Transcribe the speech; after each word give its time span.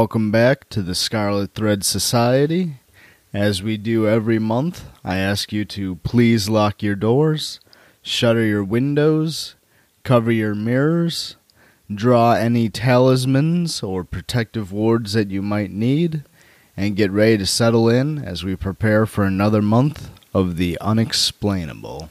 Welcome 0.00 0.30
back 0.30 0.70
to 0.70 0.80
the 0.80 0.94
Scarlet 0.94 1.52
Thread 1.52 1.84
Society. 1.84 2.76
As 3.34 3.62
we 3.62 3.76
do 3.76 4.08
every 4.08 4.38
month, 4.38 4.86
I 5.04 5.18
ask 5.18 5.52
you 5.52 5.66
to 5.66 5.96
please 5.96 6.48
lock 6.48 6.82
your 6.82 6.94
doors, 6.94 7.60
shutter 8.00 8.42
your 8.42 8.64
windows, 8.64 9.56
cover 10.02 10.32
your 10.32 10.54
mirrors, 10.54 11.36
draw 11.94 12.32
any 12.32 12.70
talismans 12.70 13.82
or 13.82 14.02
protective 14.02 14.72
wards 14.72 15.12
that 15.12 15.30
you 15.30 15.42
might 15.42 15.70
need, 15.70 16.24
and 16.78 16.96
get 16.96 17.10
ready 17.10 17.36
to 17.36 17.44
settle 17.44 17.90
in 17.90 18.24
as 18.24 18.42
we 18.42 18.56
prepare 18.56 19.04
for 19.04 19.24
another 19.24 19.60
month 19.60 20.08
of 20.32 20.56
the 20.56 20.78
unexplainable. 20.80 22.08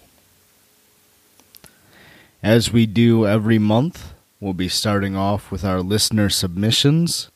As 2.43 2.71
we 2.71 2.85
do 2.85 3.25
every 3.25 3.57
month, 3.57 4.13
we'll 4.39 4.53
be 4.53 4.69
starting 4.69 5.15
off 5.15 5.49
with 5.49 5.65
our 5.65 5.81
listener 5.81 6.29
submissions. 6.29 7.31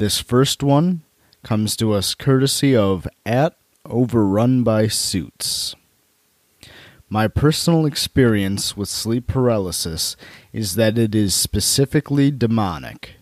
This 0.00 0.18
first 0.18 0.62
one 0.62 1.02
comes 1.42 1.76
to 1.76 1.92
us 1.92 2.14
courtesy 2.14 2.74
of 2.74 3.06
at 3.26 3.54
Overrun 3.84 4.64
by 4.64 4.86
Suits. 4.86 5.76
My 7.10 7.28
personal 7.28 7.84
experience 7.84 8.74
with 8.78 8.88
sleep 8.88 9.26
paralysis 9.26 10.16
is 10.54 10.74
that 10.76 10.96
it 10.96 11.14
is 11.14 11.34
specifically 11.34 12.30
demonic. 12.30 13.16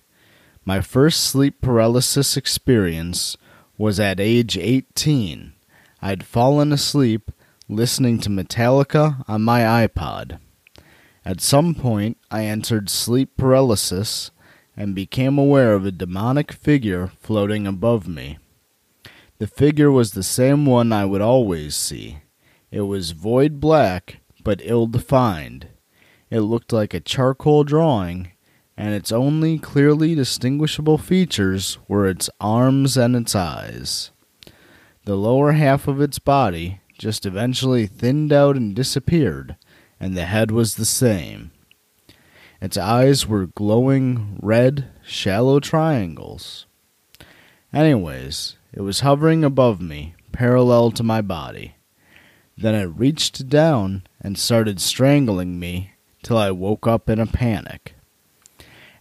My 0.65 0.81
first 0.81 1.25
sleep 1.25 1.61
paralysis 1.61 2.37
experience 2.37 3.37
was 3.77 3.99
at 3.99 4.21
age 4.21 4.57
18. 4.57 5.55
I'd 6.01 6.23
fallen 6.23 6.73
asleep 6.73 7.33
listening 7.69 8.21
to 8.21 8.31
Metallica 8.31 9.25
on 9.27 9.43
my 9.43 9.63
iPod. 9.63 10.39
At 11.25 11.41
some 11.41 11.75
point, 11.75 12.19
I 12.31 12.45
entered 12.45 12.89
sleep 12.89 13.37
paralysis 13.37 14.31
and 14.79 14.95
became 14.95 15.37
aware 15.37 15.75
of 15.75 15.85
a 15.85 15.91
demonic 15.91 16.53
figure 16.53 17.11
floating 17.21 17.67
above 17.67 18.07
me. 18.07 18.39
The 19.39 19.49
figure 19.49 19.91
was 19.91 20.13
the 20.13 20.23
same 20.23 20.65
one 20.65 20.93
I 20.93 21.05
would 21.05 21.21
always 21.21 21.75
see. 21.75 22.19
It 22.71 22.83
was 22.83 23.11
void 23.11 23.61
black, 23.61 24.21
but 24.45 24.63
ill 24.63 24.87
defined. 24.87 25.67
It 26.31 26.41
looked 26.41 26.73
like 26.73 26.95
a 26.95 27.01
charcoal 27.01 27.65
drawing, 27.65 28.31
and 28.77 28.95
its 28.95 29.11
only 29.11 29.59
clearly 29.59 30.15
distinguishable 30.15 30.99
features 30.99 31.79
were 31.89 32.07
its 32.07 32.31
arms 32.41 32.97
and 32.97 33.17
its 33.17 33.35
eyes. 33.35 34.13
The 35.05 35.17
lower 35.17 35.53
half 35.53 35.89
of 35.89 36.01
its 36.01 36.21
body 36.21 36.81
just 36.97 37.27
eventually 37.27 37.87
thinned 37.87 38.33
out 38.33 38.57
and 38.57 38.77
disappeared 38.77 39.57
and 40.01 40.17
the 40.17 40.27
head 40.27 40.51
was 40.51 40.75
the 40.75 40.85
same. 40.85 41.51
Its 42.61 42.77
eyes 42.77 43.27
were 43.27 43.47
glowing 43.47 44.39
red, 44.43 44.89
shallow 45.07 45.61
triangles. 45.61 46.67
Anyways, 47.73 48.57
it 48.73 48.81
was 48.81 49.01
hovering 49.01 49.45
above 49.45 49.81
me, 49.81 50.15
parallel 50.33 50.91
to 50.93 51.03
my 51.03 51.21
body. 51.21 51.77
Then 52.57 52.75
it 52.75 52.85
reached 52.87 53.49
down 53.49 54.03
and 54.21 54.37
started 54.37 54.81
strangling 54.81 55.61
me 55.61 55.93
till 56.23 56.37
I 56.37 56.51
woke 56.51 56.87
up 56.87 57.09
in 57.09 57.21
a 57.21 57.27
panic. 57.27 57.95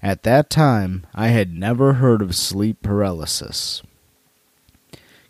At 0.04 0.24
that 0.24 0.50
time, 0.50 1.08
I 1.16 1.30
had 1.30 1.54
never 1.54 1.94
heard 1.94 2.22
of 2.22 2.36
sleep 2.36 2.84
paralysis. 2.84 3.82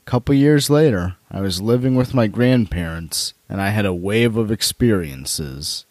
Couple 0.04 0.36
years 0.36 0.70
later, 0.70 1.16
I 1.32 1.42
was 1.42 1.62
living 1.62 1.96
with 1.96 2.14
my 2.14 2.28
grandparents 2.28 3.34
and 3.50 3.62
I 3.62 3.70
had 3.70 3.86
a 3.86 3.94
wave 3.94 4.38
of 4.38 4.52
experiences. 4.52 5.86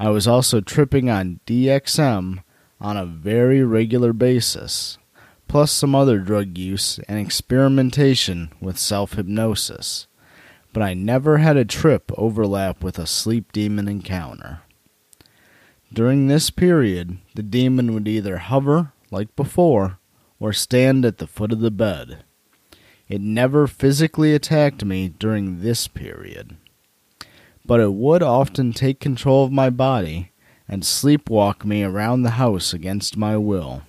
I 0.00 0.08
was 0.08 0.26
also 0.26 0.62
tripping 0.62 1.10
on 1.10 1.40
DXM 1.46 2.42
on 2.80 2.96
a 2.96 3.04
very 3.04 3.62
regular 3.62 4.14
basis, 4.14 4.96
plus 5.46 5.70
some 5.70 5.94
other 5.94 6.20
drug 6.20 6.56
use 6.56 6.98
and 7.00 7.18
experimentation 7.18 8.50
with 8.62 8.78
self 8.78 9.12
hypnosis, 9.12 10.06
but 10.72 10.82
I 10.82 10.94
never 10.94 11.36
had 11.36 11.58
a 11.58 11.66
trip 11.66 12.10
overlap 12.16 12.82
with 12.82 12.98
a 12.98 13.06
sleep 13.06 13.52
demon 13.52 13.88
encounter. 13.88 14.62
During 15.92 16.28
this 16.28 16.48
period, 16.48 17.18
the 17.34 17.42
demon 17.42 17.92
would 17.92 18.08
either 18.08 18.38
hover, 18.38 18.94
like 19.10 19.36
before, 19.36 19.98
or 20.38 20.54
stand 20.54 21.04
at 21.04 21.18
the 21.18 21.26
foot 21.26 21.52
of 21.52 21.60
the 21.60 21.70
bed. 21.70 22.24
It 23.06 23.20
never 23.20 23.66
physically 23.66 24.32
attacked 24.32 24.82
me 24.82 25.10
during 25.10 25.60
this 25.60 25.88
period, 25.88 26.56
but 27.70 27.78
it 27.78 27.92
would 27.92 28.20
often 28.20 28.72
take 28.72 28.98
control 28.98 29.44
of 29.44 29.52
my 29.52 29.70
body 29.70 30.32
and 30.68 30.82
sleepwalk 30.82 31.64
me 31.64 31.84
around 31.84 32.22
the 32.22 32.30
house 32.30 32.74
against 32.74 33.16
my 33.16 33.36
will. 33.36 33.82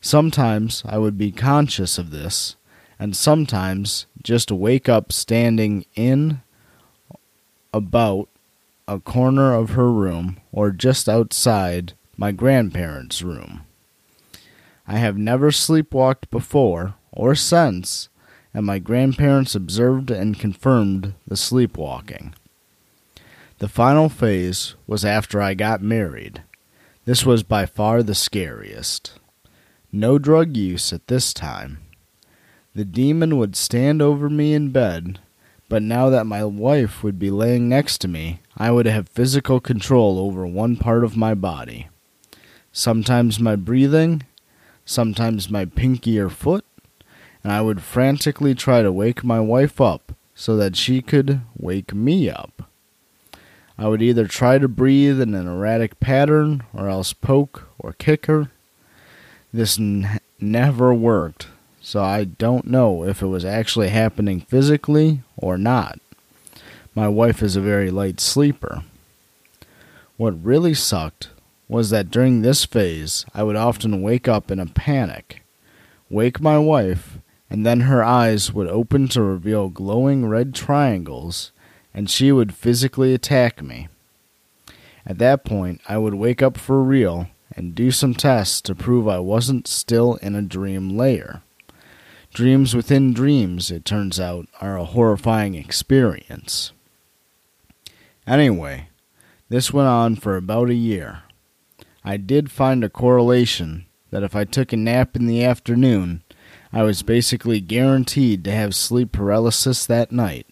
Sometimes 0.00 0.84
I 0.86 0.96
would 0.96 1.18
be 1.18 1.32
conscious 1.32 1.98
of 1.98 2.12
this, 2.12 2.54
and 2.96 3.16
sometimes 3.16 4.06
just 4.22 4.52
wake 4.52 4.88
up 4.88 5.10
standing 5.10 5.84
in, 5.96 6.42
about, 7.74 8.28
a 8.86 9.00
corner 9.00 9.52
of 9.52 9.70
her 9.70 9.90
room 9.90 10.36
or 10.52 10.70
just 10.70 11.08
outside 11.08 11.94
my 12.16 12.30
grandparents' 12.30 13.20
room. 13.20 13.62
I 14.86 14.98
have 14.98 15.18
never 15.18 15.50
sleepwalked 15.50 16.30
before 16.30 16.94
or 17.10 17.34
since, 17.34 18.08
and 18.54 18.64
my 18.64 18.78
grandparents 18.78 19.56
observed 19.56 20.12
and 20.12 20.38
confirmed 20.38 21.14
the 21.26 21.36
sleepwalking. 21.36 22.32
The 23.60 23.68
final 23.68 24.08
phase 24.08 24.74
was 24.86 25.04
after 25.04 25.42
I 25.42 25.52
got 25.52 25.82
married. 25.82 26.42
This 27.04 27.26
was 27.26 27.42
by 27.42 27.66
far 27.66 28.02
the 28.02 28.14
scariest. 28.14 29.18
No 29.92 30.18
drug 30.18 30.56
use 30.56 30.94
at 30.94 31.08
this 31.08 31.34
time. 31.34 31.76
The 32.74 32.86
demon 32.86 33.36
would 33.36 33.54
stand 33.54 34.00
over 34.00 34.30
me 34.30 34.54
in 34.54 34.70
bed, 34.70 35.18
but 35.68 35.82
now 35.82 36.08
that 36.08 36.24
my 36.24 36.42
wife 36.42 37.02
would 37.02 37.18
be 37.18 37.30
laying 37.30 37.68
next 37.68 37.98
to 37.98 38.08
me, 38.08 38.40
I 38.56 38.70
would 38.70 38.86
have 38.86 39.10
physical 39.10 39.60
control 39.60 40.18
over 40.18 40.46
one 40.46 40.78
part 40.78 41.04
of 41.04 41.14
my 41.14 41.34
body. 41.34 41.90
Sometimes 42.72 43.38
my 43.38 43.56
breathing, 43.56 44.22
sometimes 44.86 45.50
my 45.50 45.66
pinky 45.66 46.18
or 46.18 46.30
foot, 46.30 46.64
and 47.44 47.52
I 47.52 47.60
would 47.60 47.82
frantically 47.82 48.54
try 48.54 48.80
to 48.80 48.90
wake 48.90 49.22
my 49.22 49.38
wife 49.38 49.82
up 49.82 50.12
so 50.34 50.56
that 50.56 50.76
she 50.76 51.02
could 51.02 51.42
wake 51.58 51.92
me 51.92 52.30
up. 52.30 52.69
I 53.80 53.88
would 53.88 54.02
either 54.02 54.26
try 54.26 54.58
to 54.58 54.68
breathe 54.68 55.22
in 55.22 55.34
an 55.34 55.48
erratic 55.48 56.00
pattern 56.00 56.64
or 56.74 56.90
else 56.90 57.14
poke 57.14 57.66
or 57.78 57.94
kick 57.94 58.26
her. 58.26 58.50
This 59.54 59.78
n- 59.78 60.20
never 60.38 60.92
worked, 60.92 61.46
so 61.80 62.02
I 62.02 62.24
don't 62.24 62.66
know 62.66 63.04
if 63.04 63.22
it 63.22 63.28
was 63.28 63.42
actually 63.42 63.88
happening 63.88 64.42
physically 64.42 65.22
or 65.34 65.56
not. 65.56 65.98
My 66.94 67.08
wife 67.08 67.42
is 67.42 67.56
a 67.56 67.62
very 67.62 67.90
light 67.90 68.20
sleeper. 68.20 68.82
What 70.18 70.44
really 70.44 70.74
sucked 70.74 71.30
was 71.66 71.88
that 71.88 72.10
during 72.10 72.42
this 72.42 72.66
phase, 72.66 73.24
I 73.32 73.44
would 73.44 73.56
often 73.56 74.02
wake 74.02 74.28
up 74.28 74.50
in 74.50 74.60
a 74.60 74.66
panic, 74.66 75.42
wake 76.10 76.38
my 76.38 76.58
wife, 76.58 77.16
and 77.48 77.64
then 77.64 77.80
her 77.80 78.04
eyes 78.04 78.52
would 78.52 78.68
open 78.68 79.08
to 79.08 79.22
reveal 79.22 79.70
glowing 79.70 80.26
red 80.26 80.54
triangles, 80.54 81.50
and 81.92 82.10
she 82.10 82.32
would 82.32 82.54
physically 82.54 83.14
attack 83.14 83.62
me. 83.62 83.88
At 85.06 85.18
that 85.18 85.44
point, 85.44 85.80
I 85.88 85.98
would 85.98 86.14
wake 86.14 86.42
up 86.42 86.56
for 86.56 86.82
real 86.82 87.28
and 87.56 87.74
do 87.74 87.90
some 87.90 88.14
tests 88.14 88.60
to 88.62 88.74
prove 88.74 89.08
I 89.08 89.18
wasn't 89.18 89.66
still 89.66 90.14
in 90.16 90.34
a 90.34 90.42
dream 90.42 90.96
layer. 90.96 91.42
Dreams 92.32 92.76
within 92.76 93.12
dreams, 93.12 93.70
it 93.70 93.84
turns 93.84 94.20
out, 94.20 94.46
are 94.60 94.76
a 94.76 94.84
horrifying 94.84 95.56
experience. 95.56 96.72
Anyway, 98.26 98.88
this 99.48 99.72
went 99.72 99.88
on 99.88 100.14
for 100.14 100.36
about 100.36 100.70
a 100.70 100.74
year. 100.74 101.22
I 102.04 102.16
did 102.16 102.52
find 102.52 102.84
a 102.84 102.88
correlation 102.88 103.86
that 104.10 104.22
if 104.22 104.36
I 104.36 104.44
took 104.44 104.72
a 104.72 104.76
nap 104.76 105.16
in 105.16 105.26
the 105.26 105.44
afternoon, 105.44 106.22
I 106.72 106.84
was 106.84 107.02
basically 107.02 107.60
guaranteed 107.60 108.44
to 108.44 108.52
have 108.52 108.76
sleep 108.76 109.10
paralysis 109.10 109.84
that 109.86 110.12
night, 110.12 110.46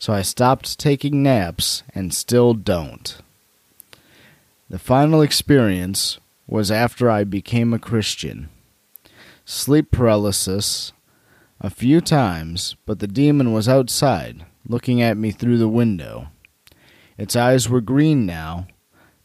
so 0.00 0.14
I 0.14 0.22
stopped 0.22 0.78
taking 0.78 1.22
naps 1.22 1.82
and 1.94 2.12
still 2.12 2.54
don't. 2.54 3.18
The 4.70 4.78
final 4.78 5.20
experience 5.20 6.18
was 6.48 6.70
after 6.70 7.10
I 7.10 7.22
became 7.24 7.74
a 7.74 7.78
Christian. 7.78 8.48
Sleep 9.44 9.90
paralysis 9.90 10.92
a 11.60 11.68
few 11.68 12.00
times, 12.00 12.76
but 12.86 13.00
the 13.00 13.06
demon 13.06 13.52
was 13.52 13.68
outside, 13.68 14.46
looking 14.66 15.02
at 15.02 15.18
me 15.18 15.30
through 15.32 15.58
the 15.58 15.68
window. 15.68 16.28
Its 17.18 17.36
eyes 17.36 17.68
were 17.68 17.82
green 17.82 18.24
now, 18.24 18.66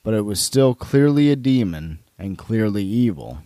but 0.04 0.14
it 0.14 0.24
was 0.24 0.42
still 0.42 0.76
clearly 0.76 1.32
a 1.32 1.38
demon 1.38 2.00
and 2.20 2.38
clearly 2.38 2.84
evil. 2.84 3.40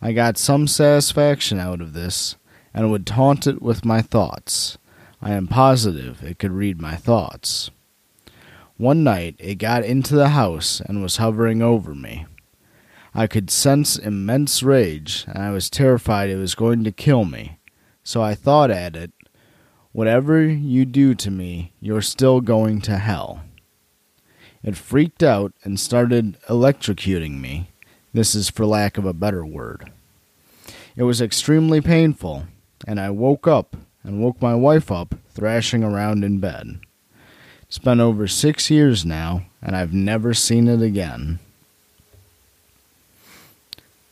I 0.00 0.12
got 0.12 0.38
some 0.38 0.68
satisfaction 0.68 1.58
out 1.58 1.80
of 1.80 1.94
this, 1.94 2.36
and 2.72 2.90
would 2.92 3.06
taunt 3.06 3.48
it 3.48 3.60
with 3.60 3.84
my 3.84 4.02
thoughts. 4.02 4.78
I 5.22 5.32
am 5.32 5.46
positive 5.46 6.22
it 6.22 6.38
could 6.38 6.52
read 6.52 6.80
my 6.80 6.96
thoughts. 6.96 7.70
One 8.76 9.04
night 9.04 9.36
it 9.38 9.54
got 9.56 9.84
into 9.84 10.14
the 10.14 10.30
house 10.30 10.80
and 10.80 11.02
was 11.02 11.18
hovering 11.18 11.62
over 11.62 11.94
me. 11.94 12.26
I 13.14 13.26
could 13.26 13.50
sense 13.50 13.96
immense 13.96 14.62
rage, 14.62 15.24
and 15.28 15.38
I 15.42 15.50
was 15.50 15.70
terrified 15.70 16.30
it 16.30 16.36
was 16.36 16.54
going 16.54 16.82
to 16.84 16.92
kill 16.92 17.24
me. 17.24 17.58
So 18.02 18.22
I 18.22 18.34
thought 18.34 18.70
at 18.70 18.96
it, 18.96 19.12
Whatever 19.92 20.42
you 20.42 20.86
do 20.86 21.14
to 21.14 21.30
me, 21.30 21.72
you're 21.78 22.00
still 22.00 22.40
going 22.40 22.80
to 22.80 22.96
hell. 22.96 23.42
It 24.62 24.74
freaked 24.74 25.22
out 25.22 25.52
and 25.64 25.78
started 25.78 26.38
electrocuting 26.48 27.40
me. 27.40 27.68
This 28.14 28.34
is 28.34 28.48
for 28.48 28.64
lack 28.64 28.96
of 28.96 29.04
a 29.04 29.12
better 29.12 29.44
word. 29.44 29.92
It 30.96 31.02
was 31.02 31.20
extremely 31.20 31.82
painful, 31.82 32.46
and 32.86 32.98
I 32.98 33.10
woke 33.10 33.46
up 33.46 33.76
and 34.04 34.20
woke 34.20 34.40
my 34.40 34.54
wife 34.54 34.90
up 34.90 35.14
thrashing 35.30 35.82
around 35.84 36.24
in 36.24 36.38
bed. 36.38 36.78
It's 37.62 37.78
been 37.78 38.00
over 38.00 38.26
six 38.26 38.70
years 38.70 39.04
now, 39.04 39.42
and 39.62 39.74
I've 39.74 39.94
never 39.94 40.34
seen 40.34 40.68
it 40.68 40.82
again. 40.82 41.38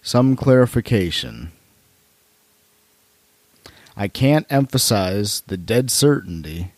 Some 0.02 0.34
clarification. 0.36 1.52
I 3.96 4.08
can't 4.08 4.46
emphasize 4.48 5.42
the 5.46 5.58
dead 5.58 5.90
certainty 5.90 6.72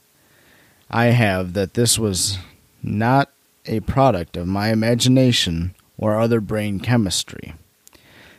I 0.94 1.06
have 1.06 1.54
that 1.54 1.72
this 1.72 1.98
was 1.98 2.38
not 2.82 3.30
a 3.64 3.80
product 3.80 4.36
of 4.36 4.46
my 4.46 4.68
imagination 4.68 5.74
or 5.96 6.18
other 6.18 6.40
brain 6.40 6.80
chemistry. 6.80 7.54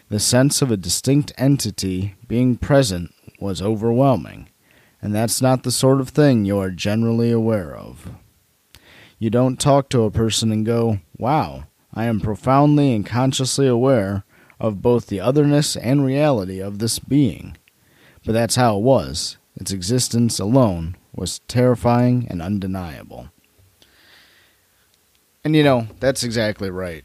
The 0.10 0.20
sense 0.20 0.62
of 0.62 0.70
a 0.70 0.78
distinct 0.78 1.32
entity 1.36 2.14
being 2.28 2.58
present 2.58 3.12
was 3.40 3.62
overwhelming, 3.62 4.50
and 5.04 5.14
that's 5.14 5.42
not 5.42 5.64
the 5.64 5.72
sort 5.72 6.00
of 6.00 6.10
thing 6.10 6.46
you 6.46 6.58
are 6.58 6.72
generally 6.72 7.30
aware 7.30 7.76
of. 7.76 8.10
You 9.20 9.30
don't 9.30 9.60
talk 9.60 9.90
to 9.90 10.04
a 10.04 10.12
person 10.12 10.50
and 10.50 10.66
go, 10.66 11.00
Wow, 11.18 11.66
I 11.94 12.06
am 12.06 12.22
profoundly 12.22 12.96
and 12.96 13.06
consciously 13.06 13.68
aware 13.68 14.24
of 14.62 14.82
both 14.82 15.08
the 15.08 15.20
otherness 15.20 15.76
and 15.76 16.06
reality 16.06 16.62
of 16.62 16.80
this 16.80 17.00
being. 17.00 17.58
But 18.26 18.32
that's 18.32 18.56
how 18.56 18.78
it 18.78 18.82
was. 18.82 19.36
Its 19.58 19.74
existence 19.74 20.40
alone 20.40 20.96
was 21.14 21.40
terrifying 21.50 22.26
and 22.30 22.42
undeniable. 22.42 23.28
And 25.44 25.54
you 25.54 25.64
know, 25.64 25.88
that's 26.00 26.24
exactly 26.24 26.70
right. 26.70 27.04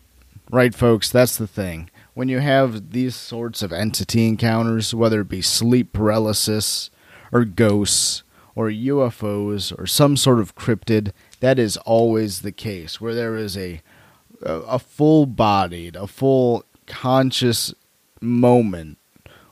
Right, 0.52 0.72
folks, 0.72 1.10
that's 1.10 1.36
the 1.36 1.48
thing. 1.48 1.90
When 2.14 2.28
you 2.28 2.38
have 2.38 2.92
these 2.92 3.16
sorts 3.16 3.60
of 3.60 3.72
entity 3.72 4.28
encounters, 4.28 4.94
whether 4.94 5.22
it 5.22 5.28
be 5.28 5.42
sleep 5.42 5.92
paralysis, 5.92 6.90
or 7.32 7.44
ghosts, 7.44 8.22
or 8.54 8.68
UFOs, 8.68 9.78
or 9.78 9.86
some 9.86 10.16
sort 10.16 10.40
of 10.40 10.54
cryptid, 10.54 11.12
that 11.40 11.58
is 11.58 11.76
always 11.78 12.40
the 12.40 12.52
case, 12.52 13.00
where 13.00 13.14
there 13.14 13.36
is 13.36 13.56
a 13.56 13.80
a 14.42 14.78
full 14.78 15.26
bodied, 15.26 15.96
a 15.96 16.06
full 16.06 16.64
conscious 16.86 17.74
moment 18.20 18.98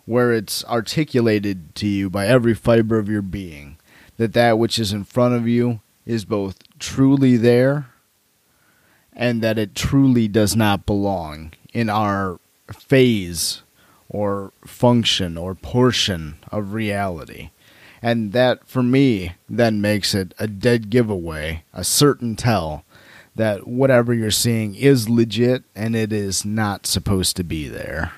where 0.04 0.32
it's 0.32 0.64
articulated 0.66 1.74
to 1.74 1.86
you 1.86 2.08
by 2.08 2.26
every 2.26 2.54
fiber 2.54 2.98
of 2.98 3.08
your 3.08 3.22
being 3.22 3.76
that 4.16 4.32
that 4.32 4.58
which 4.58 4.78
is 4.78 4.92
in 4.92 5.04
front 5.04 5.34
of 5.34 5.46
you 5.46 5.80
is 6.06 6.24
both 6.24 6.58
truly 6.78 7.36
there 7.36 7.88
and 9.12 9.42
that 9.42 9.58
it 9.58 9.74
truly 9.74 10.28
does 10.28 10.54
not 10.54 10.86
belong 10.86 11.52
in 11.72 11.90
our 11.90 12.38
phase 12.72 13.62
or 14.08 14.52
function 14.64 15.36
or 15.36 15.54
portion 15.54 16.36
of 16.52 16.72
reality. 16.72 17.50
And 18.02 18.32
that, 18.32 18.68
for 18.68 18.82
me, 18.82 19.34
then 19.48 19.80
makes 19.80 20.14
it 20.14 20.34
a 20.38 20.46
dead 20.46 20.90
giveaway, 20.90 21.64
a 21.72 21.84
certain 21.84 22.36
tell 22.36 22.84
that 23.34 23.66
whatever 23.66 24.14
you're 24.14 24.30
seeing 24.30 24.74
is 24.74 25.08
legit 25.08 25.64
and 25.74 25.94
it 25.94 26.12
is 26.12 26.44
not 26.44 26.86
supposed 26.86 27.36
to 27.36 27.44
be 27.44 27.68
there. 27.68 28.12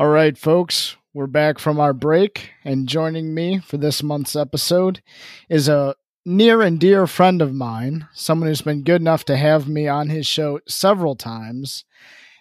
All 0.00 0.08
right, 0.08 0.38
folks, 0.38 0.96
we're 1.12 1.26
back 1.26 1.58
from 1.58 1.78
our 1.78 1.92
break, 1.92 2.52
and 2.64 2.88
joining 2.88 3.34
me 3.34 3.58
for 3.58 3.76
this 3.76 4.02
month's 4.02 4.34
episode 4.34 5.02
is 5.50 5.68
a 5.68 5.94
near 6.24 6.62
and 6.62 6.80
dear 6.80 7.06
friend 7.06 7.42
of 7.42 7.52
mine, 7.52 8.08
someone 8.14 8.48
who's 8.48 8.62
been 8.62 8.82
good 8.82 9.02
enough 9.02 9.26
to 9.26 9.36
have 9.36 9.68
me 9.68 9.88
on 9.88 10.08
his 10.08 10.26
show 10.26 10.58
several 10.66 11.16
times, 11.16 11.84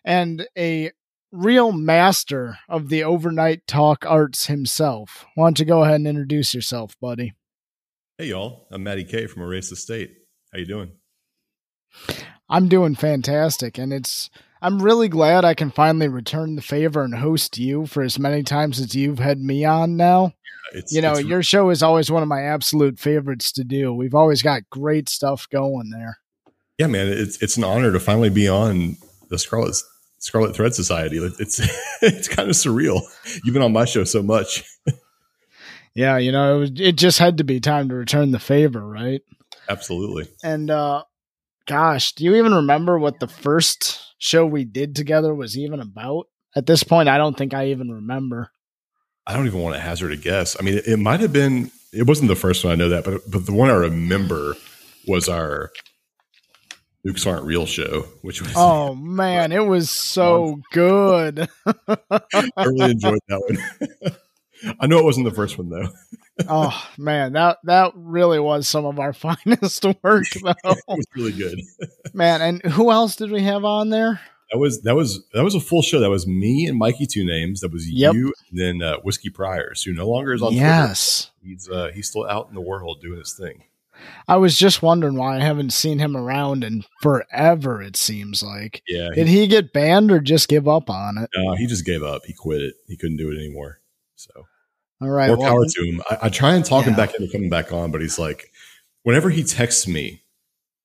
and 0.05 0.47
a 0.57 0.91
real 1.33 1.73
master 1.73 2.59
of 2.69 2.87
the 2.87 3.03
overnight 3.03 3.67
talk 3.67 4.05
arts 4.05 4.45
himself. 4.45 5.25
Why 5.35 5.47
don't 5.47 5.59
you 5.59 5.65
go 5.65 5.83
ahead 5.83 5.95
and 5.95 6.07
introduce 6.07 6.53
yourself, 6.53 6.95
buddy? 7.01 7.33
Hey, 8.17 8.27
y'all. 8.27 8.67
I'm 8.71 8.83
Matty 8.83 9.03
K 9.03 9.27
from 9.27 9.41
Erase 9.41 9.69
Estate. 9.73 10.11
How 10.53 10.59
you 10.59 10.65
doing? 10.65 10.93
I'm 12.47 12.69
doing 12.69 12.95
fantastic, 12.95 13.77
and 13.77 13.91
it's 13.91 14.29
I'm 14.61 14.81
really 14.81 15.07
glad 15.07 15.45
I 15.45 15.53
can 15.53 15.71
finally 15.71 16.09
return 16.09 16.55
the 16.55 16.61
favor 16.61 17.03
and 17.03 17.15
host 17.15 17.57
you 17.57 17.85
for 17.85 18.03
as 18.03 18.19
many 18.19 18.43
times 18.43 18.79
as 18.79 18.93
you've 18.93 19.19
had 19.19 19.39
me 19.39 19.63
on 19.63 19.95
now. 19.95 20.33
It's, 20.73 20.93
you 20.93 21.01
know, 21.01 21.17
your 21.17 21.41
show 21.41 21.69
is 21.69 21.81
always 21.81 22.11
one 22.11 22.21
of 22.21 22.29
my 22.29 22.41
absolute 22.41 22.99
favorites 22.99 23.51
to 23.53 23.63
do. 23.63 23.93
We've 23.93 24.13
always 24.13 24.41
got 24.41 24.69
great 24.69 25.09
stuff 25.09 25.47
going 25.49 25.89
there. 25.89 26.19
Yeah, 26.77 26.87
man, 26.87 27.07
it's 27.07 27.41
it's 27.41 27.57
an 27.57 27.63
honor 27.63 27.91
to 27.91 27.99
finally 27.99 28.29
be 28.29 28.47
on 28.47 28.97
the 29.29 29.39
Scarlet 29.39 29.75
Scarlet 30.19 30.55
Thread 30.55 30.75
Society. 30.75 31.17
It's 31.17 31.59
it's 32.01 32.27
kind 32.27 32.49
of 32.49 32.55
surreal. 32.55 33.01
You've 33.43 33.53
been 33.53 33.63
on 33.63 33.73
my 33.73 33.85
show 33.85 34.03
so 34.03 34.21
much. 34.21 34.63
yeah, 35.95 36.17
you 36.17 36.31
know, 36.31 36.57
it, 36.57 36.59
was, 36.59 36.71
it 36.75 36.97
just 36.97 37.19
had 37.19 37.37
to 37.37 37.43
be 37.43 37.59
time 37.59 37.89
to 37.89 37.95
return 37.95 38.31
the 38.31 38.39
favor, 38.39 38.85
right? 38.85 39.21
Absolutely. 39.67 40.27
And 40.43 40.69
uh 40.69 41.03
gosh, 41.65 42.13
do 42.13 42.23
you 42.23 42.35
even 42.35 42.53
remember 42.53 42.99
what 42.99 43.19
the 43.19 43.27
first 43.27 44.08
show 44.19 44.45
we 44.45 44.65
did 44.65 44.95
together 44.95 45.33
was 45.33 45.57
even 45.57 45.79
about? 45.79 46.27
At 46.55 46.67
this 46.67 46.83
point, 46.83 47.09
I 47.09 47.17
don't 47.17 47.37
think 47.37 47.53
I 47.53 47.67
even 47.67 47.91
remember. 47.91 48.51
I 49.25 49.33
don't 49.33 49.47
even 49.47 49.61
want 49.61 49.75
to 49.75 49.81
hazard 49.81 50.11
a 50.11 50.17
guess. 50.17 50.55
I 50.59 50.63
mean, 50.63 50.75
it, 50.75 50.87
it 50.87 50.97
might 50.97 51.19
have 51.19 51.33
been. 51.33 51.71
It 51.91 52.05
wasn't 52.05 52.27
the 52.27 52.35
first 52.35 52.63
one 52.63 52.73
I 52.73 52.75
know 52.75 52.89
that, 52.89 53.03
but 53.03 53.21
but 53.29 53.45
the 53.45 53.53
one 53.53 53.69
I 53.69 53.75
remember 53.75 54.55
was 55.07 55.27
our 55.27 55.71
Nukes 57.05 57.25
Aren't 57.25 57.45
Real 57.45 57.65
show, 57.65 58.07
which 58.21 58.41
was 58.41 58.51
oh 58.55 58.95
man, 58.95 59.51
it 59.51 59.65
was 59.65 59.89
so 59.91 60.59
good. 60.71 61.47
I 61.65 62.65
really 62.65 62.91
enjoyed 62.91 63.19
that 63.27 63.41
one. 64.01 64.15
I 64.79 64.87
know 64.87 64.99
it 64.99 65.05
wasn't 65.05 65.25
the 65.25 65.35
first 65.35 65.57
one 65.57 65.69
though. 65.69 65.89
Oh 66.47 66.87
man, 66.97 67.33
that 67.33 67.57
that 67.63 67.91
really 67.95 68.39
was 68.39 68.67
some 68.67 68.85
of 68.85 68.99
our 68.99 69.13
finest 69.13 69.85
work 70.03 70.25
though. 70.43 70.53
it 70.63 70.83
was 70.87 71.05
really 71.15 71.33
good. 71.33 71.59
man, 72.13 72.41
and 72.41 72.61
who 72.73 72.91
else 72.91 73.15
did 73.15 73.31
we 73.31 73.43
have 73.43 73.65
on 73.65 73.89
there? 73.89 74.19
That 74.51 74.57
was 74.57 74.81
that 74.81 74.95
was 74.95 75.23
that 75.33 75.43
was 75.43 75.55
a 75.55 75.59
full 75.59 75.81
show. 75.81 75.99
That 75.99 76.09
was 76.09 76.25
me 76.25 76.65
and 76.65 76.77
Mikey 76.77 77.05
two 77.05 77.25
names. 77.25 77.61
That 77.61 77.71
was 77.71 77.89
yep. 77.89 78.13
you 78.13 78.33
and 78.49 78.59
then 78.59 78.81
uh, 78.81 78.97
Whiskey 79.03 79.29
Priors, 79.29 79.83
who 79.83 79.93
no 79.93 80.09
longer 80.09 80.33
is 80.33 80.41
on 80.41 80.53
yes. 80.53 81.31
Twitter. 81.41 81.53
He's 81.53 81.69
uh, 81.69 81.91
he's 81.93 82.09
still 82.09 82.25
out 82.25 82.49
in 82.49 82.55
the 82.55 82.61
world 82.61 82.99
doing 83.01 83.19
his 83.19 83.33
thing. 83.33 83.63
I 84.27 84.37
was 84.37 84.57
just 84.57 84.81
wondering 84.81 85.15
why 85.15 85.35
I 85.35 85.41
haven't 85.41 85.73
seen 85.73 85.99
him 85.99 86.15
around 86.15 86.63
in 86.63 86.85
forever. 87.01 87.81
It 87.81 87.97
seems 87.97 88.41
like. 88.41 88.81
Yeah. 88.87 89.09
Did 89.13 89.27
he 89.27 89.45
get 89.45 89.73
banned 89.73 90.09
or 90.09 90.19
just 90.19 90.47
give 90.47 90.67
up 90.67 90.89
on 90.89 91.17
it? 91.17 91.29
No, 91.35 91.55
he 91.55 91.67
just 91.67 91.85
gave 91.85 92.01
up. 92.01 92.23
He 92.25 92.33
quit 92.33 92.61
it. 92.61 92.75
He 92.87 92.95
couldn't 92.95 93.17
do 93.17 93.29
it 93.29 93.37
anymore. 93.37 93.81
So 94.15 94.31
all 95.01 95.09
right. 95.09 95.27
More 95.27 95.37
well, 95.37 95.49
power 95.49 95.65
to 95.65 95.83
him. 95.83 96.01
I, 96.09 96.17
I, 96.23 96.29
try 96.29 96.53
and 96.55 96.65
talk 96.65 96.85
yeah. 96.85 96.91
him 96.91 96.97
back 96.97 97.13
into 97.15 97.31
coming 97.31 97.49
back 97.49 97.71
on, 97.71 97.91
but 97.91 98.01
he's 98.01 98.19
like, 98.19 98.51
whenever 99.03 99.29
he 99.29 99.43
texts 99.43 99.87
me 99.87 100.21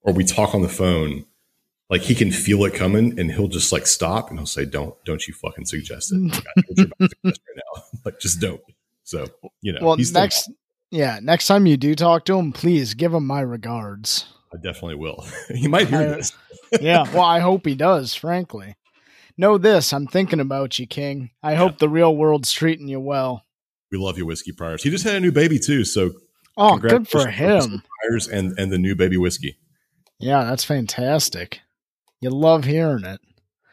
or 0.03 0.13
we 0.13 0.25
talk 0.25 0.55
on 0.55 0.63
the 0.63 0.69
phone, 0.69 1.27
like 1.91 2.03
he 2.03 2.15
can 2.15 2.31
feel 2.31 2.65
it 2.65 2.75
coming 2.75 3.19
and 3.19 3.31
he'll 3.31 3.49
just 3.49 3.73
like 3.73 3.87
stop 3.87 4.31
and 4.31 4.39
he'll 4.39 4.47
say, 4.47 4.65
Don't 4.65 4.95
don't 5.05 5.27
you 5.27 5.35
fucking 5.35 5.67
suggest 5.67 6.13
it. 6.13 6.17
Like, 6.17 6.45
I 6.45 6.61
know 6.61 6.75
you're 6.77 6.87
about 6.87 6.99
to 6.99 7.17
suggest 7.23 7.41
right 7.49 7.57
now. 7.57 7.83
like 8.05 8.21
just 8.21 8.41
don't. 8.41 8.61
So, 9.05 9.27
you 9.61 9.73
know, 9.73 9.81
well, 9.83 9.97
next, 10.13 10.51
yeah, 10.91 11.19
next 11.23 11.47
time 11.47 11.67
you 11.67 11.77
do 11.77 11.95
talk 11.95 12.25
to 12.25 12.39
him, 12.39 12.53
please 12.53 12.95
give 12.95 13.13
him 13.13 13.27
my 13.27 13.41
regards. 13.41 14.27
I 14.53 14.57
definitely 14.57 14.95
will. 14.95 15.27
he 15.55 15.69
might 15.69 15.89
hear 15.89 16.01
I- 16.01 16.07
this. 16.07 16.33
yeah, 16.81 17.05
well, 17.13 17.23
I 17.23 17.41
hope 17.41 17.67
he 17.67 17.75
does, 17.75 18.15
frankly. 18.15 18.77
Know 19.37 19.59
this, 19.59 19.93
I'm 19.93 20.07
thinking 20.07 20.39
about 20.39 20.79
you, 20.79 20.87
King. 20.87 21.31
I 21.43 21.55
hope 21.55 21.79
the 21.79 21.89
real 21.89 22.17
world's 22.17 22.53
treating 22.53 22.87
you 22.87 23.01
well. 23.01 23.45
We 23.95 24.01
love 24.01 24.19
you, 24.19 24.27
Whiskey 24.27 24.51
Priors. 24.51 24.83
He 24.83 24.91
just 24.91 25.05
had 25.05 25.15
a 25.15 25.21
new 25.21 25.31
baby 25.31 25.57
too. 25.57 25.85
So 25.85 26.15
Oh, 26.57 26.79
good 26.79 27.07
for 27.07 27.29
him. 27.29 27.85
Priors 28.01 28.27
and 28.27 28.59
and 28.59 28.73
the 28.73 28.79
new 28.79 28.97
baby 28.97 29.17
whiskey. 29.17 29.57
Yeah, 30.19 30.43
that's 30.43 30.65
fantastic. 30.65 31.61
You 32.21 32.31
love 32.31 32.65
hearing 32.65 33.05
it. 33.05 33.21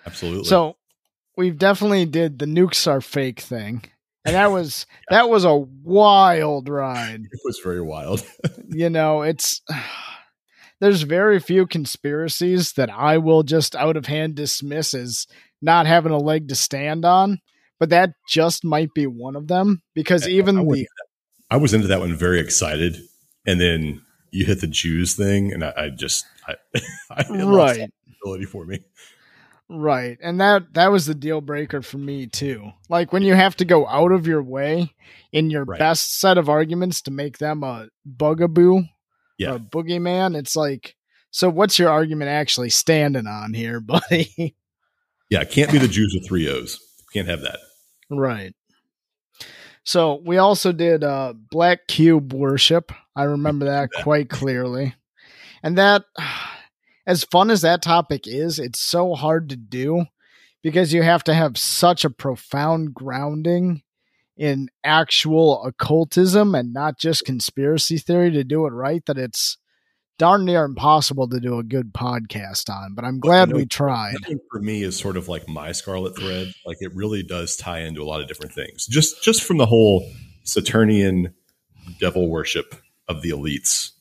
Absolutely. 0.06 0.44
So 0.44 0.78
we've 1.38 1.58
definitely 1.58 2.06
did 2.06 2.38
the 2.38 2.46
nukes 2.46 2.86
are 2.86 3.02
fake 3.02 3.40
thing. 3.40 3.84
And 4.24 4.36
that 4.36 4.52
was 4.52 4.86
that 5.10 5.28
was 5.28 5.44
a 5.44 5.56
wild 5.56 6.70
ride. 6.70 7.22
it 7.32 7.40
was 7.44 7.60
very 7.64 7.82
wild. 7.82 8.24
You 8.70 8.92
know, 8.92 9.24
it's 9.24 9.62
there's 10.80 11.02
very 11.02 11.40
few 11.40 11.66
conspiracies 11.66 12.74
that 12.74 12.92
I 12.92 13.18
will 13.18 13.42
just 13.42 13.76
out 13.76 13.98
of 13.98 14.06
hand 14.06 14.36
dismiss 14.36 14.94
as 14.94 15.26
not 15.64 15.88
having 15.88 16.12
a 16.12 16.18
leg 16.20 16.48
to 16.50 16.56
stand 16.56 17.06
on. 17.06 17.42
But 17.82 17.90
that 17.90 18.14
just 18.30 18.64
might 18.64 18.94
be 18.94 19.08
one 19.08 19.36
of 19.36 19.48
them 19.48 19.82
because 19.96 20.28
Yeah, 20.28 20.36
even 20.36 20.58
I 20.60 20.64
the 20.64 20.88
I 21.50 21.58
was 21.58 21.74
into 21.74 21.88
that 21.88 22.00
one 22.00 22.16
very 22.16 22.40
excited, 22.40 23.02
and 23.48 23.60
then 23.60 24.04
you 24.30 24.46
hit 24.46 24.62
the 24.62 24.68
Jews 24.68 25.16
thing, 25.16 25.52
and 25.52 25.64
I, 25.66 25.74
I 25.76 25.90
just 25.90 26.24
I, 26.48 26.56
I 27.10 27.26
right 27.44 27.90
ability 28.24 28.46
for 28.46 28.66
me. 28.66 28.82
Right. 29.68 30.18
And 30.22 30.40
that 30.42 30.74
that 30.76 30.92
was 30.92 31.08
the 31.08 31.16
deal 31.16 31.42
breaker 31.42 31.82
for 31.82 31.98
me 31.98 32.28
too. 32.28 32.72
Like 32.88 33.12
when 33.12 33.24
you 33.24 33.34
have 33.34 33.56
to 33.56 33.66
go 33.66 33.88
out 33.88 34.12
of 34.12 34.28
your 34.28 34.44
way 34.44 34.94
in 35.32 35.50
your 35.50 35.64
Right. 35.64 35.80
best 35.80 36.20
set 36.20 36.38
of 36.38 36.50
arguments 36.50 37.02
to 37.04 37.12
make 37.12 37.40
them 37.40 37.64
a 37.64 37.88
bugaboo 38.06 38.84
Yeah. 39.40 39.54
or 39.54 39.56
a 39.56 39.60
boogeyman, 39.60 40.38
it's 40.38 40.56
like 40.56 40.96
so 41.32 41.50
what's 41.50 41.80
your 41.80 41.90
argument 41.90 42.30
actually 42.30 42.70
standing 42.70 43.26
on 43.26 43.54
here, 43.56 43.80
buddy? 43.80 44.56
Yeah, 45.32 45.42
it 45.42 45.50
can't 45.50 45.72
be 45.72 45.80
the 45.80 45.88
Jews 45.88 46.14
with 46.14 46.28
three 46.28 46.48
O's. 46.48 46.78
Can't 47.14 47.28
have 47.28 47.42
that. 47.42 47.58
Right. 48.20 48.54
So 49.84 50.22
we 50.26 50.38
also 50.38 50.72
did 50.72 51.04
uh 51.04 51.34
Black 51.50 51.88
Cube 51.88 52.34
worship. 52.34 52.92
I 53.16 53.24
remember 53.24 53.66
that 53.66 53.90
quite 54.04 54.30
clearly. 54.30 54.96
And 55.64 55.78
that 55.78 56.04
as 57.08 57.24
fun 57.24 57.50
as 57.50 57.62
that 57.62 57.82
topic 57.82 58.28
is, 58.28 58.60
it's 58.60 58.80
so 58.80 59.16
hard 59.16 59.50
to 59.50 59.56
do 59.56 60.06
because 60.64 60.94
you 60.94 61.02
have 61.02 61.24
to 61.24 61.34
have 61.34 61.58
such 61.58 62.06
a 62.06 62.10
profound 62.10 62.94
grounding 62.94 63.82
in 64.38 64.70
actual 64.84 65.64
occultism 65.64 66.56
and 66.56 66.74
not 66.74 66.98
just 66.98 67.26
conspiracy 67.26 67.98
theory 67.98 68.32
to 68.32 68.44
do 68.44 68.66
it 68.66 68.72
right 68.72 69.06
that 69.06 69.18
it's 69.18 69.58
darn 70.22 70.46
near 70.46 70.66
impossible 70.66 71.28
to 71.28 71.40
do 71.40 71.58
a 71.58 71.64
good 71.64 71.92
podcast 71.92 72.70
on. 72.70 72.94
But 72.94 73.06
I'm 73.06 73.20
glad 73.20 73.52
we 73.52 73.66
tried. 73.66 74.14
For 74.52 74.60
me 74.60 74.84
is 74.84 74.96
sort 74.96 75.18
of 75.18 75.28
like 75.28 75.50
my 75.50 75.72
scarlet 75.72 76.16
thread. 76.16 76.54
Like 76.64 76.78
it 76.80 76.94
really 76.94 77.24
does 77.24 77.56
tie 77.56 77.80
into 77.80 78.04
a 78.04 78.06
lot 78.06 78.22
of 78.22 78.28
different 78.28 78.54
things. 78.54 78.86
Just 78.86 79.24
just 79.24 79.44
from 79.44 79.58
the 79.58 79.66
whole 79.66 80.08
Saturnian 80.44 81.34
devil 82.00 82.30
worship 82.30 82.76
of 83.08 83.24
the 83.24 83.32
elites. 83.32 83.94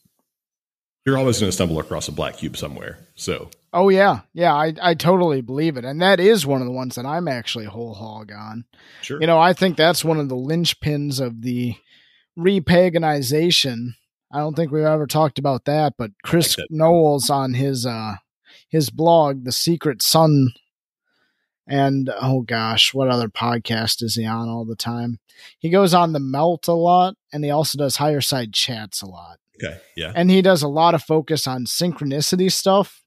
You're 1.06 1.16
always 1.16 1.40
going 1.40 1.48
to 1.48 1.54
stumble 1.54 1.80
across 1.80 2.08
a 2.08 2.12
black 2.12 2.36
cube 2.36 2.58
somewhere. 2.58 3.08
So 3.14 3.48
Oh 3.72 3.88
yeah, 3.88 4.20
yeah, 4.34 4.54
I 4.54 4.74
I 4.82 4.92
totally 4.92 5.40
believe 5.40 5.78
it, 5.78 5.86
and 5.86 6.02
that 6.02 6.20
is 6.20 6.44
one 6.44 6.60
of 6.60 6.66
the 6.66 6.72
ones 6.72 6.96
that 6.96 7.06
I'm 7.06 7.28
actually 7.28 7.64
whole 7.64 7.94
hog 7.94 8.30
on. 8.30 8.66
sure. 9.00 9.22
You 9.22 9.26
know, 9.26 9.38
I 9.38 9.54
think 9.54 9.78
that's 9.78 10.04
one 10.04 10.20
of 10.20 10.28
the 10.28 10.36
linchpins 10.36 11.18
of 11.18 11.40
the 11.40 11.76
repaganization. 12.38 13.94
I 14.32 14.38
don't 14.38 14.54
think 14.54 14.70
we've 14.70 14.84
ever 14.84 15.06
talked 15.06 15.38
about 15.38 15.64
that, 15.64 15.94
but 15.98 16.10
Chris 16.22 16.56
that. 16.56 16.68
Knowles 16.70 17.30
on 17.30 17.54
his 17.54 17.84
uh 17.86 18.14
his 18.68 18.90
blog, 18.90 19.44
The 19.44 19.52
Secret 19.52 20.00
Sun, 20.02 20.52
and 21.66 22.10
oh 22.20 22.42
gosh, 22.42 22.94
what 22.94 23.08
other 23.08 23.28
podcast 23.28 24.02
is 24.02 24.14
he 24.14 24.24
on 24.26 24.48
all 24.48 24.64
the 24.64 24.76
time? 24.76 25.18
He 25.58 25.70
goes 25.70 25.94
on 25.94 26.12
the 26.12 26.20
Melt 26.20 26.68
a 26.68 26.72
lot, 26.72 27.14
and 27.32 27.44
he 27.44 27.50
also 27.50 27.78
does 27.78 27.96
Higher 27.96 28.20
Side 28.20 28.52
Chats 28.52 29.02
a 29.02 29.06
lot 29.06 29.38
okay. 29.62 29.78
Yeah. 29.96 30.12
and 30.14 30.30
he 30.30 30.42
does 30.42 30.62
a 30.62 30.68
lot 30.68 30.94
of 30.94 31.02
focus 31.02 31.46
on 31.46 31.64
synchronicity 31.64 32.50
stuff 32.50 33.02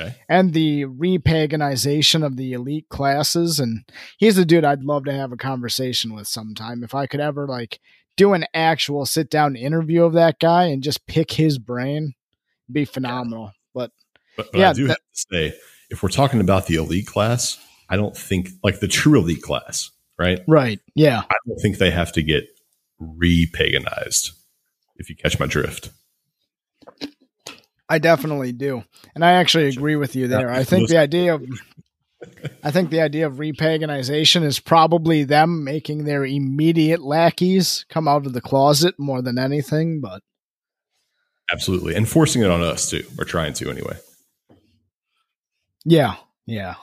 Okay. 0.00 0.14
and 0.28 0.52
the 0.52 0.84
repaganization 0.84 2.24
of 2.24 2.36
the 2.36 2.52
elite 2.52 2.88
classes 2.88 3.58
and 3.58 3.80
he's 4.16 4.38
a 4.38 4.44
dude 4.44 4.64
i'd 4.64 4.84
love 4.84 5.04
to 5.06 5.12
have 5.12 5.32
a 5.32 5.36
conversation 5.36 6.14
with 6.14 6.28
sometime 6.28 6.84
if 6.84 6.94
i 6.94 7.06
could 7.08 7.18
ever 7.18 7.48
like 7.48 7.80
do 8.18 8.34
an 8.34 8.44
actual 8.52 9.06
sit 9.06 9.30
down 9.30 9.56
interview 9.56 10.04
of 10.04 10.12
that 10.12 10.38
guy 10.38 10.64
and 10.66 10.82
just 10.82 11.06
pick 11.06 11.32
his 11.32 11.58
brain 11.58 12.14
be 12.70 12.84
phenomenal. 12.84 13.52
But 13.72 13.92
But, 14.36 14.52
but 14.52 14.58
Yeah, 14.58 14.70
I 14.70 14.72
do 14.74 14.88
that- 14.88 14.90
have 14.90 14.98
to 14.98 15.26
say, 15.32 15.58
if 15.88 16.02
we're 16.02 16.10
talking 16.10 16.40
about 16.40 16.66
the 16.66 16.74
elite 16.74 17.06
class, 17.06 17.56
I 17.88 17.96
don't 17.96 18.14
think 18.14 18.50
like 18.62 18.80
the 18.80 18.88
true 18.88 19.18
elite 19.18 19.40
class, 19.40 19.90
right? 20.18 20.40
right 20.46 20.80
yeah. 20.94 21.22
I 21.30 21.34
don't 21.46 21.58
think 21.60 21.78
they 21.78 21.90
have 21.90 22.12
to 22.12 22.22
get 22.22 22.44
re-paganized. 22.98 24.32
If 24.96 25.08
you 25.08 25.16
catch 25.16 25.38
my 25.40 25.46
drift, 25.46 25.90
i 27.88 27.98
definitely 27.98 28.52
do. 28.52 28.84
And 29.14 29.24
i 29.24 29.32
actually 29.32 29.68
agree 29.68 29.96
with 29.96 30.14
you 30.16 30.28
there. 30.28 30.50
I 30.50 30.64
think 30.64 30.88
the 30.88 30.98
idea 30.98 31.36
of 31.36 31.46
I 32.64 32.70
think 32.70 32.90
the 32.90 33.00
idea 33.00 33.26
of 33.26 33.34
repaganization 33.34 34.42
is 34.42 34.58
probably 34.58 35.24
them 35.24 35.62
making 35.62 36.04
their 36.04 36.24
immediate 36.24 37.00
lackeys 37.00 37.84
come 37.88 38.08
out 38.08 38.26
of 38.26 38.32
the 38.32 38.40
closet 38.40 38.98
more 38.98 39.22
than 39.22 39.38
anything, 39.38 40.00
but 40.00 40.22
absolutely, 41.52 41.94
and 41.94 42.08
forcing 42.08 42.42
it 42.42 42.50
on 42.50 42.62
us 42.62 42.90
too, 42.90 43.04
or 43.18 43.24
trying 43.24 43.52
to 43.54 43.70
anyway. 43.70 43.96
Yeah, 45.84 46.16
yeah. 46.46 46.74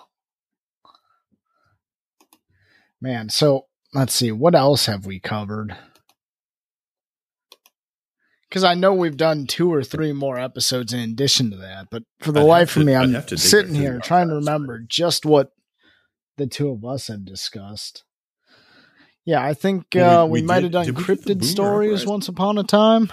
Man, 3.01 3.29
so 3.29 3.65
let's 3.93 4.15
see, 4.15 4.31
what 4.31 4.55
else 4.55 4.85
have 4.85 5.05
we 5.05 5.19
covered? 5.19 5.75
Because 8.55 8.63
I 8.63 8.73
know 8.73 8.93
we've 8.93 9.17
done 9.17 9.47
two 9.47 9.69
or 9.73 9.83
three 9.83 10.13
more 10.13 10.39
episodes 10.39 10.93
in 10.93 11.01
addition 11.01 11.51
to 11.51 11.57
that, 11.57 11.87
but 11.91 12.03
for 12.21 12.31
the 12.31 12.39
I'd 12.39 12.43
life 12.43 12.77
of 12.77 12.83
to- 12.83 12.85
me, 12.85 12.95
I'm 12.95 13.11
have 13.11 13.25
to 13.25 13.35
dig 13.35 13.39
sitting 13.43 13.75
here 13.75 13.99
trying 13.99 14.29
to 14.29 14.35
remember 14.35 14.79
just 14.87 15.25
what 15.25 15.49
the 16.37 16.47
two 16.47 16.69
of 16.69 16.85
us 16.85 17.07
have 17.07 17.25
discussed. 17.25 18.05
Yeah, 19.25 19.43
I 19.43 19.53
think 19.55 19.87
Well, 19.93 20.21
uh, 20.21 20.25
we- 20.27 20.31
we, 20.31 20.41
we 20.43 20.47
might 20.47 20.55
did- 20.61 20.63
have 20.63 20.71
done 20.71 20.85
did 20.85 20.97
we 20.97 21.03
get 21.03 21.25
the 21.25 21.33
cryptid 21.35 21.43
stories 21.43 21.89
Uprising? 22.03 22.09
once 22.09 22.27
upon 22.29 22.57
a 22.57 22.63
time. 22.63 23.11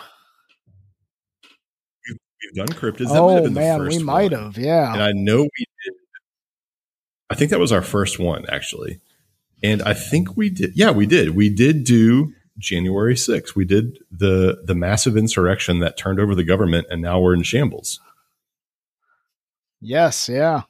We've 2.08 2.54
done 2.54 2.68
cryptids. 2.68 3.08
That 3.12 3.20
might 3.20 3.32
have 3.34 3.46
Oh 3.46 3.50
man, 3.50 3.84
we 3.88 3.98
might 3.98 4.30
one. 4.30 4.42
have. 4.44 4.56
Yeah. 4.58 4.92
And 4.92 5.02
I 5.02 5.10
know 5.10 5.38
we 5.42 5.48
did. 5.84 5.94
I 7.30 7.34
think 7.34 7.50
that 7.50 7.58
was 7.58 7.72
our 7.72 7.82
first 7.82 8.20
one 8.20 8.44
actually, 8.48 9.00
and 9.60 9.82
I 9.82 9.92
think 9.94 10.36
we 10.36 10.50
did. 10.50 10.70
Yeah, 10.76 10.92
we 10.92 11.04
did. 11.06 11.30
We 11.30 11.48
did 11.52 11.82
do 11.82 12.32
January 12.58 13.14
6th. 13.14 13.54
We 13.54 13.64
did 13.64 13.98
the 14.10 14.62
the 14.64 14.74
massive 14.74 15.16
insurrection 15.16 15.80
that 15.80 15.96
turned 15.96 16.20
over 16.20 16.34
the 16.34 16.44
government, 16.44 16.86
and 16.90 17.00
now 17.00 17.20
we're 17.20 17.34
in 17.34 17.42
shambles. 17.42 18.00
Yes, 19.80 20.28
yeah. 20.28 20.62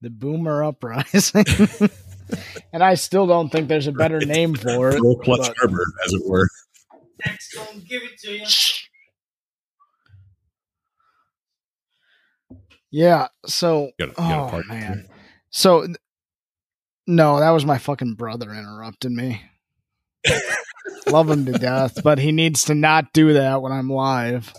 The 0.00 0.10
Boomer 0.10 0.64
Uprising. 0.64 1.44
and 2.72 2.82
I 2.82 2.94
still 2.94 3.26
don't 3.26 3.50
think 3.50 3.68
there's 3.68 3.86
a 3.86 3.92
better 3.92 4.20
name 4.20 4.54
for 4.54 4.90
it. 4.90 5.00
Pearl 5.00 5.16
Clutch 5.16 5.48
but- 5.48 5.56
Harbor, 5.58 5.84
as 6.06 6.12
it 6.12 6.22
were. 6.26 6.48
Next, 7.24 7.54
gonna 7.54 7.80
give 7.80 8.02
it 8.02 8.18
to 8.20 8.32
you. 8.32 8.44
Yeah, 12.90 13.28
so 13.46 13.90
You 13.98 14.06
got, 14.06 14.08
you 14.08 14.14
got 14.14 14.38
a 14.38 14.46
oh 14.46 14.50
part 14.50 14.66
man. 14.68 15.08
So 15.50 15.86
no, 17.06 17.40
that 17.40 17.50
was 17.50 17.64
my 17.64 17.78
fucking 17.78 18.14
brother 18.14 18.50
interrupting 18.52 19.14
me. 19.14 19.42
Love 21.08 21.30
him 21.30 21.46
to 21.46 21.52
death, 21.52 22.02
but 22.02 22.18
he 22.18 22.32
needs 22.32 22.64
to 22.64 22.74
not 22.74 23.12
do 23.12 23.34
that 23.34 23.62
when 23.62 23.72
I'm 23.72 23.88
live. 23.88 24.52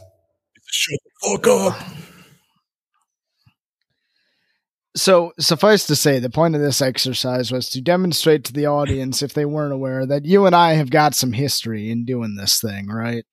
Shut 0.65 0.99
the 1.21 1.37
fuck 1.37 1.47
up. 1.47 1.87
So, 4.95 5.33
suffice 5.39 5.85
to 5.87 5.95
say, 5.95 6.17
the 6.17 6.29
point 6.29 6.55
of 6.55 6.61
this 6.61 6.81
exercise 6.81 7.51
was 7.51 7.69
to 7.69 7.81
demonstrate 7.81 8.45
to 8.45 8.53
the 8.53 8.65
audience, 8.65 9.21
if 9.21 9.33
they 9.33 9.45
weren't 9.45 9.73
aware, 9.73 10.07
that 10.07 10.25
you 10.25 10.47
and 10.47 10.55
I 10.55 10.73
have 10.73 10.89
got 10.89 11.13
some 11.13 11.33
history 11.33 11.91
in 11.91 12.03
doing 12.03 12.35
this 12.35 12.59
thing, 12.59 12.87
right? 12.87 13.23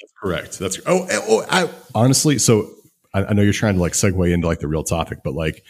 That's 0.00 0.12
correct. 0.18 0.58
That's 0.58 0.80
oh, 0.86 1.04
eh, 1.04 1.20
oh 1.28 1.44
I 1.50 1.68
honestly. 1.94 2.38
So 2.38 2.70
I, 3.12 3.24
I 3.24 3.32
know 3.34 3.42
you're 3.42 3.52
trying 3.52 3.74
to 3.74 3.80
like 3.80 3.92
segue 3.92 4.32
into 4.32 4.46
like 4.46 4.60
the 4.60 4.68
real 4.68 4.82
topic, 4.82 5.18
but 5.22 5.34
like 5.34 5.62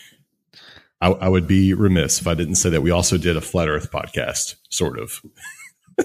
I, 1.01 1.09
I 1.09 1.29
would 1.29 1.49
be 1.49 1.75
remiss 1.75 2.21
if 2.21 2.29
I 2.29 2.35
didn't 2.35 2.55
say 2.55 2.71
that 2.71 2.83
we 2.83 2.91
also 2.91 3.19
did 3.19 3.37
a 3.37 3.41
flat 3.41 3.69
Earth 3.69 3.91
podcast, 3.91 4.55
sort 4.71 4.99
of. 4.99 5.21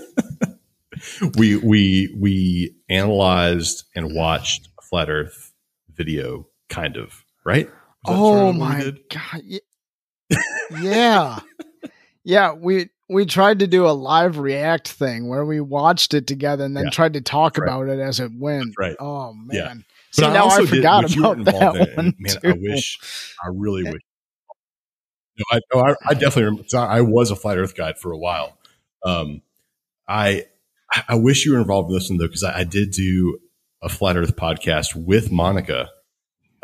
we 1.38 1.58
we 1.58 2.16
we 2.18 2.76
analyzed 2.90 3.86
and 3.96 4.14
watched 4.16 4.68
a 4.80 4.82
flat 4.84 5.10
Earth 5.10 5.54
video, 5.94 6.48
kind 6.70 6.98
of 6.98 7.24
right. 7.46 7.70
Oh 8.06 8.54
my 8.54 8.94
god! 9.12 9.42
Yeah, 10.80 11.40
yeah. 12.24 12.54
We 12.54 12.90
we 13.10 13.26
tried 13.26 13.60
to 13.60 13.68
do 13.68 13.88
a 13.88 13.92
live 13.92 14.38
react 14.38 14.88
thing 14.88 15.28
where 15.28 15.46
we 15.46 15.60
watched 15.60 16.14
it 16.14 16.28
together 16.28 16.64
and 16.64 16.78
then 16.78 16.86
Yeah. 16.86 16.90
tried 16.92 17.14
to 17.14 17.22
talk 17.22 17.58
Right. 17.58 17.68
about 17.68 17.88
it 17.90 18.00
as 18.00 18.20
it 18.20 18.32
went. 18.38 18.74
right. 18.78 18.96
Oh 19.00 19.34
man! 19.34 19.48
Yeah. 19.52 19.74
See 20.12 20.22
now 20.22 20.48
I 20.48 20.60
did- 20.62 20.70
forgot 20.70 21.16
you 21.16 21.26
about 21.26 21.46
that 21.76 21.90
in, 21.90 21.96
one 21.96 22.14
Man, 22.20 22.36
too. 22.42 22.50
I 22.50 22.54
wish, 22.54 23.00
I 23.44 23.50
really 23.54 23.84
wish. 23.84 24.02
No, 25.38 25.46
I, 25.52 25.60
no, 25.74 25.82
I, 25.82 25.96
I 26.10 26.14
definitely 26.14 26.44
remember. 26.46 26.66
I 26.76 26.98
I 26.98 27.02
was 27.02 27.32
a 27.32 27.36
flat 27.36 27.58
Earth 27.58 27.76
guide 27.76 27.98
for 27.98 28.12
a 28.12 28.18
while. 28.18 28.58
Um, 29.06 29.42
I 30.08 30.46
I 31.08 31.16
wish 31.16 31.46
you 31.46 31.54
were 31.54 31.60
involved 31.60 31.90
in 31.92 31.96
this 31.96 32.10
one 32.10 32.18
though, 32.18 32.28
because 32.28 32.44
I, 32.44 32.60
I 32.60 32.64
did 32.64 32.92
do 32.92 33.40
a 33.82 33.90
flat 33.90 34.18
Earth 34.18 34.36
podcast 34.36 34.96
with 34.96 35.32
Monica 35.32 35.90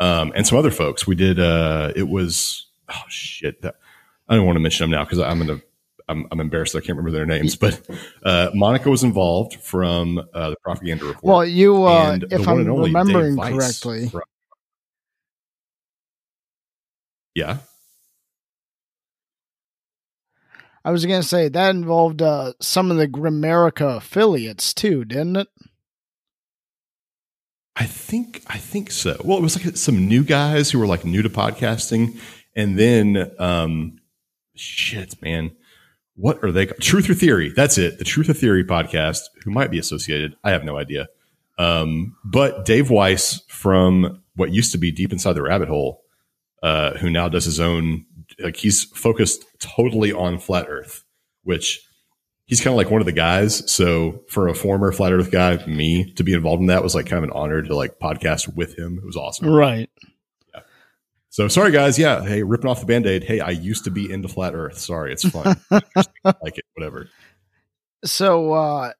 um, 0.00 0.32
and 0.34 0.46
some 0.46 0.58
other 0.58 0.70
folks. 0.70 1.06
We 1.06 1.14
did. 1.14 1.38
Uh, 1.40 1.92
it 1.94 2.08
was 2.08 2.66
oh 2.88 3.02
shit. 3.08 3.62
That, 3.62 3.76
I 4.28 4.34
don't 4.34 4.44
want 4.46 4.56
to 4.56 4.60
mention 4.60 4.84
them 4.84 4.90
now 4.90 5.04
because 5.04 5.20
I'm 5.20 5.38
gonna. 5.38 5.60
I'm, 6.08 6.24
I'm 6.30 6.38
embarrassed. 6.40 6.76
I 6.76 6.80
can't 6.80 6.96
remember 6.96 7.10
their 7.10 7.26
names, 7.26 7.56
but 7.56 7.80
uh, 8.24 8.50
Monica 8.54 8.88
was 8.90 9.02
involved 9.02 9.54
from 9.56 10.18
uh, 10.32 10.50
the 10.50 10.56
propaganda 10.62 11.04
report. 11.04 11.24
Well, 11.24 11.44
you, 11.44 11.82
uh, 11.84 12.18
if 12.30 12.46
I'm 12.46 12.64
remembering 12.64 13.36
correctly, 13.36 14.08
from- 14.08 14.22
yeah. 17.34 17.58
I 20.86 20.92
was 20.92 21.04
going 21.04 21.20
to 21.20 21.26
say 21.26 21.48
that 21.48 21.74
involved 21.74 22.22
uh, 22.22 22.52
some 22.60 22.92
of 22.92 22.96
the 22.96 23.08
Grimerica 23.08 23.96
affiliates 23.96 24.72
too, 24.72 25.04
didn't 25.04 25.34
it? 25.34 25.48
I 27.74 27.86
think 27.86 28.44
I 28.46 28.58
think 28.58 28.92
so. 28.92 29.20
Well, 29.24 29.36
it 29.36 29.42
was 29.42 29.62
like 29.62 29.76
some 29.76 30.06
new 30.06 30.22
guys 30.22 30.70
who 30.70 30.78
were 30.78 30.86
like 30.86 31.04
new 31.04 31.22
to 31.22 31.28
podcasting, 31.28 32.20
and 32.54 32.78
then 32.78 33.32
um, 33.40 33.98
shit, 34.54 35.20
man, 35.20 35.50
what 36.14 36.42
are 36.44 36.52
they? 36.52 36.66
Truth 36.66 37.10
or 37.10 37.14
Theory? 37.14 37.52
That's 37.54 37.78
it. 37.78 37.98
The 37.98 38.04
Truth 38.04 38.30
or 38.30 38.34
Theory 38.34 38.64
podcast. 38.64 39.22
Who 39.42 39.50
might 39.50 39.72
be 39.72 39.80
associated? 39.80 40.36
I 40.44 40.52
have 40.52 40.62
no 40.62 40.78
idea. 40.78 41.08
Um, 41.58 42.14
but 42.24 42.64
Dave 42.64 42.90
Weiss 42.90 43.42
from 43.48 44.22
what 44.36 44.52
used 44.52 44.70
to 44.70 44.78
be 44.78 44.92
Deep 44.92 45.10
Inside 45.10 45.32
the 45.32 45.42
Rabbit 45.42 45.68
Hole, 45.68 46.04
uh, 46.62 46.92
who 46.98 47.10
now 47.10 47.28
does 47.28 47.44
his 47.44 47.58
own. 47.58 48.06
Like 48.38 48.56
he's 48.56 48.84
focused 48.84 49.44
totally 49.58 50.12
on 50.12 50.38
flat 50.38 50.66
Earth, 50.68 51.04
which 51.42 51.86
he's 52.46 52.60
kind 52.60 52.72
of 52.72 52.76
like 52.76 52.90
one 52.90 53.00
of 53.00 53.06
the 53.06 53.12
guys. 53.12 53.70
So 53.70 54.22
for 54.28 54.48
a 54.48 54.54
former 54.54 54.92
flat 54.92 55.12
Earth 55.12 55.30
guy, 55.30 55.64
me 55.66 56.12
to 56.14 56.24
be 56.24 56.32
involved 56.32 56.60
in 56.60 56.66
that 56.66 56.82
was 56.82 56.94
like 56.94 57.06
kind 57.06 57.18
of 57.18 57.24
an 57.24 57.36
honor 57.36 57.62
to 57.62 57.76
like 57.76 57.98
podcast 57.98 58.54
with 58.54 58.78
him. 58.78 58.98
It 58.98 59.06
was 59.06 59.16
awesome. 59.16 59.48
Right. 59.48 59.90
Yeah. 60.54 60.60
So 61.30 61.48
sorry 61.48 61.72
guys, 61.72 61.98
yeah. 61.98 62.24
Hey, 62.24 62.42
ripping 62.42 62.70
off 62.70 62.80
the 62.80 62.86
band-aid. 62.86 63.24
Hey, 63.24 63.40
I 63.40 63.50
used 63.50 63.84
to 63.84 63.90
be 63.90 64.10
into 64.10 64.28
flat 64.28 64.54
Earth. 64.54 64.78
Sorry, 64.78 65.12
it's 65.12 65.28
fun. 65.28 65.56
like 65.70 66.58
it, 66.58 66.64
whatever. 66.74 67.08
So 68.04 68.52
uh, 68.52 68.92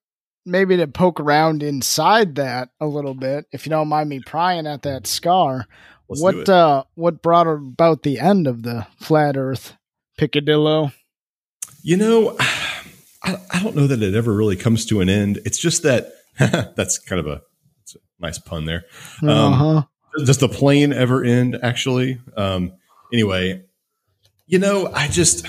maybe 0.46 0.76
to 0.78 0.86
poke 0.86 1.20
around 1.20 1.62
inside 1.62 2.36
that 2.36 2.70
a 2.80 2.86
little 2.86 3.14
bit, 3.14 3.46
if 3.52 3.66
you 3.66 3.70
don't 3.70 3.88
mind 3.88 4.08
me 4.08 4.20
prying 4.24 4.66
at 4.66 4.82
that 4.82 5.06
scar, 5.06 5.66
Let's 6.08 6.22
what 6.22 6.48
uh, 6.48 6.84
what 6.94 7.22
brought 7.22 7.46
about 7.46 8.02
the 8.02 8.18
end 8.18 8.46
of 8.46 8.62
the 8.62 8.86
flat 9.00 9.36
Earth 9.36 9.74
Picadillo? 10.18 10.92
You 11.82 11.96
know, 11.96 12.36
I, 13.22 13.36
I 13.50 13.62
don't 13.62 13.76
know 13.76 13.86
that 13.86 14.02
it 14.02 14.14
ever 14.14 14.32
really 14.32 14.56
comes 14.56 14.86
to 14.86 15.00
an 15.00 15.08
end. 15.08 15.40
It's 15.44 15.58
just 15.58 15.82
that 15.82 16.12
that's 16.76 16.98
kind 16.98 17.20
of 17.20 17.26
a, 17.26 17.42
it's 17.82 17.96
a 17.96 17.98
nice 18.20 18.38
pun 18.38 18.64
there. 18.66 18.84
Um, 19.22 19.28
Uh 19.28 19.50
huh. 19.52 19.82
Does 20.24 20.38
the 20.38 20.48
plane 20.48 20.92
ever 20.92 21.22
end? 21.22 21.58
Actually, 21.62 22.18
um, 22.36 22.72
anyway, 23.12 23.62
you 24.46 24.58
know, 24.58 24.90
I 24.92 25.08
just 25.08 25.46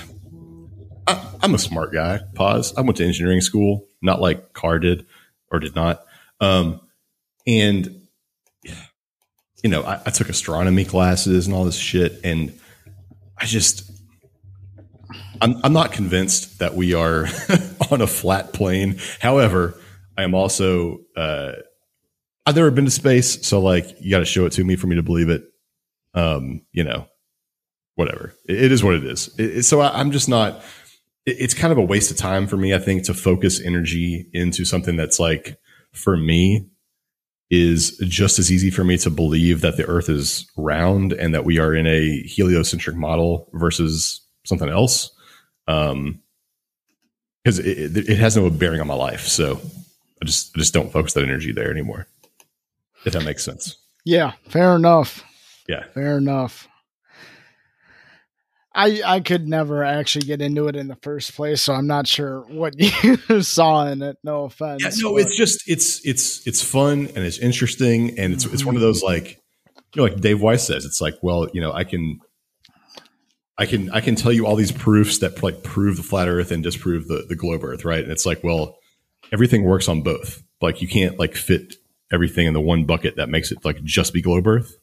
I, 1.06 1.24
I'm 1.40 1.54
a 1.54 1.58
smart 1.58 1.92
guy. 1.92 2.20
Pause. 2.34 2.74
I 2.76 2.82
went 2.82 2.96
to 2.98 3.04
engineering 3.04 3.40
school, 3.40 3.86
not 4.02 4.20
like 4.20 4.52
Carr 4.52 4.78
did 4.78 5.06
or 5.50 5.58
did 5.58 5.74
not. 5.74 6.04
Um, 6.40 6.80
and 7.46 8.07
you 9.62 9.70
know, 9.70 9.82
I, 9.82 10.00
I 10.06 10.10
took 10.10 10.28
astronomy 10.28 10.84
classes 10.84 11.46
and 11.46 11.54
all 11.54 11.64
this 11.64 11.76
shit, 11.76 12.20
and 12.24 12.58
I 13.36 13.44
just 13.46 13.90
I'm 15.40 15.56
I'm 15.64 15.72
not 15.72 15.92
convinced 15.92 16.58
that 16.58 16.74
we 16.74 16.94
are 16.94 17.26
on 17.90 18.00
a 18.00 18.06
flat 18.06 18.52
plane. 18.52 18.98
However, 19.20 19.74
I 20.16 20.22
am 20.22 20.34
also 20.34 20.98
uh, 21.16 21.52
I've 22.46 22.56
never 22.56 22.70
been 22.70 22.84
to 22.86 22.90
space, 22.90 23.46
so 23.46 23.60
like 23.60 23.86
you 24.00 24.10
got 24.10 24.20
to 24.20 24.24
show 24.24 24.46
it 24.46 24.52
to 24.52 24.64
me 24.64 24.76
for 24.76 24.86
me 24.86 24.96
to 24.96 25.02
believe 25.02 25.28
it. 25.28 25.44
Um, 26.14 26.62
you 26.72 26.82
know, 26.84 27.06
whatever. 27.94 28.34
It, 28.48 28.64
it 28.64 28.72
is 28.72 28.82
what 28.82 28.94
it 28.94 29.04
is. 29.04 29.28
It, 29.38 29.58
it- 29.58 29.62
so 29.64 29.80
I, 29.80 29.98
I'm 30.00 30.10
just 30.12 30.28
not. 30.28 30.62
It, 31.26 31.36
it's 31.40 31.54
kind 31.54 31.72
of 31.72 31.78
a 31.78 31.82
waste 31.84 32.10
of 32.10 32.16
time 32.16 32.46
for 32.46 32.56
me. 32.56 32.74
I 32.74 32.78
think 32.78 33.04
to 33.04 33.14
focus 33.14 33.60
energy 33.60 34.28
into 34.32 34.64
something 34.64 34.96
that's 34.96 35.20
like 35.20 35.58
for 35.92 36.16
me 36.16 36.68
is 37.50 37.96
just 37.98 38.38
as 38.38 38.52
easy 38.52 38.70
for 38.70 38.84
me 38.84 38.98
to 38.98 39.10
believe 39.10 39.62
that 39.62 39.76
the 39.76 39.86
Earth 39.86 40.08
is 40.08 40.50
round 40.56 41.12
and 41.12 41.34
that 41.34 41.44
we 41.44 41.58
are 41.58 41.74
in 41.74 41.86
a 41.86 42.22
heliocentric 42.22 42.96
model 42.96 43.48
versus 43.54 44.20
something 44.44 44.68
else. 44.68 45.10
Um, 45.66 46.20
because 47.42 47.58
it, 47.60 47.96
it, 47.96 48.08
it 48.10 48.18
has 48.18 48.36
no 48.36 48.50
bearing 48.50 48.80
on 48.80 48.86
my 48.86 48.94
life. 48.94 49.26
So 49.26 49.60
I 50.20 50.26
just 50.26 50.50
I 50.54 50.58
just 50.58 50.74
don't 50.74 50.92
focus 50.92 51.14
that 51.14 51.24
energy 51.24 51.52
there 51.52 51.70
anymore. 51.70 52.06
If 53.06 53.14
that 53.14 53.24
makes 53.24 53.44
sense. 53.44 53.76
Yeah, 54.04 54.32
fair 54.48 54.76
enough. 54.76 55.24
Yeah. 55.66 55.84
Fair 55.94 56.18
enough. 56.18 56.67
I 58.78 59.02
I 59.04 59.20
could 59.20 59.48
never 59.48 59.82
actually 59.82 60.26
get 60.26 60.40
into 60.40 60.68
it 60.68 60.76
in 60.76 60.86
the 60.86 60.94
first 61.02 61.34
place, 61.34 61.60
so 61.60 61.74
I'm 61.74 61.88
not 61.88 62.06
sure 62.06 62.42
what 62.42 62.74
you 63.28 63.42
saw 63.42 63.88
in 63.88 64.02
it. 64.02 64.18
No 64.22 64.44
offense. 64.44 64.84
Yeah, 64.84 64.90
no, 65.02 65.14
but- 65.14 65.22
it's 65.22 65.36
just 65.36 65.64
it's 65.66 66.06
it's 66.06 66.46
it's 66.46 66.62
fun 66.62 67.08
and 67.08 67.18
it's 67.18 67.38
interesting 67.38 68.16
and 68.18 68.32
it's 68.32 68.44
it's 68.44 68.64
one 68.64 68.76
of 68.76 68.80
mm-hmm. 68.80 68.86
those 68.86 69.02
like 69.02 69.42
you 69.94 69.96
know 69.96 70.04
like 70.04 70.20
Dave 70.20 70.40
Weiss 70.40 70.64
says 70.64 70.84
it's 70.84 71.00
like 71.00 71.16
well 71.22 71.48
you 71.52 71.60
know 71.60 71.72
I 71.72 71.82
can 71.82 72.20
I 73.58 73.66
can 73.66 73.90
I 73.90 74.00
can 74.00 74.14
tell 74.14 74.32
you 74.32 74.46
all 74.46 74.54
these 74.54 74.70
proofs 74.70 75.18
that 75.18 75.42
like 75.42 75.64
prove 75.64 75.96
the 75.96 76.04
flat 76.04 76.28
Earth 76.28 76.52
and 76.52 76.62
disprove 76.62 77.08
the 77.08 77.26
the 77.28 77.34
globe 77.34 77.64
Earth 77.64 77.84
right 77.84 78.02
and 78.02 78.12
it's 78.12 78.26
like 78.26 78.44
well 78.44 78.78
everything 79.32 79.64
works 79.64 79.88
on 79.88 80.02
both 80.02 80.40
like 80.60 80.80
you 80.80 80.86
can't 80.86 81.18
like 81.18 81.34
fit 81.34 81.74
everything 82.12 82.46
in 82.46 82.54
the 82.54 82.60
one 82.60 82.84
bucket 82.84 83.16
that 83.16 83.28
makes 83.28 83.50
it 83.50 83.64
like 83.64 83.82
just 83.82 84.12
be 84.12 84.22
globe 84.22 84.46
Earth 84.46 84.78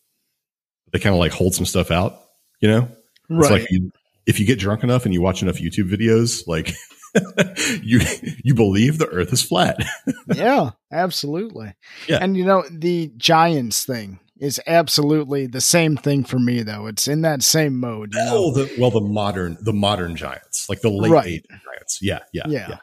they 0.91 0.99
kind 0.99 1.15
of 1.15 1.19
like 1.19 1.31
hold 1.31 1.55
some 1.55 1.65
stuff 1.65 1.91
out 1.91 2.19
you 2.59 2.67
know 2.67 2.89
it's 3.29 3.49
right. 3.49 3.61
like 3.61 3.71
you, 3.71 3.91
if 4.25 4.39
you 4.39 4.45
get 4.45 4.59
drunk 4.59 4.83
enough 4.83 5.05
and 5.05 5.13
you 5.13 5.21
watch 5.21 5.41
enough 5.41 5.57
YouTube 5.57 5.89
videos 5.89 6.47
like 6.47 6.73
you 7.83 8.01
you 8.43 8.53
believe 8.53 8.97
the 8.97 9.07
Earth 9.07 9.31
is 9.31 9.41
flat 9.41 9.77
yeah, 10.35 10.71
absolutely. 10.91 11.73
Yeah. 12.07 12.19
And 12.21 12.35
you 12.35 12.45
know, 12.45 12.63
the 12.69 13.11
Giants 13.17 13.85
thing 13.85 14.19
is 14.37 14.59
absolutely 14.67 15.47
the 15.47 15.61
same 15.61 15.95
thing 15.95 16.23
for 16.25 16.39
me 16.39 16.61
though. 16.61 16.87
It's 16.87 17.07
in 17.07 17.21
that 17.21 17.41
same 17.41 17.79
mode. 17.79 18.13
You 18.13 18.19
know? 18.19 18.31
Oh, 18.33 18.51
the 18.51 18.69
well, 18.77 18.91
the 18.91 19.01
modern, 19.01 19.57
the 19.61 19.73
modern 19.73 20.15
giants, 20.15 20.67
like 20.67 20.81
the 20.81 20.89
late 20.89 21.11
Right. 21.11 21.45
giants. 21.49 21.99
Yeah, 22.01 22.19
yeah, 22.33 22.43
Yeah. 22.47 22.67
yeah. 22.69 22.77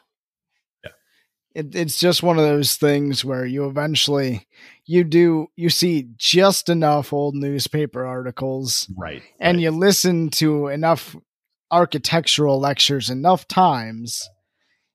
It, 1.55 1.75
it's 1.75 1.99
just 1.99 2.23
one 2.23 2.37
of 2.39 2.45
those 2.45 2.75
things 2.75 3.23
where 3.23 3.45
you 3.45 3.65
eventually 3.67 4.47
you 4.85 5.03
do 5.03 5.47
you 5.55 5.69
see 5.69 6.07
just 6.17 6.69
enough 6.69 7.13
old 7.13 7.35
newspaper 7.35 8.05
articles 8.05 8.89
Right. 8.97 9.21
and 9.39 9.57
right. 9.57 9.63
you 9.63 9.71
listen 9.71 10.29
to 10.31 10.67
enough 10.67 11.15
architectural 11.71 12.59
lectures 12.59 13.09
enough 13.09 13.47
times 13.47 14.29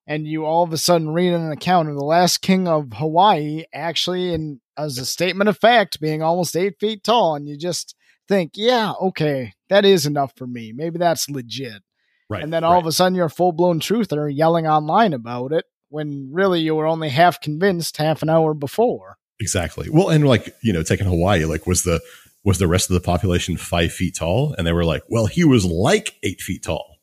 and 0.06 0.26
you 0.26 0.44
all 0.46 0.62
of 0.62 0.72
a 0.72 0.78
sudden 0.78 1.10
read 1.10 1.32
an 1.32 1.50
account 1.50 1.88
of 1.88 1.96
the 1.96 2.04
last 2.04 2.38
king 2.38 2.68
of 2.68 2.92
hawaii 2.94 3.64
actually 3.74 4.32
and 4.32 4.60
as 4.76 4.96
a 4.98 5.04
statement 5.04 5.48
of 5.48 5.58
fact 5.58 6.00
being 6.00 6.22
almost 6.22 6.56
eight 6.56 6.74
feet 6.78 7.02
tall 7.02 7.34
and 7.34 7.48
you 7.48 7.56
just 7.56 7.94
think 8.28 8.52
yeah 8.54 8.92
okay 9.00 9.52
that 9.68 9.84
is 9.84 10.06
enough 10.06 10.32
for 10.36 10.46
me 10.46 10.72
maybe 10.72 10.98
that's 10.98 11.28
legit 11.28 11.82
right. 12.30 12.42
and 12.44 12.52
then 12.52 12.62
all 12.62 12.74
right. 12.74 12.80
of 12.80 12.86
a 12.86 12.92
sudden 12.92 13.14
you're 13.16 13.26
a 13.26 13.30
full-blown 13.30 13.80
truther 13.80 14.32
yelling 14.32 14.66
online 14.66 15.12
about 15.12 15.50
it 15.52 15.64
when 15.88 16.30
really 16.32 16.60
you 16.60 16.74
were 16.74 16.86
only 16.86 17.08
half 17.08 17.40
convinced 17.40 17.96
half 17.96 18.22
an 18.22 18.28
hour 18.28 18.54
before 18.54 19.18
exactly. 19.40 19.88
Well, 19.90 20.08
and 20.08 20.26
like 20.26 20.54
you 20.62 20.72
know, 20.72 20.82
taking 20.82 21.06
Hawaii, 21.06 21.44
like 21.44 21.66
was 21.66 21.82
the 21.82 22.00
was 22.44 22.58
the 22.58 22.68
rest 22.68 22.90
of 22.90 22.94
the 22.94 23.00
population 23.00 23.56
five 23.56 23.92
feet 23.92 24.16
tall, 24.16 24.54
and 24.56 24.66
they 24.66 24.72
were 24.72 24.84
like, 24.84 25.02
well, 25.08 25.26
he 25.26 25.44
was 25.44 25.64
like 25.64 26.16
eight 26.22 26.40
feet 26.40 26.62
tall. 26.62 26.96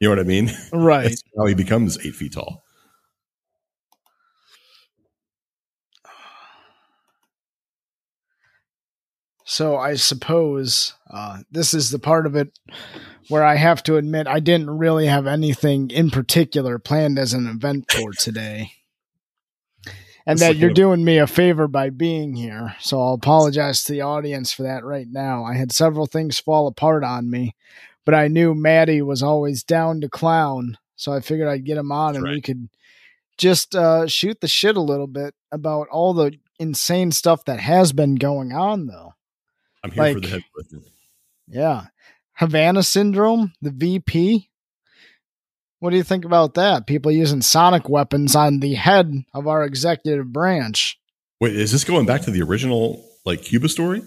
You 0.00 0.08
know 0.08 0.16
what 0.16 0.20
I 0.20 0.28
mean? 0.28 0.50
right 0.72 1.04
That's 1.04 1.22
how 1.36 1.46
he 1.46 1.54
becomes 1.54 1.98
eight 2.04 2.14
feet 2.14 2.32
tall. 2.32 2.64
So 9.44 9.76
I 9.76 9.94
suppose 9.94 10.94
uh, 11.10 11.38
this 11.50 11.74
is 11.74 11.90
the 11.90 11.98
part 11.98 12.26
of 12.26 12.36
it 12.36 12.58
where 13.28 13.44
I 13.44 13.56
have 13.56 13.82
to 13.84 13.96
admit 13.96 14.26
I 14.26 14.40
didn't 14.40 14.70
really 14.70 15.06
have 15.06 15.26
anything 15.26 15.90
in 15.90 16.10
particular 16.10 16.78
planned 16.78 17.18
as 17.18 17.32
an 17.32 17.46
event 17.46 17.90
for 17.90 18.12
today. 18.18 18.72
and 20.26 20.38
that 20.38 20.56
you're 20.56 20.70
doing 20.72 21.04
me 21.04 21.18
a 21.18 21.26
favor 21.26 21.66
by 21.66 21.90
being 21.90 22.34
here. 22.36 22.76
So 22.80 23.00
I'll 23.00 23.14
apologize 23.14 23.82
to 23.84 23.92
the 23.92 24.02
audience 24.02 24.52
for 24.52 24.62
that 24.62 24.84
right 24.84 25.08
now. 25.10 25.44
I 25.44 25.54
had 25.54 25.72
several 25.72 26.06
things 26.06 26.38
fall 26.38 26.66
apart 26.68 27.02
on 27.04 27.28
me, 27.30 27.54
but 28.04 28.14
I 28.14 28.28
knew 28.28 28.54
Maddie 28.54 29.02
was 29.02 29.22
always 29.22 29.64
down 29.64 30.00
to 30.02 30.08
clown, 30.08 30.78
so 30.96 31.12
I 31.12 31.20
figured 31.20 31.48
I'd 31.48 31.64
get 31.64 31.78
him 31.78 31.90
on 31.90 32.14
and 32.14 32.24
we 32.34 32.40
could 32.40 32.68
just 33.38 33.74
uh, 33.74 34.06
shoot 34.06 34.40
the 34.40 34.46
shit 34.48 34.76
a 34.76 34.80
little 34.80 35.08
bit 35.08 35.34
about 35.50 35.88
all 35.88 36.14
the 36.14 36.34
insane 36.60 37.10
stuff 37.10 37.44
that 37.46 37.58
has 37.58 37.92
been 37.92 38.14
going 38.14 38.52
on, 38.52 38.86
though. 38.86 39.11
I'm 39.84 39.90
here 39.90 40.02
for 40.04 40.14
like- 40.14 40.22
the 40.22 40.28
heavy 40.28 40.44
lifting. 40.56 40.82
Yeah. 41.48 41.86
Havana 42.34 42.82
syndrome, 42.82 43.52
the 43.60 43.70
VP. 43.70 44.48
What 45.80 45.90
do 45.90 45.96
you 45.96 46.02
think 46.04 46.24
about 46.24 46.54
that? 46.54 46.86
People 46.86 47.10
using 47.10 47.42
sonic 47.42 47.88
weapons 47.88 48.36
on 48.36 48.60
the 48.60 48.74
head 48.74 49.12
of 49.34 49.46
our 49.48 49.64
executive 49.64 50.32
branch. 50.32 50.98
Wait, 51.40 51.56
is 51.56 51.72
this 51.72 51.82
going 51.84 52.06
back 52.06 52.22
to 52.22 52.30
the 52.30 52.42
original 52.42 53.04
like 53.26 53.42
Cuba 53.42 53.68
story? 53.68 54.02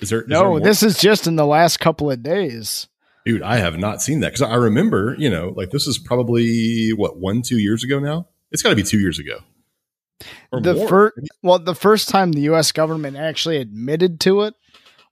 Is 0.00 0.08
there? 0.08 0.22
is 0.22 0.28
there 0.28 0.38
No, 0.42 0.44
more? 0.50 0.60
this 0.60 0.82
is 0.82 0.98
just 0.98 1.26
in 1.26 1.36
the 1.36 1.46
last 1.46 1.78
couple 1.80 2.10
of 2.10 2.22
days. 2.22 2.88
dude. 3.26 3.42
I 3.42 3.58
have 3.58 3.78
not 3.78 4.00
seen 4.02 4.20
that 4.20 4.32
because 4.32 4.42
I 4.42 4.54
remember, 4.54 5.14
you 5.18 5.28
know, 5.30 5.52
like 5.54 5.70
this 5.70 5.86
is 5.86 5.98
probably 5.98 6.90
what 6.96 7.18
one, 7.18 7.42
two 7.42 7.58
years 7.58 7.84
ago 7.84 7.98
now. 8.00 8.26
It's 8.50 8.62
got 8.62 8.70
to 8.70 8.76
be 8.76 8.82
two 8.82 8.98
years 8.98 9.18
ago. 9.18 9.38
The 10.50 10.86
first, 10.88 11.14
well, 11.42 11.58
the 11.58 11.74
first 11.74 12.08
time 12.08 12.32
the 12.32 12.42
U.S. 12.42 12.72
government 12.72 13.16
actually 13.16 13.58
admitted 13.58 14.18
to 14.20 14.42
it 14.42 14.54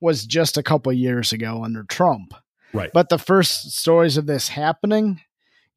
was 0.01 0.25
just 0.25 0.57
a 0.57 0.63
couple 0.63 0.93
years 0.93 1.33
ago 1.33 1.65
under 1.65 1.85
Trump. 1.85 2.35
right? 2.73 2.91
But 2.93 3.09
the 3.09 3.19
first 3.19 3.73
stories 3.73 4.17
of 4.17 4.27
this 4.27 4.49
happening 4.49 5.21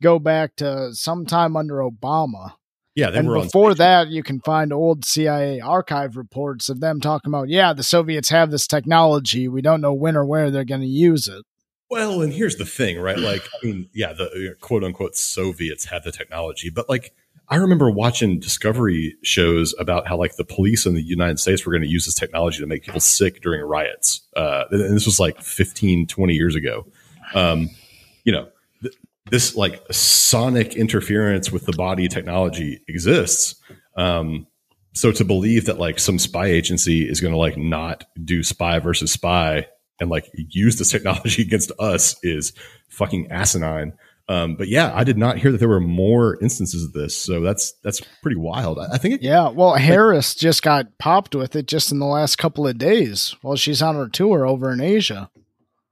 go 0.01 0.19
back 0.19 0.55
to 0.57 0.93
sometime 0.93 1.55
under 1.55 1.75
Obama. 1.75 2.53
yeah, 2.95 3.09
and 3.09 3.27
before 3.27 3.73
that, 3.75 4.09
you 4.09 4.21
can 4.21 4.41
find 4.41 4.71
old 4.71 5.05
CIA 5.05 5.59
archive 5.59 6.15
reports 6.17 6.69
of 6.69 6.79
them 6.79 6.99
talking 6.99 7.29
about, 7.31 7.49
yeah, 7.49 7.73
the 7.73 7.83
Soviets 7.83 8.29
have 8.29 8.51
this 8.51 8.67
technology. 8.67 9.47
We 9.47 9.61
don't 9.61 9.81
know 9.81 9.93
when 9.93 10.15
or 10.15 10.25
where 10.25 10.51
they're 10.51 10.65
going 10.65 10.81
to 10.81 10.87
use 10.87 11.27
it. 11.27 11.43
Well, 11.89 12.21
and 12.21 12.33
here's 12.33 12.55
the 12.55 12.65
thing, 12.65 12.99
right? 12.99 13.17
Like, 13.19 13.43
I 13.61 13.65
mean, 13.65 13.89
yeah, 13.93 14.13
the 14.13 14.25
uh, 14.25 14.65
quote 14.65 14.83
unquote 14.83 15.15
Soviets 15.15 15.85
have 15.85 16.03
the 16.03 16.11
technology, 16.11 16.69
but 16.69 16.89
like, 16.89 17.13
I 17.53 17.57
remember 17.57 17.91
watching 17.91 18.39
Discovery 18.39 19.15
shows 19.21 19.75
about 19.77 20.07
how 20.07 20.17
like 20.17 20.37
the 20.37 20.43
police 20.43 20.87
in 20.87 20.95
the 20.95 21.03
United 21.03 21.37
States 21.37 21.63
were 21.63 21.71
going 21.71 21.83
to 21.83 21.87
use 21.87 22.05
this 22.05 22.15
technology 22.15 22.57
to 22.57 22.65
make 22.65 22.81
people 22.81 22.99
sick 22.99 23.43
during 23.43 23.61
riots. 23.61 24.21
Uh, 24.35 24.63
and 24.71 24.95
this 24.95 25.05
was 25.05 25.19
like 25.19 25.39
15, 25.39 26.07
20 26.07 26.33
years 26.33 26.55
ago. 26.55 26.87
Um, 27.35 27.69
you 28.23 28.31
know, 28.31 28.47
th- 28.81 28.95
this 29.29 29.55
like 29.55 29.83
sonic 29.91 30.75
interference 30.75 31.51
with 31.51 31.67
the 31.67 31.73
body 31.73 32.07
technology 32.07 32.81
exists. 32.87 33.53
Um, 33.97 34.47
so 34.93 35.11
to 35.11 35.23
believe 35.23 35.67
that 35.67 35.77
like 35.77 35.99
some 35.99 36.17
spy 36.17 36.47
agency 36.47 37.07
is 37.07 37.21
going 37.21 37.33
to 37.33 37.37
like 37.37 37.55
not 37.55 38.05
do 38.25 38.41
spy 38.41 38.79
versus 38.79 39.11
spy 39.11 39.67
and 39.99 40.09
like 40.09 40.27
use 40.33 40.79
this 40.79 40.89
technology 40.89 41.41
against 41.43 41.71
us 41.77 42.15
is 42.23 42.51
fucking 42.89 43.29
asinine. 43.29 43.93
Um, 44.29 44.55
but 44.55 44.69
yeah, 44.69 44.91
I 44.95 45.03
did 45.03 45.17
not 45.17 45.37
hear 45.37 45.51
that 45.51 45.57
there 45.57 45.67
were 45.67 45.81
more 45.81 46.41
instances 46.41 46.83
of 46.83 46.93
this. 46.93 47.15
So 47.15 47.41
that's 47.41 47.73
that's 47.83 48.01
pretty 48.21 48.37
wild. 48.37 48.79
I, 48.79 48.93
I 48.93 48.97
think 48.97 49.15
it, 49.15 49.21
Yeah, 49.21 49.49
well, 49.49 49.75
Harris 49.75 50.33
just 50.33 50.63
got 50.63 50.97
popped 50.97 51.35
with 51.35 51.55
it 51.55 51.67
just 51.67 51.91
in 51.91 51.99
the 51.99 52.05
last 52.05 52.37
couple 52.37 52.65
of 52.65 52.77
days 52.77 53.35
while 53.41 53.57
she's 53.57 53.81
on 53.81 53.95
her 53.95 54.07
tour 54.07 54.45
over 54.45 54.71
in 54.71 54.79
Asia. 54.79 55.29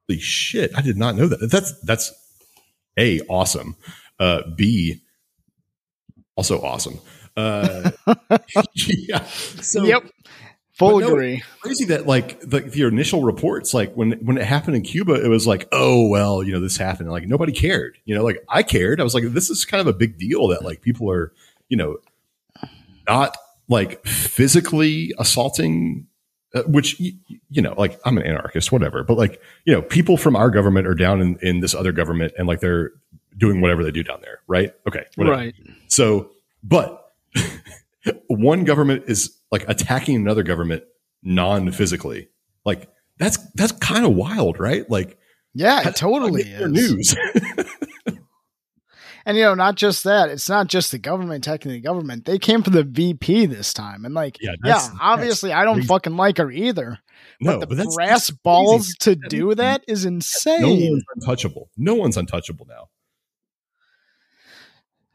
holy 0.07 0.19
shit, 0.19 0.71
I 0.75 0.81
did 0.81 0.97
not 0.97 1.15
know 1.15 1.27
that. 1.27 1.49
That's 1.51 1.73
that's 1.81 2.13
a 2.97 3.19
awesome. 3.21 3.75
Uh, 4.19 4.43
B 4.55 5.01
also 6.35 6.61
awesome. 6.61 6.99
Uh, 7.35 7.91
yeah. 8.75 9.23
So 9.25 9.83
yep. 9.83 10.03
Full 10.81 10.99
no, 10.99 11.07
agree. 11.07 11.43
crazy 11.61 11.85
that 11.85 12.05
like 12.05 12.39
the, 12.41 12.59
the 12.59 12.83
initial 12.83 13.23
reports 13.23 13.73
like 13.73 13.93
when 13.93 14.13
when 14.25 14.37
it 14.37 14.43
happened 14.43 14.75
in 14.75 14.81
cuba 14.81 15.13
it 15.13 15.27
was 15.27 15.47
like 15.47 15.67
oh 15.71 16.07
well 16.07 16.43
you 16.43 16.51
know 16.51 16.59
this 16.59 16.77
happened 16.77 17.09
like 17.09 17.27
nobody 17.27 17.51
cared 17.51 17.97
you 18.05 18.13
know 18.13 18.23
like 18.23 18.43
i 18.49 18.63
cared 18.63 18.99
i 18.99 19.03
was 19.03 19.13
like 19.13 19.23
this 19.25 19.49
is 19.49 19.63
kind 19.63 19.79
of 19.79 19.87
a 19.87 19.93
big 19.93 20.17
deal 20.17 20.47
that 20.47 20.63
like 20.63 20.81
people 20.81 21.09
are 21.09 21.31
you 21.69 21.77
know 21.77 21.97
not 23.07 23.37
like 23.69 24.05
physically 24.05 25.13
assaulting 25.17 26.07
uh, 26.53 26.63
which 26.63 26.99
y- 26.99 27.13
you 27.49 27.61
know 27.61 27.73
like 27.77 27.99
i'm 28.05 28.17
an 28.17 28.23
anarchist 28.25 28.71
whatever 28.71 29.03
but 29.03 29.17
like 29.17 29.41
you 29.65 29.73
know 29.73 29.81
people 29.81 30.17
from 30.17 30.35
our 30.35 30.49
government 30.49 30.85
are 30.87 30.95
down 30.95 31.21
in, 31.21 31.37
in 31.41 31.59
this 31.61 31.73
other 31.73 31.91
government 31.91 32.33
and 32.37 32.47
like 32.47 32.59
they're 32.59 32.91
doing 33.37 33.61
whatever 33.61 33.83
they 33.83 33.91
do 33.91 34.03
down 34.03 34.19
there 34.21 34.39
right 34.47 34.73
okay 34.87 35.05
whatever. 35.15 35.37
Right. 35.37 35.55
So, 35.87 36.31
but 36.63 37.11
one 38.27 38.63
government 38.63 39.03
is 39.07 39.37
like 39.51 39.65
attacking 39.67 40.15
another 40.15 40.43
government 40.43 40.83
non-physically. 41.23 42.29
Like 42.65 42.89
that's 43.17 43.37
that's 43.53 43.71
kind 43.73 44.05
of 44.05 44.13
wild, 44.15 44.59
right? 44.59 44.89
Like 44.89 45.17
Yeah, 45.53 45.87
it 45.87 45.95
totally 45.95 46.43
is. 46.43 46.71
news. 46.71 47.15
And 49.23 49.37
you 49.37 49.43
know, 49.43 49.53
not 49.53 49.75
just 49.75 50.03
that, 50.05 50.29
it's 50.29 50.49
not 50.49 50.65
just 50.65 50.91
the 50.91 50.97
government 50.97 51.45
attacking 51.45 51.71
the 51.71 51.79
government. 51.79 52.25
They 52.25 52.39
came 52.39 52.63
for 52.63 52.71
the 52.71 52.83
VP 52.83 53.45
this 53.45 53.71
time. 53.71 54.03
And 54.03 54.15
like, 54.15 54.37
Yeah, 54.41 54.53
yeah, 54.65 54.87
obviously 54.99 55.53
I 55.53 55.63
don't 55.63 55.75
crazy. 55.75 55.87
fucking 55.89 56.15
like 56.17 56.37
her 56.39 56.49
either. 56.49 56.97
no, 57.39 57.59
but 57.59 57.69
but 57.69 57.69
the 57.69 57.75
that's 57.83 57.95
brass 57.95 58.27
that's 58.27 58.39
balls 58.39 58.95
to 59.01 59.15
do 59.15 59.53
that 59.53 59.83
is 59.87 60.05
insane. 60.05 60.61
No 60.61 60.69
one's 60.91 61.03
untouchable. 61.15 61.69
No 61.77 61.93
one's 61.93 62.17
untouchable 62.17 62.65
now. 62.67 62.89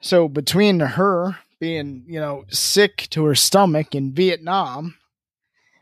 So 0.00 0.28
between 0.28 0.78
her 0.80 1.38
being, 1.58 2.04
you 2.06 2.20
know, 2.20 2.44
sick 2.48 3.08
to 3.10 3.24
her 3.24 3.34
stomach 3.34 3.94
in 3.94 4.12
Vietnam, 4.12 4.96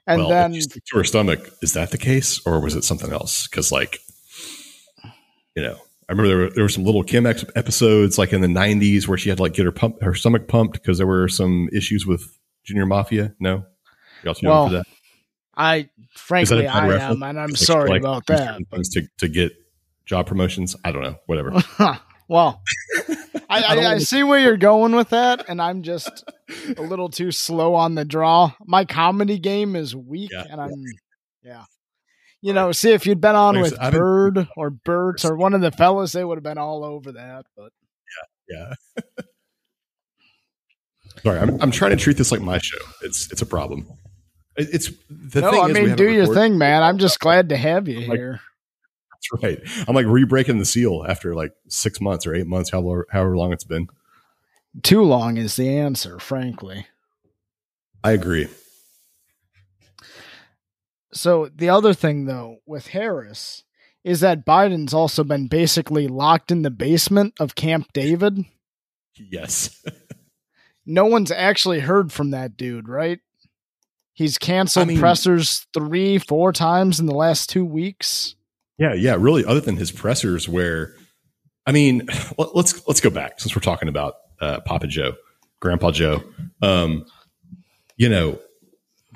and 0.06 0.20
well, 0.20 0.28
then 0.28 0.52
to 0.52 0.80
her 0.96 1.04
stomach. 1.04 1.40
Is 1.62 1.72
that 1.74 1.90
the 1.90 1.98
case, 1.98 2.40
or 2.46 2.60
was 2.60 2.74
it 2.74 2.84
something 2.84 3.12
else? 3.12 3.48
Because 3.48 3.72
like, 3.72 3.98
you 5.56 5.62
know, 5.62 5.76
I 6.08 6.12
remember 6.12 6.28
there 6.28 6.36
were, 6.36 6.50
there 6.50 6.64
were 6.64 6.68
some 6.68 6.84
Lil' 6.84 7.02
Kim 7.02 7.26
episodes 7.26 8.18
like 8.18 8.32
in 8.32 8.40
the 8.40 8.46
'90s 8.46 9.08
where 9.08 9.18
she 9.18 9.28
had 9.30 9.38
to 9.38 9.42
like 9.42 9.54
get 9.54 9.64
her 9.64 9.72
pump 9.72 10.02
her 10.02 10.14
stomach 10.14 10.48
pumped 10.48 10.74
because 10.74 10.98
there 10.98 11.06
were 11.06 11.28
some 11.28 11.68
issues 11.72 12.06
with 12.06 12.38
Junior 12.64 12.86
Mafia. 12.86 13.34
No, 13.40 13.64
you 14.22 14.28
also 14.28 14.46
know 14.46 14.50
Well, 14.52 14.66
for 14.68 14.72
that. 14.74 14.86
I 15.56 15.76
Is 15.76 15.86
that 15.86 15.88
a 15.96 16.18
frankly 16.18 16.66
I 16.66 16.88
reference? 16.88 17.16
am, 17.16 17.22
and 17.22 17.40
I'm 17.40 17.50
It's 17.50 17.66
sorry 17.66 17.88
like, 17.90 18.00
about 18.00 18.26
that. 18.26 18.60
to 18.70 19.08
to 19.18 19.28
get 19.28 19.52
job 20.04 20.26
promotions. 20.26 20.76
I 20.84 20.92
don't 20.92 21.02
know. 21.02 21.16
Whatever. 21.26 21.62
well, 22.28 22.60
I, 23.54 23.74
I 23.74 23.74
I, 23.76 23.92
I 23.94 23.98
see 23.98 24.22
where 24.22 24.38
you're 24.38 24.56
going 24.56 24.94
with 24.94 25.10
that, 25.10 25.48
and 25.48 25.60
I'm 25.60 25.82
just 25.82 26.24
a 26.76 26.82
little 26.82 27.08
too 27.08 27.30
slow 27.30 27.74
on 27.74 27.94
the 27.94 28.04
draw. 28.04 28.52
My 28.64 28.84
comedy 28.84 29.38
game 29.38 29.76
is 29.76 29.94
weak, 29.94 30.30
Yeah. 30.32 30.44
and 30.50 30.60
I'm 30.60 30.70
yeah. 31.42 31.64
You 32.42 32.52
know, 32.52 32.72
see 32.72 32.92
if 32.92 33.06
you'd 33.06 33.20
been 33.22 33.34
on 33.36 33.54
Like 33.54 33.62
with 33.62 33.70
said, 33.72 33.80
I've 33.80 33.92
been- 33.92 34.00
Bird 34.00 34.48
or 34.56 34.70
Bert 34.70 35.24
or 35.24 35.36
one 35.36 35.54
of 35.54 35.60
the 35.62 35.70
fellas, 35.70 36.12
they 36.12 36.24
would 36.24 36.36
have 36.36 36.42
been 36.42 36.58
all 36.58 36.84
over 36.84 37.12
that. 37.12 37.46
But 37.56 37.72
Yeah. 38.50 38.74
Yeah. 39.06 39.22
Sorry, 41.22 41.38
I'm, 41.38 41.60
I'm 41.62 41.70
trying 41.70 41.92
to 41.92 41.96
treat 41.96 42.16
this 42.16 42.32
like 42.32 42.40
my 42.42 42.58
show. 42.58 42.76
It's 43.02 43.30
it's 43.32 43.40
a 43.40 43.46
problem. 43.46 43.86
It's 44.56 44.90
the 45.08 45.40
no, 45.40 45.50
thing 45.50 45.60
I 45.62 45.66
mean, 45.68 45.96
do 45.96 46.10
your 46.10 46.32
thing, 46.32 46.58
man. 46.58 46.82
I'm 46.82 46.98
just 46.98 47.18
glad 47.18 47.48
to 47.48 47.56
have 47.56 47.88
you 47.88 48.00
here. 48.00 48.40
That's 49.32 49.42
right. 49.42 49.58
I'm 49.88 49.94
like 49.94 50.06
re-breaking 50.06 50.58
the 50.58 50.64
seal 50.64 51.04
after 51.08 51.34
like 51.34 51.52
six 51.68 52.00
months 52.00 52.26
or 52.26 52.34
eight 52.34 52.46
months, 52.46 52.70
however 52.70 53.06
however 53.10 53.36
long 53.36 53.52
it's 53.52 53.64
been. 53.64 53.88
Too 54.82 55.02
long 55.02 55.36
is 55.36 55.56
the 55.56 55.68
answer, 55.68 56.18
frankly. 56.18 56.86
I 58.02 58.12
agree. 58.12 58.48
So 61.12 61.48
the 61.54 61.68
other 61.70 61.94
thing 61.94 62.24
though 62.26 62.58
with 62.66 62.88
Harris 62.88 63.62
is 64.02 64.20
that 64.20 64.44
Biden's 64.44 64.92
also 64.92 65.24
been 65.24 65.46
basically 65.46 66.08
locked 66.08 66.50
in 66.50 66.62
the 66.62 66.70
basement 66.70 67.34
of 67.40 67.54
Camp 67.54 67.92
David. 67.92 68.44
Yes. 69.16 69.82
No 70.84 71.06
one's 71.06 71.30
actually 71.30 71.80
heard 71.80 72.12
from 72.12 72.32
that 72.32 72.58
dude, 72.58 72.88
right? 72.90 73.20
He's 74.12 74.36
canceled 74.36 74.84
I 74.84 74.88
mean- 74.88 74.98
pressers 74.98 75.66
three, 75.72 76.18
four 76.18 76.52
times 76.52 77.00
in 77.00 77.06
the 77.06 77.14
last 77.14 77.48
two 77.48 77.64
weeks. 77.64 78.34
Yeah, 78.78 78.94
yeah. 78.94 79.16
Really, 79.18 79.44
other 79.44 79.60
than 79.60 79.76
his 79.76 79.92
pressers, 79.92 80.48
where 80.48 80.94
I 81.66 81.72
mean, 81.72 82.06
let- 82.38 82.54
let's 82.56 82.86
let's 82.86 83.00
go 83.00 83.10
back 83.10 83.40
since 83.40 83.54
we're 83.54 83.62
talking 83.62 83.88
about 83.88 84.14
uh, 84.40 84.60
Papa 84.60 84.86
Joe, 84.86 85.14
Grandpa 85.60 85.90
Joe. 85.90 86.22
Um, 86.62 87.04
you 87.96 88.08
know, 88.08 88.38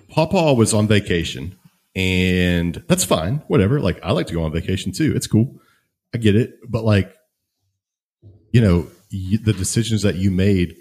Papa 0.09 0.55
was 0.55 0.73
on 0.75 0.87
vacation, 0.87 1.57
and 1.97 2.83
that's 2.89 3.05
fine. 3.05 3.43
Whatever. 3.49 3.81
Like, 3.81 3.99
I 4.03 4.13
like 4.13 4.29
to 4.29 4.35
go 4.35 4.45
on 4.45 4.53
vacation 4.53 4.93
too. 4.93 5.13
It's 5.17 5.27
cool. 5.27 5.59
I 6.15 6.19
get 6.19 6.37
it. 6.37 6.55
But 6.69 6.85
like, 6.85 7.13
you 8.53 8.61
know, 8.61 8.87
the 9.11 9.53
decisions 9.53 10.03
that 10.03 10.17
you 10.17 10.31
made 10.31 10.75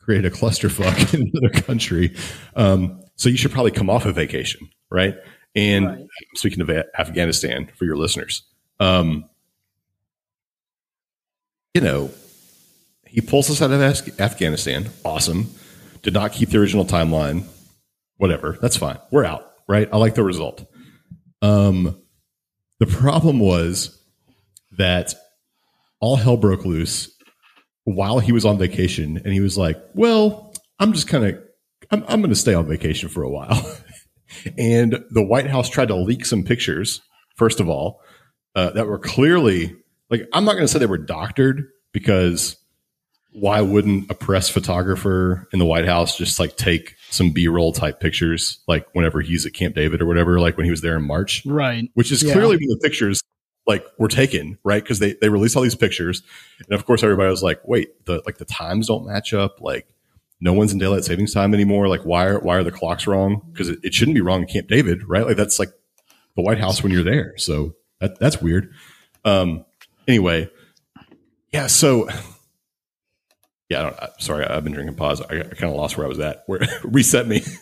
created 0.00 0.32
a 0.32 0.34
clusterfuck 0.34 1.14
in 1.18 1.30
another 1.34 1.60
country. 1.62 2.14
Um, 2.54 3.00
so 3.16 3.28
you 3.28 3.36
should 3.36 3.50
probably 3.50 3.72
come 3.72 3.90
off 3.90 4.06
a 4.06 4.12
vacation, 4.12 4.68
right? 4.90 5.14
And 5.56 5.86
Right. 5.86 6.06
speaking 6.34 6.60
of 6.60 6.70
Afghanistan 6.70 7.68
for 7.76 7.84
your 7.86 7.96
listeners, 7.96 8.42
um, 8.78 9.24
you 11.74 11.80
know, 11.80 12.10
he 13.06 13.20
pulls 13.20 13.50
us 13.50 13.62
out 13.62 13.70
of 13.70 13.80
Afghanistan. 14.20 14.90
Awesome. 15.04 15.48
did 16.02 16.12
not 16.14 16.32
keep 16.32 16.50
the 16.50 16.58
original 16.58 16.84
timeline. 16.84 17.44
Whatever, 18.18 18.56
that's 18.62 18.76
fine. 18.76 18.98
We're 19.10 19.24
out, 19.24 19.50
right? 19.66 19.88
I 19.92 19.96
like 19.96 20.14
the 20.14 20.22
result. 20.22 20.64
Um, 21.42 22.00
the 22.78 22.86
problem 22.86 23.40
was 23.40 23.98
that 24.72 25.14
all 26.00 26.16
hell 26.16 26.36
broke 26.36 26.64
loose 26.64 27.10
while 27.84 28.18
he 28.20 28.30
was 28.32 28.44
on 28.44 28.56
vacation, 28.58 29.16
and 29.24 29.32
he 29.32 29.40
was 29.40 29.58
like, 29.58 29.82
"Well, 29.94 30.54
I'm 30.78 30.92
just 30.92 31.08
kind 31.08 31.24
of, 31.24 31.42
I'm, 31.90 32.04
I'm 32.08 32.20
going 32.20 32.30
to 32.30 32.36
stay 32.36 32.54
on 32.54 32.66
vacation 32.68 33.08
for 33.08 33.22
a 33.22 33.30
while." 33.30 33.60
and 34.58 35.04
the 35.10 35.22
White 35.24 35.46
House 35.46 35.68
tried 35.68 35.88
to 35.88 35.96
leak 35.96 36.24
some 36.24 36.42
pictures. 36.42 37.00
First 37.36 37.60
of 37.60 37.68
all, 37.68 38.00
uh, 38.54 38.70
that 38.70 38.86
were 38.86 38.98
clearly 38.98 39.74
like 40.10 40.26
I'm 40.32 40.44
not 40.44 40.52
going 40.52 40.64
to 40.64 40.68
say 40.68 40.78
they 40.78 40.86
were 40.86 40.98
doctored 40.98 41.64
because 41.92 42.56
why 43.32 43.60
wouldn't 43.60 44.10
a 44.10 44.14
press 44.14 44.48
photographer 44.48 45.46
in 45.52 45.58
the 45.58 45.66
White 45.66 45.84
House 45.84 46.16
just 46.16 46.40
like 46.40 46.56
take 46.56 46.94
some 47.10 47.32
B 47.32 47.48
roll 47.48 47.72
type 47.72 48.00
pictures, 48.00 48.60
like 48.66 48.86
whenever 48.94 49.20
he's 49.20 49.44
at 49.44 49.52
Camp 49.52 49.74
David 49.74 50.00
or 50.00 50.06
whatever, 50.06 50.40
like 50.40 50.56
when 50.56 50.64
he 50.64 50.70
was 50.70 50.80
there 50.80 50.96
in 50.96 51.06
March, 51.06 51.42
right? 51.44 51.90
Which 51.94 52.10
is 52.10 52.22
Yeah. 52.22 52.32
clearly 52.32 52.56
when 52.56 52.68
the 52.68 52.80
pictures 52.82 53.22
like 53.66 53.84
were 53.98 54.08
taken, 54.08 54.58
right? 54.64 54.82
Because 54.82 55.00
they 55.00 55.14
they 55.20 55.28
released 55.28 55.54
all 55.56 55.62
these 55.62 55.74
pictures, 55.74 56.22
and 56.60 56.72
of 56.72 56.86
course 56.86 57.02
everybody 57.02 57.28
was 57.28 57.42
like, 57.42 57.60
wait, 57.66 58.06
the 58.06 58.22
like 58.24 58.38
the 58.38 58.44
times 58.46 58.86
don't 58.88 59.06
match 59.06 59.34
up, 59.34 59.60
like. 59.60 59.86
No 60.40 60.52
one's 60.52 60.72
in 60.72 60.78
daylight 60.78 61.04
savings 61.04 61.32
time 61.32 61.54
anymore. 61.54 61.88
Like, 61.88 62.02
why 62.02 62.26
are 62.26 62.40
why 62.40 62.56
are 62.56 62.64
the 62.64 62.70
clocks 62.70 63.06
wrong? 63.06 63.42
Because 63.52 63.68
it, 63.68 63.78
it 63.82 63.94
shouldn't 63.94 64.14
be 64.14 64.20
wrong 64.20 64.42
in 64.42 64.48
Camp 64.48 64.68
David, 64.68 65.02
right? 65.08 65.26
Like, 65.26 65.36
that's 65.36 65.58
like 65.58 65.70
the 66.36 66.42
White 66.42 66.58
House 66.58 66.82
when 66.82 66.92
you're 66.92 67.04
there. 67.04 67.36
So 67.38 67.74
that 68.00 68.18
that's 68.18 68.40
weird. 68.40 68.72
Um. 69.24 69.64
Anyway, 70.06 70.50
yeah. 71.52 71.66
So 71.66 72.08
yeah. 73.68 73.80
I 73.80 73.82
don't, 73.82 73.96
I, 74.00 74.08
sorry, 74.18 74.46
I've 74.46 74.62
been 74.62 74.72
drinking 74.72 74.96
pause. 74.96 75.20
I, 75.22 75.40
I 75.40 75.42
kind 75.42 75.70
of 75.70 75.76
lost 75.76 75.96
where 75.96 76.06
I 76.06 76.08
was 76.08 76.20
at. 76.20 76.44
Where 76.46 76.60
reset 76.84 77.26
me. 77.26 77.42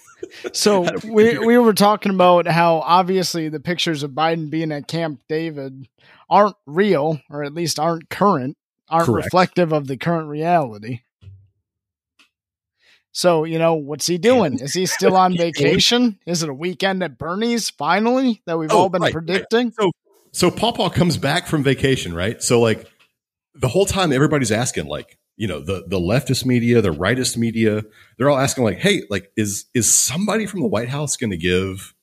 So 0.53 0.87
we 1.05 1.39
we 1.39 1.47
we 1.47 1.59
were 1.59 1.75
talking 1.75 2.11
about 2.11 2.47
how 2.47 2.77
obviously 2.77 3.51
the 3.51 3.61
pictures 3.61 4.03
of 4.03 4.13
Biden 4.13 4.51
being 4.51 4.73
at 4.73 4.89
Camp 4.89 5.21
David 5.29 5.87
aren't 6.31 6.57
real, 6.67 7.21
or 7.31 7.45
at 7.45 7.53
least 7.53 7.79
aren't 7.79 8.09
current, 8.09 8.57
aren't 8.89 9.07
Correct. 9.07 9.27
reflective 9.27 9.73
of 9.73 9.87
the 9.87 9.97
current 9.97 10.29
reality. 10.29 11.01
So 13.17 13.45
you 13.45 13.59
know 13.59 13.75
what's 13.75 14.07
he 14.07 14.19
doing? 14.19 14.59
Is 14.59 14.75
he 14.75 14.87
still 14.87 15.17
on 15.17 15.37
vacation? 15.37 16.19
Is 16.27 16.43
it 16.43 16.49
a 16.49 16.55
weekend 16.55 17.03
at 17.03 17.17
Bernie's 17.17 17.71
finally 17.71 18.43
that 18.47 18.59
we've 18.59 18.71
Oh, 18.73 18.79
all 18.79 18.89
been 18.89 19.03
right, 19.03 19.07
right. 19.07 19.13
predicting? 19.13 19.73
So 20.33 20.51
Pawpaw 20.51 20.91
comes 20.91 21.17
back 21.17 21.47
from 21.47 21.63
vacation, 21.63 22.13
right? 22.13 22.43
So 22.43 22.61
like 22.61 22.91
the 23.55 23.69
whole 23.69 23.87
time 23.87 24.13
everybody's 24.13 24.51
asking, 24.51 24.87
like, 24.87 25.17
you 25.37 25.47
know, 25.47 25.61
the 25.61 25.85
the 25.87 25.99
leftist 25.99 26.45
media, 26.45 26.81
the 26.81 26.91
rightist 26.91 27.37
media, 27.37 27.85
they're 28.19 28.29
all 28.29 28.39
asking, 28.39 28.65
like, 28.65 28.79
hey, 28.79 29.03
like, 29.11 29.31
is 29.37 29.67
is 29.75 29.93
somebody 29.93 30.47
from 30.47 30.61
the 30.61 30.67
White 30.67 30.89
House 30.89 31.17
going 31.17 31.31
to 31.31 31.37
give 31.37 31.95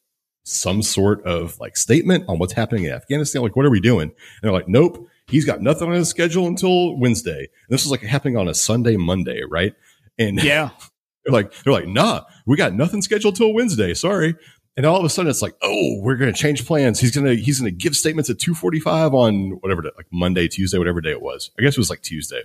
some 0.43 0.81
sort 0.81 1.23
of 1.25 1.59
like 1.59 1.75
statement 1.77 2.23
on 2.27 2.39
what's 2.39 2.53
happening 2.53 2.85
in 2.85 2.91
Afghanistan? 2.93 3.41
Like, 3.41 3.55
what 3.57 3.65
are 3.65 3.69
we 3.69 3.81
doing? 3.81 4.03
And 4.09 4.13
they're 4.41 4.51
like, 4.51 4.67
nope, 4.69 5.07
he's 5.27 5.43
got 5.45 5.61
nothing 5.61 5.89
on 5.89 5.93
his 5.93 6.07
schedule 6.09 6.47
until 6.47 6.97
Wednesday. 6.97 7.39
And 7.39 7.69
this 7.69 7.83
is 7.85 7.91
like 7.91 8.01
happening 8.01 8.37
on 8.37 8.47
a 8.47 8.53
Sunday, 8.53 8.95
Monday, 8.95 9.41
right? 9.49 9.73
And 10.17 10.41
Yeah, 10.41 10.69
They're 11.25 11.33
like, 11.33 11.53
they're 11.63 11.73
like, 11.73 11.87
nah, 11.87 12.23
we 12.45 12.57
got 12.57 12.73
nothing 12.73 13.01
scheduled 13.01 13.35
till 13.35 13.53
Wednesday. 13.53 13.93
Sorry. 13.93 14.35
And 14.77 14.85
all 14.85 14.97
of 14.97 15.05
a 15.05 15.09
sudden 15.09 15.29
it's 15.29 15.41
like, 15.41 15.53
oh, 15.61 15.99
we're 16.01 16.15
gonna 16.15 16.33
change 16.33 16.65
plans. 16.65 16.99
He's 16.99 17.11
gonna 17.13 17.33
he's 17.35 17.59
gonna 17.59 17.71
give 17.71 17.95
statements 17.95 18.29
at 18.29 18.39
245 18.39 19.13
on 19.13 19.49
whatever 19.61 19.81
day, 19.81 19.89
like 19.97 20.07
Monday, 20.11 20.47
Tuesday, 20.47 20.77
whatever 20.77 21.01
day 21.01 21.11
it 21.11 21.21
was. 21.21 21.51
I 21.59 21.61
guess 21.61 21.73
it 21.73 21.77
was 21.79 21.89
like 21.89 22.01
Tuesday. 22.01 22.41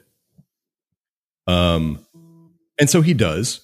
Um 1.47 2.05
and 2.79 2.91
so 2.91 3.01
he 3.01 3.15
does. 3.15 3.61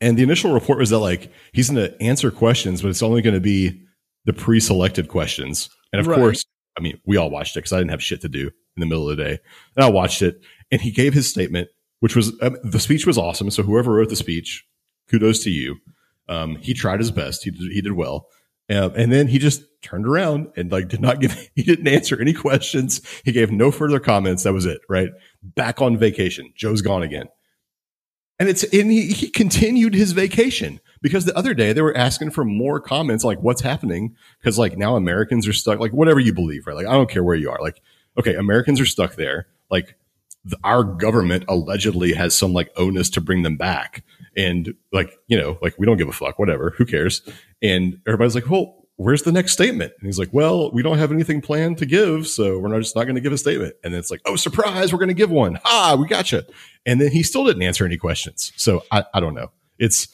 And 0.00 0.16
the 0.18 0.22
initial 0.22 0.52
report 0.52 0.78
was 0.78 0.90
that 0.90 0.98
like 0.98 1.30
he's 1.52 1.68
gonna 1.68 1.92
answer 2.00 2.30
questions, 2.30 2.82
but 2.82 2.88
it's 2.88 3.02
only 3.02 3.22
gonna 3.22 3.40
be 3.40 3.82
the 4.24 4.32
pre-selected 4.32 5.08
questions. 5.08 5.68
And 5.92 6.00
of 6.00 6.06
Right. 6.06 6.16
course, 6.16 6.44
I 6.78 6.80
mean, 6.80 6.98
we 7.06 7.16
all 7.16 7.30
watched 7.30 7.56
it 7.56 7.60
because 7.60 7.72
I 7.72 7.78
didn't 7.78 7.90
have 7.90 8.02
shit 8.02 8.22
to 8.22 8.28
do 8.28 8.46
in 8.46 8.80
the 8.80 8.86
middle 8.86 9.08
of 9.10 9.16
the 9.16 9.22
day. 9.24 9.38
And 9.76 9.84
I 9.84 9.90
watched 9.90 10.22
it, 10.22 10.40
and 10.70 10.80
he 10.80 10.90
gave 10.90 11.12
his 11.12 11.28
statement, 11.28 11.68
which 12.00 12.16
was 12.16 12.32
um, 12.42 12.56
the 12.62 12.80
speech 12.80 13.06
was 13.06 13.16
awesome. 13.16 13.50
So 13.50 13.62
whoever 13.62 13.92
wrote 13.92 14.08
the 14.08 14.16
speech, 14.16 14.66
kudos 15.08 15.42
to 15.44 15.50
you. 15.50 15.76
Um, 16.28 16.56
he 16.56 16.74
tried 16.74 17.00
his 17.00 17.10
best. 17.10 17.44
He 17.44 17.50
did, 17.50 17.72
he 17.72 17.80
did 17.80 17.92
well. 17.92 18.26
Um, 18.70 18.92
and 18.94 19.12
then 19.12 19.26
he 19.26 19.38
just 19.38 19.62
turned 19.82 20.06
around 20.06 20.52
and 20.56 20.70
like 20.70 20.88
did 20.88 21.00
not 21.00 21.20
give. 21.20 21.36
He 21.54 21.62
didn't 21.62 21.88
answer 21.88 22.20
any 22.20 22.32
questions. 22.32 23.00
He 23.24 23.32
gave 23.32 23.50
no 23.50 23.70
further 23.70 24.00
comments. 24.00 24.44
That 24.44 24.52
was 24.52 24.64
it. 24.64 24.80
Right 24.88 25.10
back 25.42 25.80
on 25.82 25.96
vacation. 25.96 26.52
Joe's 26.56 26.82
gone 26.82 27.02
again. 27.02 27.26
And 28.38 28.48
it's 28.48 28.62
and 28.62 28.90
he, 28.90 29.08
he 29.08 29.28
continued 29.28 29.94
his 29.94 30.12
vacation 30.12 30.80
because 31.02 31.26
the 31.26 31.36
other 31.36 31.52
day 31.52 31.74
they 31.74 31.82
were 31.82 31.96
asking 31.96 32.30
for 32.30 32.44
more 32.44 32.80
comments 32.80 33.22
like 33.24 33.38
what's 33.40 33.60
happening 33.60 34.16
because 34.38 34.58
like 34.58 34.78
now 34.78 34.96
Americans 34.96 35.46
are 35.46 35.52
stuck 35.52 35.78
like 35.78 35.92
whatever 35.92 36.20
you 36.20 36.32
believe 36.32 36.66
right 36.66 36.76
like 36.76 36.86
I 36.86 36.92
don't 36.92 37.10
care 37.10 37.22
where 37.22 37.36
you 37.36 37.50
are 37.50 37.58
like 37.60 37.82
okay 38.18 38.34
Americans 38.34 38.80
are 38.80 38.86
stuck 38.86 39.16
there 39.16 39.46
like 39.70 39.94
our 40.64 40.82
government 40.84 41.44
allegedly 41.48 42.12
has 42.12 42.36
some 42.36 42.52
like 42.52 42.70
onus 42.76 43.10
to 43.10 43.20
bring 43.20 43.42
them 43.42 43.56
back. 43.56 44.04
And 44.36 44.74
like 44.92 45.12
you 45.26 45.36
know 45.36 45.58
like 45.60 45.74
we 45.78 45.86
don't 45.86 45.96
give 45.96 46.08
a 46.08 46.12
fuck 46.12 46.38
whatever 46.38 46.70
who 46.76 46.86
cares? 46.86 47.22
And 47.62 48.00
everybody's 48.06 48.34
like 48.34 48.48
well 48.48 48.76
where's 48.96 49.22
the 49.22 49.32
next 49.32 49.52
statement? 49.52 49.92
And 49.98 50.06
he's 50.06 50.18
like 50.18 50.30
well 50.32 50.70
we 50.72 50.82
don't 50.82 50.98
have 50.98 51.12
anything 51.12 51.40
planned 51.40 51.78
to 51.78 51.86
give 51.86 52.26
so 52.28 52.58
we're 52.58 52.68
not 52.68 52.78
just 52.78 52.94
not 52.96 53.04
going 53.04 53.16
to 53.16 53.20
give 53.20 53.32
a 53.32 53.38
statement. 53.38 53.74
And 53.82 53.92
then 53.92 53.98
it's 53.98 54.10
like 54.10 54.20
oh 54.26 54.36
surprise 54.36 54.92
we're 54.92 54.98
going 54.98 55.08
to 55.08 55.14
give 55.14 55.30
one. 55.30 55.58
Ah 55.64 55.96
we 55.98 56.06
gotcha. 56.06 56.46
And 56.86 57.00
then 57.00 57.10
he 57.10 57.22
still 57.22 57.44
didn't 57.44 57.62
answer 57.62 57.84
any 57.84 57.96
questions. 57.96 58.52
So 58.56 58.84
i, 58.92 59.04
I 59.12 59.20
don't 59.20 59.34
know. 59.34 59.50
It's 59.78 60.08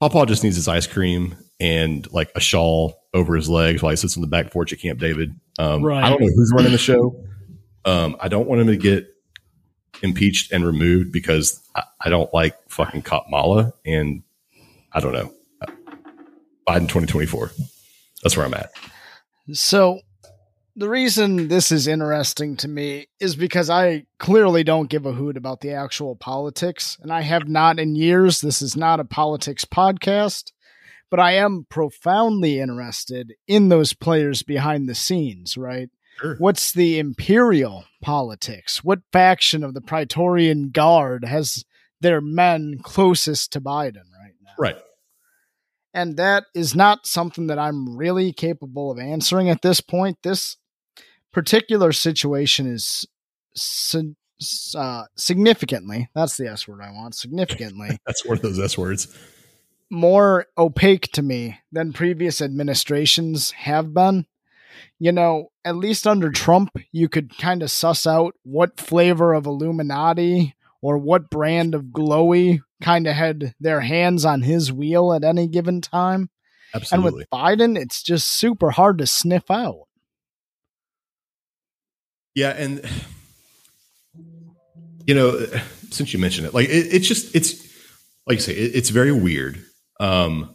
Pawpaw 0.00 0.26
just 0.26 0.44
needs 0.44 0.56
his 0.56 0.68
ice 0.68 0.86
cream 0.86 1.36
and 1.58 2.10
like 2.12 2.30
a 2.36 2.40
shawl 2.40 3.02
over 3.14 3.34
his 3.34 3.48
legs 3.48 3.82
while 3.82 3.90
he 3.90 3.96
sits 3.96 4.16
on 4.16 4.20
the 4.20 4.28
back 4.28 4.52
porch 4.52 4.72
at 4.72 4.80
Camp 4.80 5.00
David. 5.00 5.34
Um, 5.58 5.82
Right. 5.82 6.04
I 6.04 6.10
don't 6.10 6.20
know 6.20 6.28
who's 6.36 6.52
running 6.54 6.72
the 6.72 6.78
show. 6.78 7.24
Um, 7.84 8.16
I 8.20 8.28
don't 8.28 8.48
want 8.48 8.60
him 8.60 8.66
to 8.68 8.76
get 8.76 9.06
impeached 10.02 10.52
and 10.52 10.64
removed 10.64 11.12
because 11.12 11.62
I, 11.74 11.82
I 12.04 12.08
don't 12.10 12.32
like 12.32 12.56
fucking 12.68 13.02
Kamala 13.02 13.72
and 13.84 14.22
I 14.92 15.00
don't 15.00 15.12
know. 15.12 15.32
Biden 16.68 16.82
2024. 16.82 17.50
That's 18.22 18.36
where 18.36 18.46
I'm 18.46 18.54
at. 18.54 18.70
So 19.52 20.00
the 20.76 20.88
reason 20.88 21.48
this 21.48 21.72
is 21.72 21.88
interesting 21.88 22.56
to 22.58 22.68
me 22.68 23.08
is 23.18 23.34
because 23.34 23.70
I 23.70 24.06
clearly 24.18 24.62
don't 24.62 24.90
give 24.90 25.06
a 25.06 25.12
hoot 25.12 25.36
about 25.36 25.60
the 25.60 25.72
actual 25.72 26.14
politics, 26.14 26.96
and 27.02 27.12
I 27.12 27.22
have 27.22 27.48
not 27.48 27.80
in 27.80 27.96
years. 27.96 28.40
This 28.40 28.62
is 28.62 28.76
not 28.76 29.00
a 29.00 29.04
politics 29.04 29.64
podcast, 29.64 30.52
but 31.10 31.18
I 31.18 31.32
am 31.32 31.66
profoundly 31.68 32.60
interested 32.60 33.34
in 33.48 33.70
those 33.70 33.94
players 33.94 34.42
behind 34.42 34.88
the 34.88 34.94
scenes, 34.94 35.56
right? 35.56 35.88
Sure. 36.18 36.36
What's 36.38 36.72
the 36.72 36.98
imperial 36.98 37.84
politics? 38.02 38.82
What 38.84 39.00
faction 39.12 39.62
of 39.64 39.74
the 39.74 39.80
Praetorian 39.80 40.70
Guard 40.70 41.24
has 41.24 41.64
their 42.00 42.20
men 42.20 42.78
closest 42.82 43.52
to 43.52 43.60
Biden 43.60 44.04
right 44.20 44.34
now? 44.42 44.52
Right. 44.58 44.76
and 45.94 46.16
that 46.16 46.44
is 46.54 46.74
not 46.74 47.06
something 47.06 47.46
that 47.48 47.58
I'm 47.58 47.96
really 47.96 48.32
capable 48.32 48.90
of 48.90 48.98
answering 48.98 49.48
at 49.48 49.62
this 49.62 49.80
point. 49.80 50.18
This 50.22 50.56
particular 51.32 51.92
situation 51.92 52.66
is 52.72 53.06
si- 53.54 54.14
uh, 54.76 55.04
significantly, 55.16 56.08
that's 56.14 56.36
the 56.36 56.48
S 56.48 56.68
word 56.68 56.80
I 56.82 56.90
want, 56.92 57.14
significantly 57.14 57.98
That's 58.06 58.24
worth 58.24 58.42
those 58.42 58.58
S 58.60 58.76
words. 58.78 59.08
more 59.90 60.46
opaque 60.56 61.10
to 61.12 61.22
me 61.22 61.58
than 61.72 61.92
previous 61.92 62.40
administrations 62.40 63.50
have 63.52 63.92
been. 63.94 64.26
You 64.98 65.12
know, 65.12 65.50
at 65.64 65.76
least 65.76 66.06
under 66.06 66.30
Trump, 66.30 66.70
you 66.92 67.08
could 67.08 67.36
kind 67.38 67.62
of 67.62 67.70
suss 67.70 68.06
out 68.06 68.34
what 68.42 68.80
flavor 68.80 69.34
of 69.34 69.46
Illuminati 69.46 70.54
or 70.80 70.98
what 70.98 71.30
brand 71.30 71.74
of 71.74 71.84
glowy 71.86 72.60
kind 72.82 73.06
of 73.06 73.14
had 73.14 73.54
their 73.60 73.80
hands 73.80 74.24
on 74.24 74.42
his 74.42 74.72
wheel 74.72 75.12
at 75.12 75.24
any 75.24 75.48
given 75.48 75.80
time. 75.80 76.30
Absolutely. 76.74 77.08
And 77.08 77.16
with 77.16 77.30
Biden, 77.30 77.78
it's 77.80 78.02
just 78.02 78.28
super 78.28 78.70
hard 78.70 78.98
to 78.98 79.06
sniff 79.06 79.50
out. 79.50 79.88
Yeah, 82.34 82.50
and 82.50 82.88
you 85.06 85.14
know, 85.14 85.44
since 85.90 86.12
you 86.12 86.18
mentioned 86.18 86.46
it, 86.46 86.54
like 86.54 86.68
it, 86.68 86.94
it's 86.94 87.08
just 87.08 87.34
it's 87.34 87.66
like 88.26 88.36
you 88.36 88.42
say, 88.42 88.52
it, 88.52 88.76
it's 88.76 88.90
very 88.90 89.10
weird. 89.10 89.64
Um, 89.98 90.54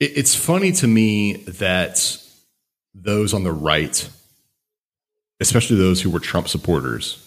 it, 0.00 0.12
it's 0.16 0.34
funny 0.34 0.72
to 0.72 0.86
me 0.86 1.34
that 1.44 2.22
those 3.02 3.34
on 3.34 3.44
the 3.44 3.52
right, 3.52 4.08
especially 5.40 5.76
those 5.76 6.00
who 6.00 6.10
were 6.10 6.20
Trump 6.20 6.48
supporters, 6.48 7.22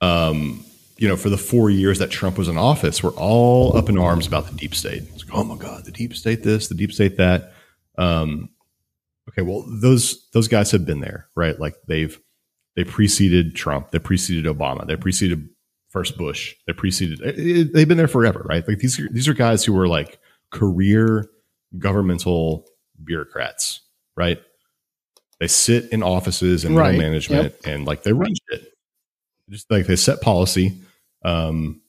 um, 0.00 0.64
you 0.96 1.08
know, 1.08 1.16
for 1.16 1.30
the 1.30 1.38
four 1.38 1.70
years 1.70 1.98
that 1.98 2.10
Trump 2.10 2.38
was 2.38 2.48
in 2.48 2.56
office, 2.56 3.02
were 3.02 3.10
all 3.10 3.76
up 3.76 3.88
in 3.88 3.98
arms 3.98 4.26
about 4.26 4.46
the 4.46 4.56
deep 4.56 4.74
state. 4.74 5.02
It's 5.14 5.24
like, 5.24 5.34
oh 5.34 5.44
my 5.44 5.56
god, 5.56 5.84
the 5.84 5.92
deep 5.92 6.14
state 6.14 6.42
this, 6.42 6.68
the 6.68 6.74
deep 6.74 6.92
state 6.92 7.16
that. 7.16 7.52
Um, 7.98 8.48
okay, 9.28 9.42
well, 9.42 9.64
those 9.68 10.28
those 10.30 10.48
guys 10.48 10.70
have 10.70 10.86
been 10.86 11.00
there, 11.00 11.28
right? 11.34 11.58
Like 11.58 11.74
they've 11.86 12.18
they 12.76 12.84
preceded 12.84 13.54
Trump, 13.54 13.90
they 13.90 13.98
preceded 13.98 14.44
Obama, 14.44 14.86
they 14.86 14.96
preceded 14.96 15.48
first 15.92 16.16
Bush. 16.16 16.54
They 16.66 16.72
preceded. 16.72 17.20
It, 17.20 17.38
it, 17.38 17.72
they've 17.72 17.86
been 17.86 17.98
there 17.98 18.08
forever, 18.08 18.44
right? 18.48 18.66
Like 18.66 18.78
these 18.78 19.00
these 19.12 19.28
are 19.28 19.34
guys 19.34 19.64
who 19.64 19.74
were 19.74 19.86
like 19.86 20.18
career 20.50 21.28
governmental 21.78 22.66
bureaucrats, 23.04 23.80
right? 24.16 24.40
They 25.40 25.48
sit 25.48 25.90
in 25.92 26.02
offices 26.02 26.64
and 26.64 26.76
Right. 26.76 26.92
middle 26.92 27.10
management, 27.10 27.54
and 27.64 27.84
like 27.84 28.02
they 28.02 28.12
run 28.12 28.32
shit. 28.50 28.72
Just 29.50 29.70
like 29.70 29.86
they 29.86 29.96
set 29.96 30.20
policy, 30.20 30.78
um, 31.24 31.80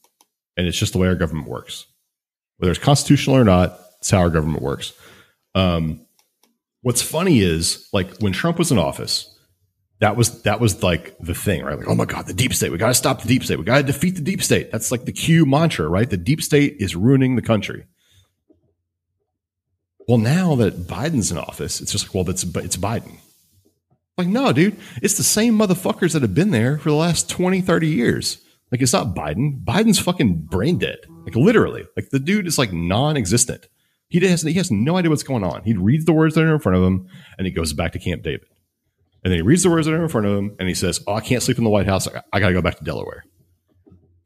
and 0.57 0.67
it's 0.67 0.77
just 0.77 0.93
the 0.93 0.99
way 0.99 1.07
our 1.07 1.15
government 1.15 1.47
works. 1.47 1.85
Whether 2.57 2.71
it's 2.71 2.83
constitutional 2.83 3.35
or 3.35 3.43
not, 3.43 3.79
it's 3.99 4.09
how 4.09 4.19
our 4.19 4.29
government 4.29 4.61
works. 4.63 4.93
Um, 5.55 6.01
what's 6.81 7.01
funny 7.01 7.39
is 7.39 7.87
like 7.93 8.17
when 8.17 8.33
Trump 8.33 8.57
was 8.57 8.71
in 8.71 8.77
office, 8.79 9.29
that 9.99 10.17
was 10.17 10.41
that 10.41 10.59
was 10.59 10.81
like 10.83 11.15
the 11.19 11.35
thing, 11.35 11.63
right? 11.63 11.77
Like, 11.77 11.87
oh 11.87 11.95
my 11.95 12.05
god, 12.05 12.25
the 12.27 12.33
deep 12.33 12.53
state. 12.53 12.71
We 12.71 12.77
got 12.77 12.87
to 12.87 12.93
stop 12.95 13.21
the 13.21 13.27
deep 13.27 13.43
state. 13.43 13.59
We 13.59 13.65
got 13.65 13.77
to 13.77 13.83
defeat 13.83 14.15
the 14.15 14.21
deep 14.21 14.41
state. 14.43 14.71
That's 14.71 14.91
like 14.91 15.05
the 15.05 15.13
Q 15.13 15.45
mantra, 15.45 15.87
right? 15.87 16.09
The 16.09 16.17
deep 16.17 16.41
state 16.41 16.77
is 16.79 16.95
ruining 16.95 17.35
the 17.35 17.41
country. 17.41 17.85
Well, 20.07 20.17
now 20.17 20.55
that 20.55 20.87
Biden's 20.87 21.31
in 21.31 21.37
office, 21.37 21.79
it's 21.81 21.91
just 21.91 22.07
like, 22.07 22.15
well, 22.15 22.23
that's 22.23 22.43
it's 22.43 22.77
Biden. 22.77 23.17
Like, 24.17 24.27
no, 24.27 24.51
dude, 24.51 24.77
it's 25.01 25.17
the 25.17 25.23
same 25.23 25.57
motherfuckers 25.57 26.13
that 26.13 26.21
have 26.21 26.35
been 26.35 26.51
there 26.51 26.77
for 26.77 26.89
the 26.89 26.95
last 26.95 27.29
20, 27.29 27.61
30 27.61 27.87
years. 27.87 28.37
Like, 28.71 28.81
it's 28.81 28.93
not 28.93 29.15
Biden. 29.15 29.63
Biden's 29.63 29.99
fucking 29.99 30.45
brain 30.45 30.77
dead. 30.77 30.99
Like, 31.25 31.35
literally. 31.35 31.85
Like, 31.95 32.09
the 32.09 32.19
dude 32.19 32.47
is 32.47 32.57
like 32.57 32.73
non 32.73 33.17
existent. 33.17 33.67
He 34.09 34.19
has, 34.27 34.43
he 34.43 34.53
has 34.53 34.69
no 34.69 34.97
idea 34.97 35.09
what's 35.09 35.23
going 35.23 35.43
on. 35.43 35.63
He 35.63 35.73
reads 35.73 36.05
the 36.05 36.13
words 36.13 36.35
that 36.35 36.43
are 36.43 36.53
in 36.53 36.59
front 36.59 36.77
of 36.77 36.83
him 36.83 37.07
and 37.37 37.47
he 37.47 37.51
goes 37.51 37.73
back 37.73 37.93
to 37.93 37.99
Camp 37.99 38.21
David. 38.21 38.45
And 39.23 39.31
then 39.31 39.39
he 39.39 39.41
reads 39.41 39.63
the 39.63 39.71
words 39.71 39.87
that 39.87 39.93
are 39.93 40.03
in 40.03 40.09
front 40.09 40.27
of 40.27 40.37
him 40.37 40.55
and 40.59 40.67
he 40.67 40.75
says, 40.75 41.01
Oh, 41.07 41.15
I 41.15 41.21
can't 41.21 41.41
sleep 41.41 41.57
in 41.57 41.63
the 41.63 41.71
White 41.71 41.87
House. 41.87 42.07
I, 42.31 42.39
got 42.39 42.49
to 42.49 42.53
go 42.53 42.61
back 42.61 42.77
to 42.77 42.83
Delaware. 42.83 43.23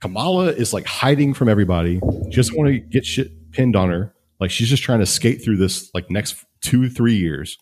Kamala 0.02 0.48
is 0.48 0.74
like 0.74 0.86
hiding 0.86 1.34
from 1.34 1.48
everybody. 1.48 2.02
Doesn't 2.32 2.58
want 2.58 2.70
to 2.70 2.80
get 2.80 3.06
shit 3.06 3.52
pinned 3.52 3.78
on 3.78 3.90
her. 3.90 4.14
Like, 4.40 4.52
she's 4.52 4.70
just 4.70 4.84
trying 4.84 5.00
to 5.00 5.06
skate 5.06 5.44
through 5.44 5.58
this 5.58 5.90
like 5.94 6.10
next 6.12 6.44
two, 6.62 6.90
three 6.90 7.16
years. 7.16 7.58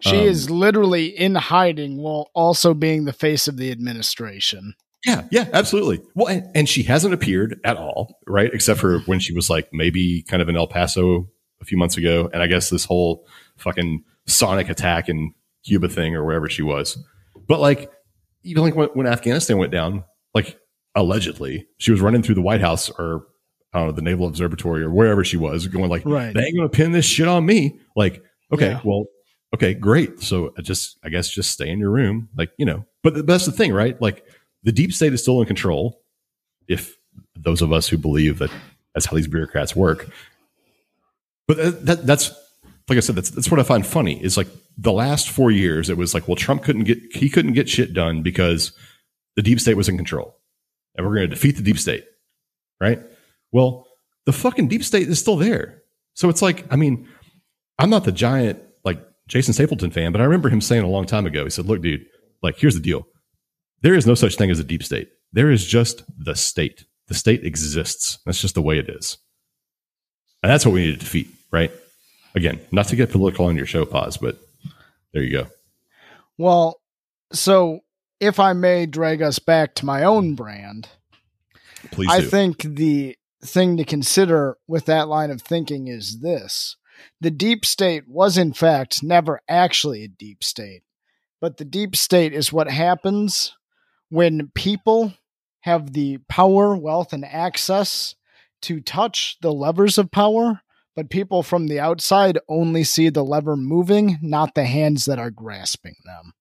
She 0.00 0.16
Um, 0.20 0.26
is 0.28 0.50
literally 0.50 1.06
in 1.06 1.34
hiding 1.34 1.96
while 1.96 2.30
also 2.34 2.74
being 2.74 3.04
the 3.04 3.12
face 3.12 3.48
of 3.48 3.56
the 3.56 3.72
administration. 3.72 4.74
Yeah, 5.04 5.24
yeah, 5.30 5.48
absolutely. 5.52 6.00
Well, 6.14 6.28
and, 6.28 6.46
and 6.54 6.68
she 6.68 6.84
hasn't 6.84 7.12
appeared 7.12 7.60
at 7.64 7.76
all, 7.76 8.18
right? 8.26 8.50
Except 8.54 8.80
for 8.80 9.00
when 9.00 9.18
she 9.18 9.34
was 9.34 9.50
like 9.50 9.68
maybe 9.72 10.22
kind 10.22 10.40
of 10.40 10.48
in 10.48 10.56
El 10.56 10.66
Paso 10.66 11.28
a 11.60 11.64
few 11.64 11.76
months 11.76 11.96
ago. 11.96 12.30
And 12.32 12.42
I 12.42 12.46
guess 12.46 12.70
this 12.70 12.84
whole 12.84 13.26
fucking 13.56 14.04
sonic 14.26 14.68
attack 14.70 15.08
in 15.08 15.34
Cuba 15.64 15.88
thing 15.88 16.14
or 16.14 16.24
wherever 16.24 16.48
she 16.48 16.62
was. 16.62 16.96
But 17.46 17.60
like, 17.60 17.90
even 18.44 18.62
like 18.62 18.76
when, 18.76 18.88
when 18.90 19.06
Afghanistan 19.06 19.58
went 19.58 19.72
down, 19.72 20.04
like 20.34 20.58
allegedly, 20.94 21.66
she 21.78 21.90
was 21.90 22.00
running 22.00 22.22
through 22.22 22.36
the 22.36 22.42
White 22.42 22.60
House 22.60 22.88
or 22.90 23.26
I 23.74 23.78
don't 23.80 23.88
know, 23.88 23.92
the 23.92 24.02
Naval 24.02 24.26
Observatory 24.28 24.82
or 24.82 24.90
wherever 24.90 25.24
she 25.24 25.36
was, 25.36 25.66
going 25.66 25.90
like, 25.90 26.04
Right. 26.06 26.32
they 26.32 26.44
ain't 26.44 26.56
going 26.56 26.68
to 26.70 26.74
pin 26.76 26.92
this 26.92 27.04
shit 27.04 27.26
on 27.26 27.44
me. 27.44 27.80
Like, 27.96 28.22
okay, 28.52 28.70
Yeah. 28.70 28.80
well, 28.84 29.06
okay, 29.52 29.74
great. 29.74 30.20
So 30.20 30.54
I 30.56 30.62
just, 30.62 30.96
I 31.04 31.08
guess, 31.08 31.28
just 31.28 31.50
stay 31.50 31.68
in 31.68 31.80
your 31.80 31.90
room, 31.90 32.28
like 32.36 32.50
you 32.56 32.64
know. 32.66 32.86
But 33.02 33.26
that's 33.26 33.46
the 33.46 33.52
thing, 33.52 33.72
right? 33.72 34.00
Like 34.00 34.24
the 34.62 34.72
deep 34.72 34.92
state 34.92 35.12
is 35.12 35.20
still 35.22 35.40
in 35.40 35.46
control. 35.46 36.00
If 36.68 36.96
those 37.36 37.60
of 37.62 37.72
us 37.72 37.88
who 37.88 37.98
believe 37.98 38.38
that 38.38 38.50
that's 38.94 39.06
how 39.06 39.16
these 39.16 39.26
bureaucrats 39.28 39.74
work, 39.76 40.08
but 41.46 41.56
that, 41.58 41.86
that 41.86 42.06
that's 42.06 42.30
like 42.88 42.96
I 42.96 43.00
said, 43.00 43.16
that's 43.16 43.30
that's 43.30 43.50
what 43.50 43.60
I 43.60 43.64
find 43.64 43.86
funny 43.86 44.22
is 44.22 44.36
like 44.36 44.48
the 44.78 44.92
last 44.92 45.28
four 45.30 45.50
years, 45.50 45.90
it 45.90 45.96
was 45.96 46.14
like, 46.14 46.26
well, 46.28 46.36
Trump 46.36 46.62
couldn't 46.62 46.84
get 46.84 46.98
he 47.14 47.28
couldn't 47.28 47.52
get 47.54 47.68
shit 47.68 47.92
done 47.92 48.22
because 48.22 48.72
the 49.36 49.42
deep 49.42 49.60
state 49.60 49.76
was 49.76 49.88
in 49.88 49.96
control, 49.96 50.36
and 50.96 51.04
we're 51.06 51.14
going 51.16 51.28
to 51.28 51.34
defeat 51.34 51.56
the 51.56 51.62
deep 51.62 51.78
state, 51.78 52.04
right? 52.80 53.02
Well, 53.54 53.86
the 54.26 54.32
fucking 54.32 54.66
deep 54.66 54.82
state 54.82 55.08
is 55.08 55.20
still 55.20 55.36
there. 55.36 55.80
So 56.14 56.28
it's 56.28 56.42
like, 56.42 56.66
I 56.72 56.76
mean, 56.76 57.08
I'm 57.78 57.88
not 57.88 58.02
the 58.02 58.10
giant 58.10 58.60
like 58.84 59.00
Jason 59.28 59.54
Stapleton 59.54 59.92
fan, 59.92 60.10
but 60.10 60.20
I 60.20 60.24
remember 60.24 60.48
him 60.48 60.60
saying 60.60 60.82
a 60.82 60.88
long 60.88 61.06
time 61.06 61.24
ago, 61.24 61.44
he 61.44 61.50
said, 61.50 61.66
Look, 61.66 61.80
dude, 61.80 62.04
like, 62.42 62.58
here's 62.58 62.74
the 62.74 62.80
deal. 62.80 63.06
There 63.80 63.94
is 63.94 64.08
no 64.08 64.16
such 64.16 64.34
thing 64.34 64.50
as 64.50 64.58
a 64.58 64.64
deep 64.64 64.82
state. 64.82 65.08
There 65.32 65.52
is 65.52 65.64
just 65.64 66.02
the 66.18 66.34
state. 66.34 66.84
The 67.06 67.14
state 67.14 67.44
exists. 67.44 68.18
That's 68.26 68.40
just 68.40 68.56
the 68.56 68.62
way 68.62 68.78
it 68.78 68.88
is. 68.88 69.18
And 70.42 70.50
that's 70.50 70.66
what 70.66 70.72
we 70.72 70.86
need 70.86 70.94
to 70.94 70.98
defeat, 70.98 71.28
right? 71.52 71.70
Again, 72.34 72.60
not 72.72 72.88
to 72.88 72.96
get 72.96 73.12
political 73.12 73.46
on 73.46 73.56
your 73.56 73.66
show 73.66 73.84
pause, 73.84 74.16
but 74.16 74.36
there 75.12 75.22
you 75.22 75.30
go. 75.30 75.46
Well, 76.38 76.80
so 77.32 77.80
if 78.18 78.40
I 78.40 78.52
may 78.52 78.86
drag 78.86 79.22
us 79.22 79.38
back 79.38 79.74
to 79.76 79.86
my 79.86 80.02
own 80.02 80.34
brand, 80.34 80.88
Please 81.92 82.10
I 82.10 82.20
do. 82.20 82.26
think 82.26 82.62
the 82.62 83.16
thing 83.44 83.76
to 83.76 83.84
consider 83.84 84.56
with 84.66 84.86
that 84.86 85.08
line 85.08 85.30
of 85.30 85.42
thinking 85.42 85.88
is 85.88 86.20
this 86.20 86.76
the 87.20 87.30
deep 87.30 87.64
state 87.64 88.04
was, 88.08 88.38
in 88.38 88.52
fact, 88.52 89.02
never 89.02 89.40
actually 89.48 90.04
a 90.04 90.08
deep 90.08 90.44
state. 90.44 90.82
But 91.40 91.56
the 91.56 91.64
deep 91.64 91.96
state 91.96 92.32
is 92.32 92.52
what 92.52 92.70
happens 92.70 93.54
when 94.08 94.50
people 94.54 95.14
have 95.60 95.92
the 95.92 96.18
power, 96.28 96.76
wealth, 96.76 97.12
and 97.12 97.24
access 97.24 98.14
to 98.62 98.80
touch 98.80 99.38
the 99.40 99.52
levers 99.52 99.98
of 99.98 100.10
power, 100.10 100.62
but 100.94 101.10
people 101.10 101.42
from 101.42 101.66
the 101.66 101.80
outside 101.80 102.38
only 102.48 102.84
see 102.84 103.08
the 103.08 103.24
lever 103.24 103.56
moving, 103.56 104.18
not 104.22 104.54
the 104.54 104.64
hands 104.64 105.04
that 105.06 105.18
are 105.18 105.30
grasping 105.30 105.96
them. 106.04 106.32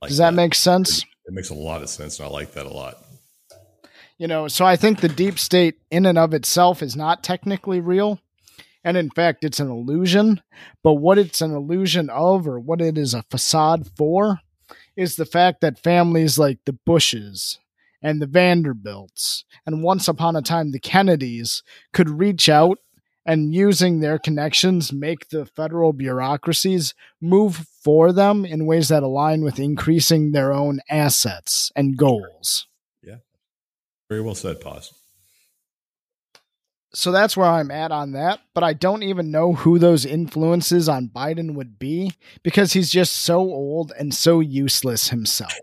Like 0.00 0.08
Does 0.08 0.18
that 0.18 0.34
make 0.34 0.54
sense? 0.54 1.04
It 1.26 1.34
makes 1.34 1.50
a 1.50 1.54
lot 1.54 1.82
of 1.82 1.88
sense, 1.88 2.18
and 2.18 2.26
I 2.26 2.30
like 2.30 2.52
that 2.52 2.66
a 2.66 2.72
lot. 2.72 3.04
You 4.22 4.28
know, 4.28 4.46
so 4.46 4.64
I 4.64 4.76
think 4.76 5.00
the 5.00 5.08
deep 5.08 5.36
state 5.36 5.80
in 5.90 6.06
and 6.06 6.16
of 6.16 6.32
itself 6.32 6.80
is 6.80 6.94
not 6.94 7.24
technically 7.24 7.80
real. 7.80 8.20
And 8.84 8.96
in 8.96 9.10
fact, 9.10 9.42
it's 9.42 9.58
an 9.58 9.68
illusion. 9.68 10.40
But 10.84 10.92
what 10.92 11.18
it's 11.18 11.40
an 11.40 11.52
illusion 11.52 12.08
of, 12.08 12.46
or 12.46 12.60
what 12.60 12.80
it 12.80 12.96
is 12.96 13.14
a 13.14 13.24
facade 13.24 13.88
for, 13.96 14.38
is 14.94 15.16
the 15.16 15.24
fact 15.26 15.60
that 15.62 15.76
families 15.76 16.38
like 16.38 16.60
the 16.66 16.72
Bushes 16.72 17.58
and 18.00 18.22
the 18.22 18.28
Vanderbilts, 18.28 19.44
and 19.66 19.82
once 19.82 20.06
upon 20.06 20.36
a 20.36 20.40
time 20.40 20.70
the 20.70 20.78
Kennedys, 20.78 21.64
could 21.92 22.08
reach 22.08 22.48
out 22.48 22.78
and 23.26 23.52
using 23.52 23.98
their 23.98 24.20
connections 24.20 24.92
make 24.92 25.30
the 25.30 25.46
federal 25.46 25.92
bureaucracies 25.92 26.94
move 27.20 27.66
for 27.82 28.12
them 28.12 28.44
in 28.44 28.66
ways 28.66 28.86
that 28.86 29.02
align 29.02 29.42
with 29.42 29.58
increasing 29.58 30.30
their 30.30 30.52
own 30.52 30.78
assets 30.88 31.72
and 31.74 31.96
goals. 31.96 32.68
Very 34.12 34.20
well 34.20 34.34
said, 34.34 34.60
pause. 34.60 34.92
so 36.92 37.10
that's 37.12 37.34
where 37.34 37.46
I'm 37.48 37.70
at 37.70 37.90
on 37.92 38.12
that. 38.12 38.40
But 38.52 38.62
I 38.62 38.74
don't 38.74 39.02
even 39.02 39.30
know 39.30 39.54
who 39.54 39.78
those 39.78 40.04
influences 40.04 40.86
on 40.86 41.08
Biden 41.08 41.54
would 41.54 41.78
be 41.78 42.12
because 42.42 42.74
he's 42.74 42.90
just 42.90 43.14
so 43.16 43.38
old 43.38 43.90
and 43.98 44.12
so 44.12 44.40
useless 44.40 45.08
himself. 45.08 45.54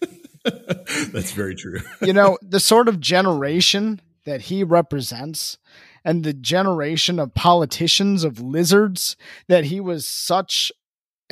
That's 0.44 1.32
very 1.32 1.56
true. 1.56 1.80
You 2.02 2.12
know, 2.12 2.38
the 2.40 2.60
sort 2.60 2.86
of 2.86 3.00
generation 3.00 4.00
that 4.26 4.42
he 4.42 4.62
represents 4.62 5.58
and 6.04 6.22
the 6.22 6.32
generation 6.32 7.18
of 7.18 7.34
politicians, 7.34 8.22
of 8.22 8.40
lizards 8.40 9.16
that 9.48 9.64
he 9.64 9.80
was 9.80 10.08
such 10.08 10.70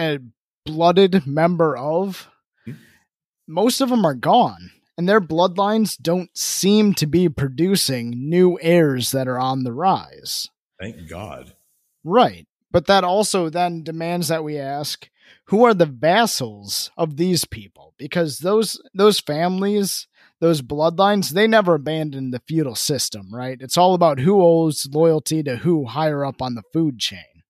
a 0.01 0.19
blooded 0.67 1.29
member 1.29 1.77
of, 1.77 2.29
Hmm. 2.65 2.73
most 3.47 3.81
of 3.81 3.89
them 3.91 4.05
are 4.05 4.15
gone. 4.15 4.73
And 5.01 5.09
their 5.09 5.23
bloodlines 5.23 5.97
don't 5.97 6.29
seem 6.37 6.93
to 6.97 7.07
be 7.07 7.31
producing 7.31 8.11
new 8.29 8.59
heirs 8.61 9.13
that 9.13 9.29
are 9.29 9.39
on 9.39 9.65
the 9.65 9.73
rise. 9.73 10.47
Thank 10.79 11.09
God. 11.09 11.55
Right. 12.05 12.47
But 12.71 12.85
that 12.85 13.03
also 13.03 13.49
then 13.49 13.83
demands 13.83 14.29
that 14.29 14.45
we 14.45 14.59
ask 14.59 15.09
who 15.47 15.65
are 15.65 15.73
the 15.73 15.87
vassals 15.87 16.91
of 16.99 17.17
these 17.17 17.47
people? 17.47 17.95
Because 17.97 18.41
those 18.41 18.79
those 18.93 19.21
families, 19.21 20.07
those 20.39 20.61
bloodlines, 20.61 21.31
they 21.31 21.47
never 21.47 21.77
abandoned 21.77 22.35
the 22.35 22.43
feudal 22.47 22.75
system, 22.75 23.35
right? 23.35 23.57
It's 23.59 23.79
all 23.79 23.95
about 23.95 24.21
who 24.21 24.43
owes 24.43 24.87
loyalty 24.93 25.43
to 25.45 25.57
who 25.57 25.87
higher 25.87 26.27
up 26.27 26.43
on 26.43 26.57
the 26.57 26.63
food 26.75 26.99
chain. 26.99 27.43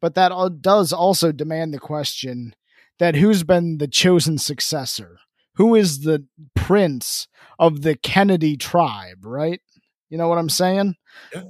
But 0.00 0.16
that 0.16 0.32
does 0.60 0.92
also 0.92 1.30
demand 1.30 1.72
the 1.72 1.78
question 1.78 2.56
that 2.98 3.14
who's 3.14 3.44
been 3.44 3.78
the 3.78 3.86
chosen 3.86 4.38
successor? 4.38 5.20
Who 5.56 5.74
is 5.74 6.00
the 6.00 6.24
prince 6.54 7.28
of 7.58 7.82
the 7.82 7.94
Kennedy 7.96 8.56
tribe, 8.56 9.24
right? 9.24 9.60
You 10.08 10.18
know 10.18 10.28
what 10.28 10.38
I'm 10.38 10.50
saying? 10.50 10.96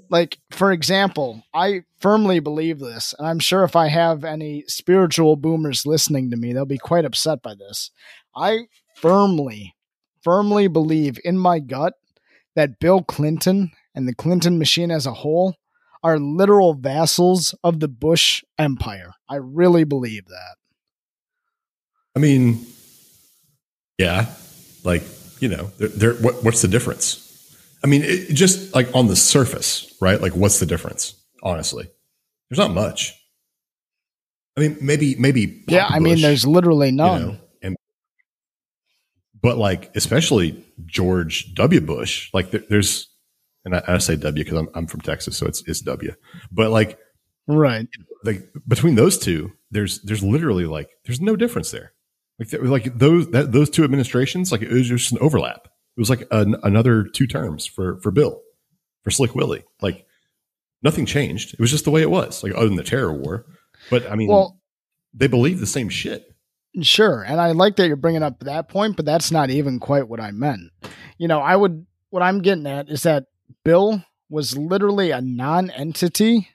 like 0.09 0.39
for 0.51 0.73
example 0.73 1.43
i 1.55 1.83
firmly 1.99 2.41
believe 2.41 2.79
this 2.79 3.15
and 3.19 3.27
i'm 3.27 3.39
sure 3.39 3.65
if 3.65 3.77
i 3.77 3.89
have 3.89 4.25
any 4.25 4.65
spiritual 4.67 5.37
boomers 5.37 5.87
listening 5.87 6.31
to 6.31 6.37
me 6.37 6.53
they'll 6.53 6.65
be 6.65 6.79
quite 6.79 7.05
upset 7.05 7.43
by 7.43 7.55
this 7.55 7.91
i 8.35 8.61
firmly 8.95 9.75
firmly 10.23 10.69
believe 10.69 11.19
in 11.25 11.39
my 11.39 11.59
gut 11.59 11.95
that 12.55 12.79
bill 12.79 13.03
clinton 13.03 13.71
and 13.95 14.09
the 14.09 14.15
clinton 14.15 14.59
machine 14.59 14.91
as 14.91 15.07
a 15.07 15.15
whole 15.15 15.57
are 16.03 16.19
literal 16.19 16.75
vassals 16.75 17.55
of 17.65 17.81
the 17.81 17.89
bush 17.89 18.43
empire 18.59 19.13
i 19.29 19.37
really 19.37 19.85
believe 19.85 20.27
that 20.27 20.57
I 22.15 22.19
mean, 22.19 22.65
yeah, 23.99 24.27
like 24.85 25.03
you 25.41 25.49
know, 25.49 25.71
they're, 25.79 25.89
they're, 25.89 26.15
what, 26.15 26.43
what's 26.45 26.63
the 26.63 26.69
difference? 26.69 27.23
I 27.85 27.89
mean, 27.89 28.03
it, 28.03 28.35
just 28.35 28.75
like 28.75 28.89
on 28.95 29.07
the 29.07 29.17
surface, 29.17 29.95
right? 30.01 30.21
Like, 30.21 30.35
what's 30.35 30.59
the 30.59 30.67
difference? 30.67 31.15
Honestly, 31.43 31.89
there's 32.49 32.59
not 32.59 32.73
much. 32.73 33.15
I 34.57 34.61
mean, 34.61 34.79
maybe, 34.81 35.15
maybe. 35.17 35.63
yeah, 35.69 35.87
I 35.89 35.99
mean, 35.99 36.21
there's 36.23 36.47
literally 36.47 36.91
none. 36.91 37.21
you 37.21 37.27
know, 37.27 37.39
and 37.63 37.77
but 39.43 39.59
like 39.59 39.95
especially 39.95 40.65
George 40.87 41.55
W. 41.55 41.81
Bush, 41.81 42.31
like 42.33 42.51
there, 42.51 42.63
there's, 42.71 43.09
and 43.65 43.77
I, 43.77 43.83
I 43.87 43.99
say 43.99 44.17
W 44.17 44.43
because 44.45 44.59
I'm 44.59 44.69
I'm 44.75 44.87
from 44.87 45.01
Texas, 45.03 45.37
so 45.37 45.47
it's 45.47 45.63
it's 45.67 45.81
W. 45.83 46.13
But 46.51 46.71
like 46.71 46.99
Right. 47.49 47.87
like 48.25 48.49
between 48.67 48.95
those 48.97 49.19
two, 49.19 49.53
there's 49.71 50.01
there's 50.03 50.23
literally 50.23 50.65
like 50.65 50.89
there's 51.05 51.21
no 51.21 51.37
difference 51.37 51.71
there. 51.71 51.93
Like 52.39 52.53
like 52.63 52.99
those 52.99 53.31
that 53.31 53.53
those 53.53 53.71
two 53.71 53.85
administrations, 53.85 54.53
like 54.53 54.63
it 54.63 54.71
was 54.71 54.89
just 54.89 55.13
an 55.13 55.19
overlap. 55.21 55.65
It 55.65 56.01
was 56.01 56.11
like 56.11 56.27
an, 56.31 56.57
another 56.63 57.05
two 57.05 57.27
terms 57.27 57.65
for 57.65 57.99
for 58.01 58.11
Bill, 58.11 58.43
for 59.03 59.11
Slick 59.11 59.35
Willie. 59.35 59.65
Like 59.81 60.07
nothing 60.83 61.07
changed. 61.07 61.55
It 61.55 61.61
was 61.61 61.71
just 61.71 61.85
the 61.85 61.91
way 61.91 62.03
it 62.03 62.11
was. 62.11 62.43
Like 62.43 62.55
other 62.55 62.67
than 62.67 62.77
the 62.77 62.83
terror 62.83 63.13
war, 63.13 63.47
but 63.91 64.11
I 64.11 64.17
mean, 64.17 64.29
Well, 64.29 64.61
they 65.15 65.29
believe 65.29 65.61
the 65.61 65.67
same 65.67 65.89
shit. 65.89 66.31
Sure, 66.83 67.23
and 67.23 67.41
I 67.41 67.53
like 67.53 67.77
that 67.77 67.87
you're 67.87 67.97
bringing 67.97 68.23
up 68.23 68.41
that 68.41 68.69
point, 68.69 68.97
but 68.97 69.07
that's 69.07 69.31
not 69.31 69.49
even 69.49 69.81
quite 69.81 70.07
what 70.07 70.21
I 70.21 70.31
meant. 70.31 70.73
You 71.17 71.29
know, 71.29 71.41
I 71.41 71.57
would 71.57 71.87
what 72.11 72.23
I'm 72.23 72.43
getting 72.43 72.67
at 72.67 72.91
is 72.91 73.05
that 73.05 73.25
Bill 73.65 74.05
was 74.29 74.59
literally 74.59 75.11
a 75.11 75.23
non-entity 75.23 76.49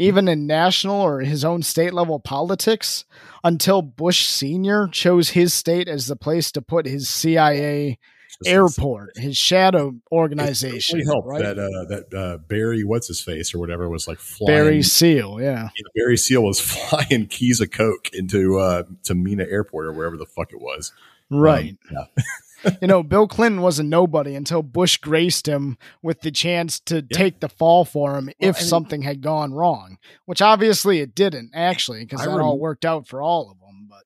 even 0.00 0.28
in 0.28 0.46
national 0.46 0.98
or 0.98 1.20
his 1.20 1.44
own 1.44 1.62
state 1.62 1.92
level 1.92 2.18
politics 2.18 3.04
until 3.44 3.82
Bush 3.82 4.24
senior 4.24 4.88
chose 4.88 5.30
his 5.30 5.52
state 5.52 5.88
as 5.88 6.06
the 6.06 6.16
place 6.16 6.50
to 6.52 6.62
put 6.62 6.86
his 6.86 7.06
CIA 7.06 7.98
airport, 8.46 9.18
his 9.18 9.36
shadow 9.36 9.88
It 9.88 9.94
organization, 10.10 11.00
really 11.00 11.06
helped 11.06 11.28
right? 11.28 11.42
that 11.42 11.58
uh, 11.58 11.84
that 11.90 12.18
uh, 12.18 12.38
Barry 12.48 12.82
what's 12.82 13.08
his 13.08 13.20
face 13.20 13.54
or 13.54 13.58
whatever 13.58 13.90
was 13.90 14.08
like 14.08 14.18
flying. 14.18 14.56
Barry 14.56 14.82
Seal, 14.82 15.38
yeah. 15.38 15.68
you 15.76 15.84
know, 15.84 15.90
Barry 15.94 16.16
Seal 16.16 16.42
was 16.44 16.60
flying 16.88 17.26
keys 17.26 17.60
of 17.60 17.70
coke 17.70 18.08
into 18.14 18.58
uh, 18.58 18.84
to 19.04 19.14
Mena 19.14 19.44
Airport 19.44 19.86
or 19.86 19.92
wherever 19.92 20.16
the 20.16 20.24
fuck 20.24 20.52
it 20.54 20.60
was. 20.62 20.94
Right. 21.28 21.76
Um, 21.90 21.96
yeah. 22.16 22.22
you 22.80 22.88
know, 22.88 23.02
Bill 23.02 23.26
Clinton 23.28 23.62
was 23.62 23.78
a 23.78 23.82
nobody 23.82 24.34
until 24.34 24.62
Bush 24.62 24.96
graced 24.98 25.46
him 25.48 25.78
with 26.02 26.20
the 26.20 26.30
chance 26.30 26.78
to 26.80 26.96
Yeah. 26.96 27.16
take 27.16 27.40
the 27.40 27.48
fall 27.48 27.84
for 27.84 28.16
him 28.16 28.28
if 28.38 28.56
I 28.56 28.60
mean- 28.60 28.68
something 28.68 29.02
had 29.02 29.20
gone 29.20 29.52
wrong, 29.52 29.98
which 30.26 30.42
obviously 30.42 31.00
it 31.00 31.14
didn't 31.14 31.50
actually, 31.54 32.00
because 32.04 32.20
that 32.20 32.28
rem- 32.30 32.40
all 32.44 32.58
worked 32.58 32.84
out 32.84 33.06
for 33.08 33.22
all 33.22 33.50
of 33.50 33.58
them. 33.58 33.86
But 33.88 34.04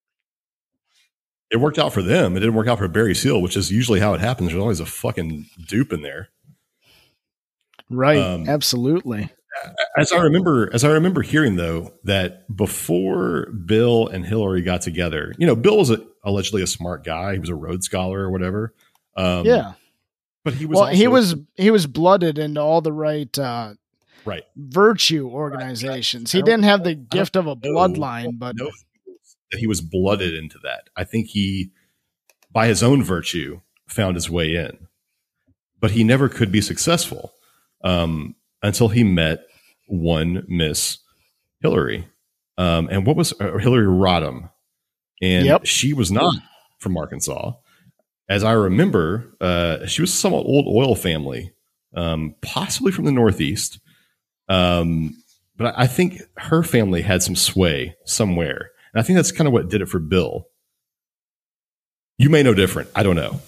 It 1.50 1.58
worked 1.60 1.78
out 1.78 1.92
for 1.92 2.02
them. 2.02 2.36
It 2.36 2.40
didn't 2.40 2.54
work 2.54 2.66
out 2.68 2.78
for 2.78 2.88
Barry 2.88 3.14
Seal, 3.14 3.40
which 3.42 3.56
is 3.56 3.70
usually 3.70 4.00
how 4.00 4.14
it 4.14 4.20
happens. 4.20 4.48
There's 4.50 4.60
always 4.60 4.80
a 4.80 4.86
fucking 4.86 5.46
dupe 5.68 5.92
in 5.92 6.02
there. 6.02 6.30
right, 7.90 8.18
Um, 8.18 8.48
absolutely, 8.48 9.30
As 9.96 10.12
I 10.12 10.18
remember, 10.18 10.68
as 10.72 10.84
I 10.84 10.90
remember 10.90 11.22
hearing 11.22 11.56
though, 11.56 11.92
that 12.04 12.54
before 12.54 13.50
Bill 13.52 14.08
and 14.08 14.24
Hillary 14.24 14.62
got 14.62 14.82
together, 14.82 15.34
you 15.38 15.46
know, 15.46 15.56
Bill 15.56 15.78
was 15.78 15.90
a, 15.90 16.04
allegedly 16.24 16.62
a 16.62 16.66
smart 16.66 17.04
guy. 17.04 17.34
He 17.34 17.38
was 17.38 17.48
a 17.48 17.54
Rhodes 17.54 17.86
Scholar 17.86 18.20
or 18.20 18.30
whatever. 18.30 18.74
Um, 19.16 19.46
yeah. 19.46 19.74
but 20.44 20.54
he 20.54 20.66
was 20.66 20.76
Well, 20.76 20.86
he 20.88 21.06
was 21.06 21.36
he 21.54 21.70
was 21.70 21.86
blooded 21.86 22.38
into 22.38 22.60
all 22.60 22.80
the 22.80 22.92
right 22.92 23.38
uh, 23.38 23.74
right. 24.24 24.44
virtue 24.56 25.28
organizations. 25.28 26.34
I 26.34 26.38
He 26.38 26.42
didn't 26.42 26.64
have 26.64 26.84
the 26.84 26.94
gift 26.94 27.36
of 27.36 27.46
a 27.46 27.56
bloodline, 27.56 28.38
but 28.38 28.56
that 28.56 29.58
he 29.58 29.66
was 29.66 29.80
blooded 29.80 30.34
into 30.34 30.58
that. 30.64 30.88
I 30.96 31.04
think 31.04 31.28
he, 31.28 31.70
by 32.50 32.66
his 32.66 32.82
own 32.82 33.02
virtue, 33.02 33.60
found 33.86 34.16
his 34.16 34.28
way 34.28 34.54
in, 34.54 34.88
but 35.80 35.92
he 35.92 36.02
never 36.02 36.28
could 36.28 36.50
be 36.50 36.60
successful 36.60 37.32
um, 37.84 38.34
until 38.64 38.88
he 38.88 39.04
met 39.04 39.46
one 39.86 40.44
Miss 40.48 40.98
Hillary. 41.60 42.08
Um, 42.56 42.88
and 42.90 43.06
what 43.06 43.14
was 43.14 43.32
uh, 43.40 43.58
Hillary 43.58 43.86
Rodham? 43.86 44.50
And 45.22 45.46
Yep. 45.46 45.66
she 45.66 45.92
was 45.92 46.10
not 46.10 46.34
from 46.78 46.96
Arkansas. 46.96 47.52
As 48.28 48.42
I 48.42 48.52
remember, 48.52 49.36
uh, 49.40 49.86
she 49.86 50.00
was 50.00 50.10
a 50.10 50.16
somewhat 50.16 50.46
old 50.46 50.66
oil 50.66 50.94
family, 50.96 51.52
um, 51.94 52.34
possibly 52.40 52.90
from 52.90 53.04
the 53.04 53.12
Northeast. 53.12 53.78
Um, 54.48 55.14
but 55.56 55.74
I 55.76 55.86
think 55.86 56.22
her 56.36 56.62
family 56.62 57.02
had 57.02 57.22
some 57.22 57.36
sway 57.36 57.96
somewhere. 58.04 58.70
And 58.92 59.00
I 59.00 59.02
think 59.02 59.16
that's 59.16 59.30
kind 59.32 59.46
of 59.46 59.52
what 59.52 59.68
did 59.68 59.82
it 59.82 59.88
for 59.88 59.98
Bill. 59.98 60.48
You 62.16 62.30
may 62.30 62.42
know 62.42 62.54
different. 62.54 62.88
I 62.94 63.02
don't 63.02 63.16
know. 63.16 63.40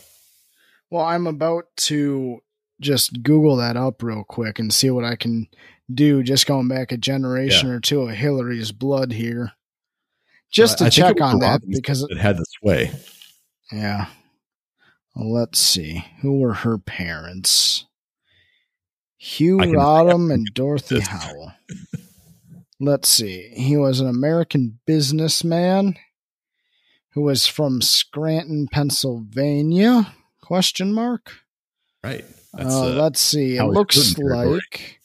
Well, 0.90 1.04
I'm 1.04 1.26
about 1.26 1.64
to 1.76 2.40
just 2.80 3.22
Google 3.22 3.56
that 3.56 3.76
up 3.76 4.02
real 4.02 4.24
quick 4.24 4.58
and 4.58 4.72
see 4.72 4.90
what 4.90 5.04
I 5.04 5.16
can 5.16 5.48
do. 5.92 6.22
Just 6.22 6.46
going 6.46 6.68
back 6.68 6.92
a 6.92 6.96
generation 6.96 7.70
or 7.70 7.80
two 7.80 8.02
of 8.02 8.10
Hillary's 8.10 8.72
blood 8.72 9.12
here, 9.12 9.52
just 10.50 10.78
to 10.78 10.90
check 10.90 11.20
on 11.20 11.40
that 11.40 11.62
because 11.68 12.02
it 12.02 12.18
had 12.18 12.36
the 12.36 12.46
sway. 12.60 12.92
yeah. 13.72 14.06
Well, 15.14 15.32
let's 15.32 15.58
see 15.58 16.04
who 16.20 16.40
were 16.40 16.52
her 16.52 16.76
parents. 16.76 17.86
Hugh 19.16 19.56
Rodham 19.56 20.32
and 20.32 20.46
Dorothy 20.52 20.96
this. 20.96 21.08
Howell. 21.08 21.52
Let's 22.78 23.08
see. 23.08 23.50
He 23.56 23.78
was 23.78 24.00
an 24.00 24.08
American 24.08 24.78
businessman 24.86 25.96
who 27.12 27.22
was 27.22 27.46
from 27.46 27.80
Scranton, 27.80 28.68
Pennsylvania? 28.70 30.14
Question 30.42 30.92
mark. 30.92 31.32
Right. 32.04 32.26
That's, 32.56 32.74
Uh, 32.74 32.86
uh, 32.86 32.94
let's 32.94 33.20
see. 33.20 33.56
It 33.56 33.64
looks 33.64 34.18
like 34.18 35.00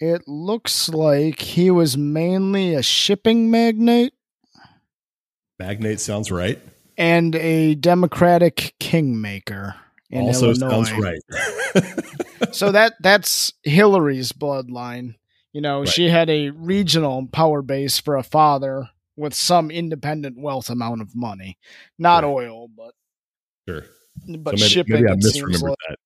it 0.00 0.26
looks 0.26 0.88
like 0.88 1.40
he 1.40 1.70
was 1.70 1.96
mainly 1.96 2.74
a 2.74 2.82
shipping 2.82 3.50
magnate 3.50 4.12
magnate 5.58 6.00
sounds 6.00 6.32
right. 6.32 6.60
and 6.98 7.34
a 7.36 7.74
Democratic 7.76 8.74
kingmaker 8.80 9.76
in 10.10 10.22
also 10.22 10.50
Illinois. 10.50 10.84
sounds 10.84 10.92
right. 10.92 11.20
so 12.52 12.72
that 12.72 12.94
that's 13.00 13.52
Hillary's 13.62 14.32
bloodline. 14.32 15.14
You 15.52 15.60
know, 15.60 15.80
Right. 15.80 15.88
she 15.88 16.08
had 16.08 16.28
a 16.30 16.50
regional 16.50 17.26
power 17.28 17.62
base 17.62 17.98
for 17.98 18.16
a 18.16 18.22
father 18.22 18.88
with 19.16 19.34
some 19.34 19.70
independent 19.70 20.38
wealth 20.40 20.68
amount 20.70 21.02
of 21.02 21.14
money, 21.14 21.58
not 21.98 22.24
Right. 22.24 22.30
oil, 22.30 22.68
but 22.68 22.94
sure. 23.68 23.84
but 24.26 24.58
so 24.58 24.62
maybe, 24.62 24.68
shipping. 24.68 24.94
maybe 24.94 25.08
I 25.08 25.18
seems 25.20 25.62
misremembered 25.62 25.68
like. 25.70 25.78
that. 25.88 25.98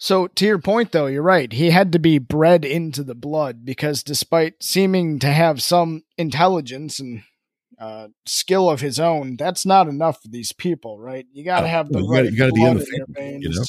So, 0.00 0.28
to 0.28 0.46
your 0.46 0.60
point, 0.60 0.92
though, 0.92 1.06
you're 1.06 1.22
right. 1.22 1.52
He 1.52 1.70
had 1.70 1.90
to 1.92 1.98
be 1.98 2.18
bred 2.18 2.64
into 2.64 3.02
the 3.02 3.16
blood 3.16 3.64
because, 3.64 4.04
despite 4.04 4.62
seeming 4.62 5.18
to 5.18 5.26
have 5.26 5.60
some 5.60 6.04
intelligence 6.16 7.00
and 7.00 7.22
uh, 7.80 8.08
skill 8.24 8.70
of 8.70 8.80
his 8.80 9.00
own, 9.00 9.36
that's 9.36 9.66
not 9.66 9.88
enough 9.88 10.22
for 10.22 10.28
these 10.28 10.52
people, 10.52 11.00
right? 11.00 11.26
You 11.32 11.44
got 11.44 11.62
to 11.62 11.68
have 11.68 11.88
the 11.90 11.98
you 11.98 12.08
right 12.08 12.18
gotta- 12.22 12.30
you 12.32 12.38
gotta 12.38 12.48
in 12.54 12.54
blood 12.54 12.76
the 12.78 12.86
your 12.96 13.06
family, 13.06 13.38
you 13.40 13.50
know? 13.50 13.64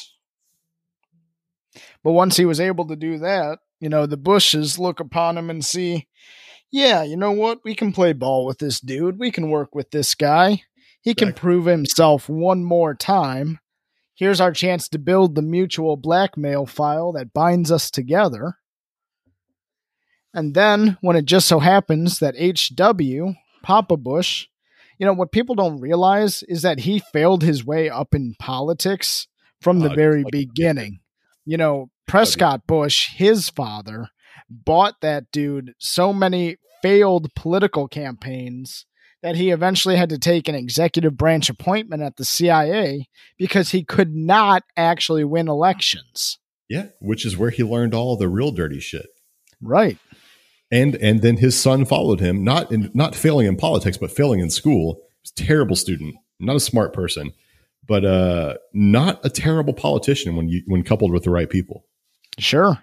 But 2.03 2.11
once 2.11 2.37
he 2.37 2.45
was 2.45 2.59
able 2.59 2.87
to 2.87 2.95
do 2.95 3.17
that, 3.19 3.59
you 3.79 3.89
know, 3.89 4.05
the 4.05 4.17
Bushes 4.17 4.77
look 4.77 4.99
upon 4.99 5.37
him 5.37 5.49
and 5.49 5.65
see, 5.65 6.07
yeah, 6.71 7.03
you 7.03 7.17
know 7.17 7.31
what? 7.31 7.59
We 7.63 7.75
can 7.75 7.91
play 7.93 8.13
ball 8.13 8.45
with 8.45 8.59
this 8.59 8.79
dude. 8.79 9.19
We 9.19 9.31
can 9.31 9.49
work 9.49 9.73
with 9.75 9.91
this 9.91 10.15
guy. 10.15 10.63
He 11.01 11.13
can 11.15 11.29
Exactly. 11.29 11.39
prove 11.41 11.65
himself 11.65 12.27
one 12.29 12.63
more 12.63 12.93
time. 12.93 13.59
Here's 14.15 14.41
our 14.41 14.51
chance 14.51 14.89
to 14.89 14.99
build 14.99 15.35
the 15.35 15.41
mutual 15.41 15.95
blackmail 15.95 16.65
file 16.65 17.13
that 17.13 17.33
binds 17.33 17.71
us 17.71 17.89
together. 17.89 18.55
And 20.33 20.53
then, 20.53 20.97
when 21.01 21.15
it 21.15 21.25
just 21.25 21.47
so 21.47 21.59
happens 21.59 22.19
that 22.19 22.35
H.W., 22.37 23.33
Papa 23.63 23.97
Bush, 23.97 24.47
you 24.99 25.05
know, 25.05 25.13
what 25.13 25.31
people 25.31 25.55
don't 25.55 25.79
realize 25.79 26.43
is 26.43 26.61
that 26.61 26.81
he 26.81 26.99
failed 26.99 27.41
his 27.43 27.65
way 27.65 27.89
up 27.89 28.13
in 28.13 28.35
politics 28.37 29.27
from 29.61 29.79
the 29.79 29.89
Uh, 29.91 29.95
very 29.95 30.23
like- 30.23 30.31
beginning. 30.31 30.99
You 31.45 31.57
know, 31.57 31.89
Prescott 32.05 32.67
Bush, 32.67 33.09
his 33.15 33.49
father, 33.49 34.09
bought 34.49 34.95
that 35.01 35.31
dude 35.31 35.73
so 35.77 36.13
many 36.13 36.57
failed 36.81 37.33
political 37.35 37.87
campaigns 37.87 38.85
that 39.21 39.35
he 39.35 39.49
eventually 39.51 39.97
had 39.97 40.09
to 40.09 40.17
take 40.17 40.47
an 40.47 40.55
executive 40.55 41.17
branch 41.17 41.49
appointment 41.49 42.01
at 42.01 42.15
the 42.15 42.25
CIA 42.25 43.07
because 43.37 43.71
he 43.71 43.83
could 43.83 44.15
not 44.15 44.63
actually 44.77 45.23
win 45.23 45.47
elections. 45.47 46.39
Yeah, 46.69 46.87
which 47.01 47.25
is 47.25 47.37
where 47.37 47.49
he 47.49 47.63
learned 47.63 47.93
all 47.93 48.15
the 48.15 48.29
real 48.29 48.51
dirty 48.51 48.79
shit. 48.79 49.07
Right. 49.61 49.97
And 50.71 50.95
and 50.97 51.21
then 51.21 51.37
his 51.37 51.59
son 51.59 51.83
followed 51.85 52.19
him, 52.19 52.43
not 52.43 52.71
in 52.71 52.91
not 52.93 53.15
failing 53.15 53.47
in 53.47 53.57
politics, 53.57 53.97
but 53.97 54.11
failing 54.11 54.39
in 54.39 54.49
school. 54.49 55.01
He 55.09 55.23
was 55.23 55.31
a 55.31 55.47
terrible 55.47 55.75
student, 55.75 56.15
not 56.39 56.55
a 56.55 56.59
smart 56.59 56.93
person, 56.93 57.33
but 57.87 58.05
uh 58.05 58.57
not 58.71 59.19
a 59.25 59.29
terrible 59.29 59.73
politician 59.73 60.35
when 60.35 60.47
you 60.47 60.61
when 60.67 60.83
coupled 60.83 61.11
with 61.11 61.23
the 61.23 61.31
right 61.31 61.49
people. 61.49 61.85
Sure. 62.37 62.77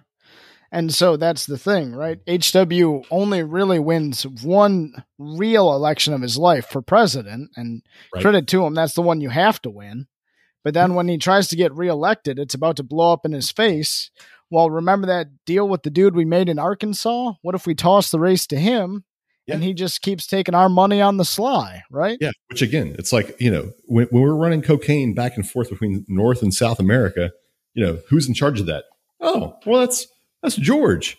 And 0.76 0.92
so 0.92 1.16
that's 1.16 1.46
the 1.46 1.56
thing, 1.56 1.94
right? 1.94 2.18
HW 2.28 3.02
only 3.10 3.42
really 3.42 3.78
wins 3.78 4.26
one 4.26 4.92
real 5.18 5.72
election 5.72 6.12
of 6.12 6.20
his 6.20 6.36
life 6.36 6.66
for 6.66 6.82
president, 6.82 7.50
and 7.56 7.82
Right. 8.14 8.20
credit 8.20 8.46
to 8.48 8.66
him, 8.66 8.74
that's 8.74 8.92
the 8.92 9.00
one 9.00 9.22
you 9.22 9.30
have 9.30 9.60
to 9.62 9.70
win. 9.70 10.06
But 10.62 10.74
then 10.74 10.94
when 10.94 11.08
he 11.08 11.16
tries 11.16 11.48
to 11.48 11.56
get 11.56 11.72
reelected, 11.74 12.38
it's 12.38 12.54
about 12.54 12.76
to 12.76 12.82
blow 12.82 13.10
up 13.12 13.24
in 13.24 13.32
his 13.32 13.50
face. 13.50 14.10
Well, 14.50 14.68
remember 14.68 15.06
that 15.06 15.28
deal 15.46 15.66
with 15.66 15.82
the 15.82 15.88
dude 15.90 16.14
we 16.14 16.26
made 16.26 16.50
in 16.50 16.58
Arkansas? 16.58 17.32
What 17.40 17.54
if 17.54 17.66
we 17.66 17.74
toss 17.74 18.10
the 18.10 18.20
race 18.20 18.46
to 18.48 18.58
him 18.58 19.04
and 19.48 19.62
he 19.62 19.72
just 19.72 20.02
keeps 20.02 20.26
taking 20.26 20.54
our 20.54 20.68
money 20.68 21.00
on 21.00 21.16
the 21.16 21.24
sly, 21.24 21.84
right? 21.90 22.18
Yeah, 22.20 22.32
which 22.50 22.60
again, 22.60 22.96
it's 22.98 23.14
like 23.14 23.34
you 23.40 23.50
know 23.50 23.72
when, 23.86 24.08
when 24.08 24.22
we're 24.22 24.34
running 24.34 24.60
cocaine 24.60 25.14
back 25.14 25.36
and 25.36 25.48
forth 25.48 25.70
between 25.70 26.04
North 26.06 26.42
and 26.42 26.52
South 26.52 26.78
America, 26.80 27.30
you 27.72 27.82
know 27.86 27.98
who's 28.10 28.28
in 28.28 28.34
charge 28.34 28.60
of 28.60 28.66
that? 28.66 28.84
Oh, 29.20 29.54
well, 29.64 29.80
that's 29.80 30.06
that's 30.42 30.56
George. 30.56 31.18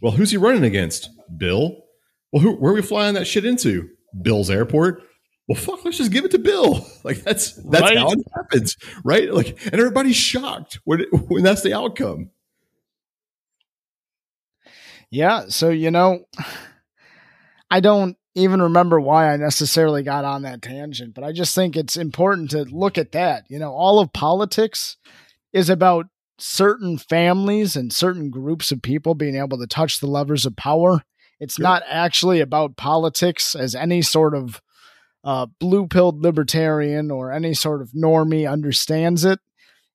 Well, 0.00 0.12
who's 0.12 0.30
he 0.30 0.36
running 0.36 0.64
against? 0.64 1.10
Bill. 1.36 1.76
Well, 2.32 2.42
who, 2.42 2.52
where 2.56 2.72
are 2.72 2.74
we 2.74 2.82
flying 2.82 3.14
that 3.14 3.26
shit 3.26 3.44
into? 3.44 3.88
Bill's 4.20 4.50
airport. 4.50 5.02
Well, 5.48 5.60
fuck, 5.60 5.84
let's 5.84 5.98
just 5.98 6.12
give 6.12 6.24
it 6.24 6.30
to 6.32 6.38
Bill. 6.38 6.86
Like 7.04 7.22
that's 7.24 7.54
that's 7.68 7.82
Right. 7.82 7.98
how 7.98 8.12
it 8.12 8.18
happens, 8.34 8.76
right? 9.04 9.32
Like, 9.32 9.58
and 9.66 9.74
everybody's 9.74 10.14
shocked 10.16 10.78
when 10.84 11.00
when 11.28 11.42
that's 11.42 11.62
the 11.62 11.74
outcome. 11.74 12.30
Yeah. 15.10 15.46
So, 15.48 15.70
you 15.70 15.90
know, 15.90 16.24
I 17.70 17.80
don't 17.80 18.16
even 18.34 18.62
remember 18.62 19.00
why 19.00 19.32
I 19.32 19.36
necessarily 19.36 20.02
got 20.02 20.24
on 20.24 20.42
that 20.42 20.62
tangent, 20.62 21.14
but 21.14 21.24
I 21.24 21.32
just 21.32 21.54
think 21.54 21.76
it's 21.76 21.96
important 21.96 22.50
to 22.52 22.62
look 22.62 22.96
at 22.96 23.12
that. 23.12 23.44
You 23.48 23.58
know, 23.58 23.72
all 23.72 23.98
of 24.00 24.12
politics 24.12 24.96
is 25.52 25.68
about 25.68 26.06
certain 26.42 26.98
families 26.98 27.76
and 27.76 27.92
certain 27.92 28.30
groups 28.30 28.72
of 28.72 28.82
people 28.82 29.14
being 29.14 29.36
able 29.36 29.58
to 29.58 29.66
touch 29.66 30.00
the 30.00 30.06
levers 30.06 30.44
of 30.44 30.56
power. 30.56 31.02
It's 31.40 31.54
Sure. 31.54 31.62
not 31.62 31.82
actually 31.88 32.40
about 32.40 32.76
politics 32.76 33.54
as 33.54 33.74
any 33.74 34.02
sort 34.02 34.34
of 34.34 34.60
uh, 35.24 35.46
blue 35.60 35.86
pilled 35.86 36.22
libertarian 36.22 37.10
or 37.10 37.32
any 37.32 37.54
sort 37.54 37.80
of 37.80 37.92
normie 37.92 38.50
understands 38.50 39.24
it. 39.24 39.38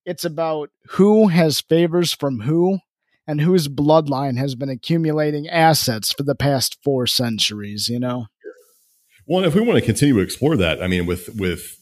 It's 0.05 0.23
about 0.23 0.69
who 0.91 1.27
has 1.27 1.59
favors 1.59 2.13
from 2.13 2.41
who 2.41 2.79
and 3.27 3.41
whose 3.41 3.67
bloodline 3.67 4.37
has 4.37 4.55
been 4.55 4.69
accumulating 4.69 5.49
assets 5.49 6.13
for 6.13 6.23
the 6.23 6.35
past 6.35 6.77
four 6.81 7.07
centuries, 7.07 7.89
you 7.89 7.99
know? 7.99 8.27
Well, 9.25 9.43
if 9.43 9.53
we 9.53 9.59
want 9.59 9.77
to 9.77 9.85
continue 9.85 10.15
to 10.15 10.21
explore 10.21 10.55
that, 10.55 10.81
I 10.81 10.87
mean, 10.87 11.05
with 11.05 11.35
with 11.35 11.77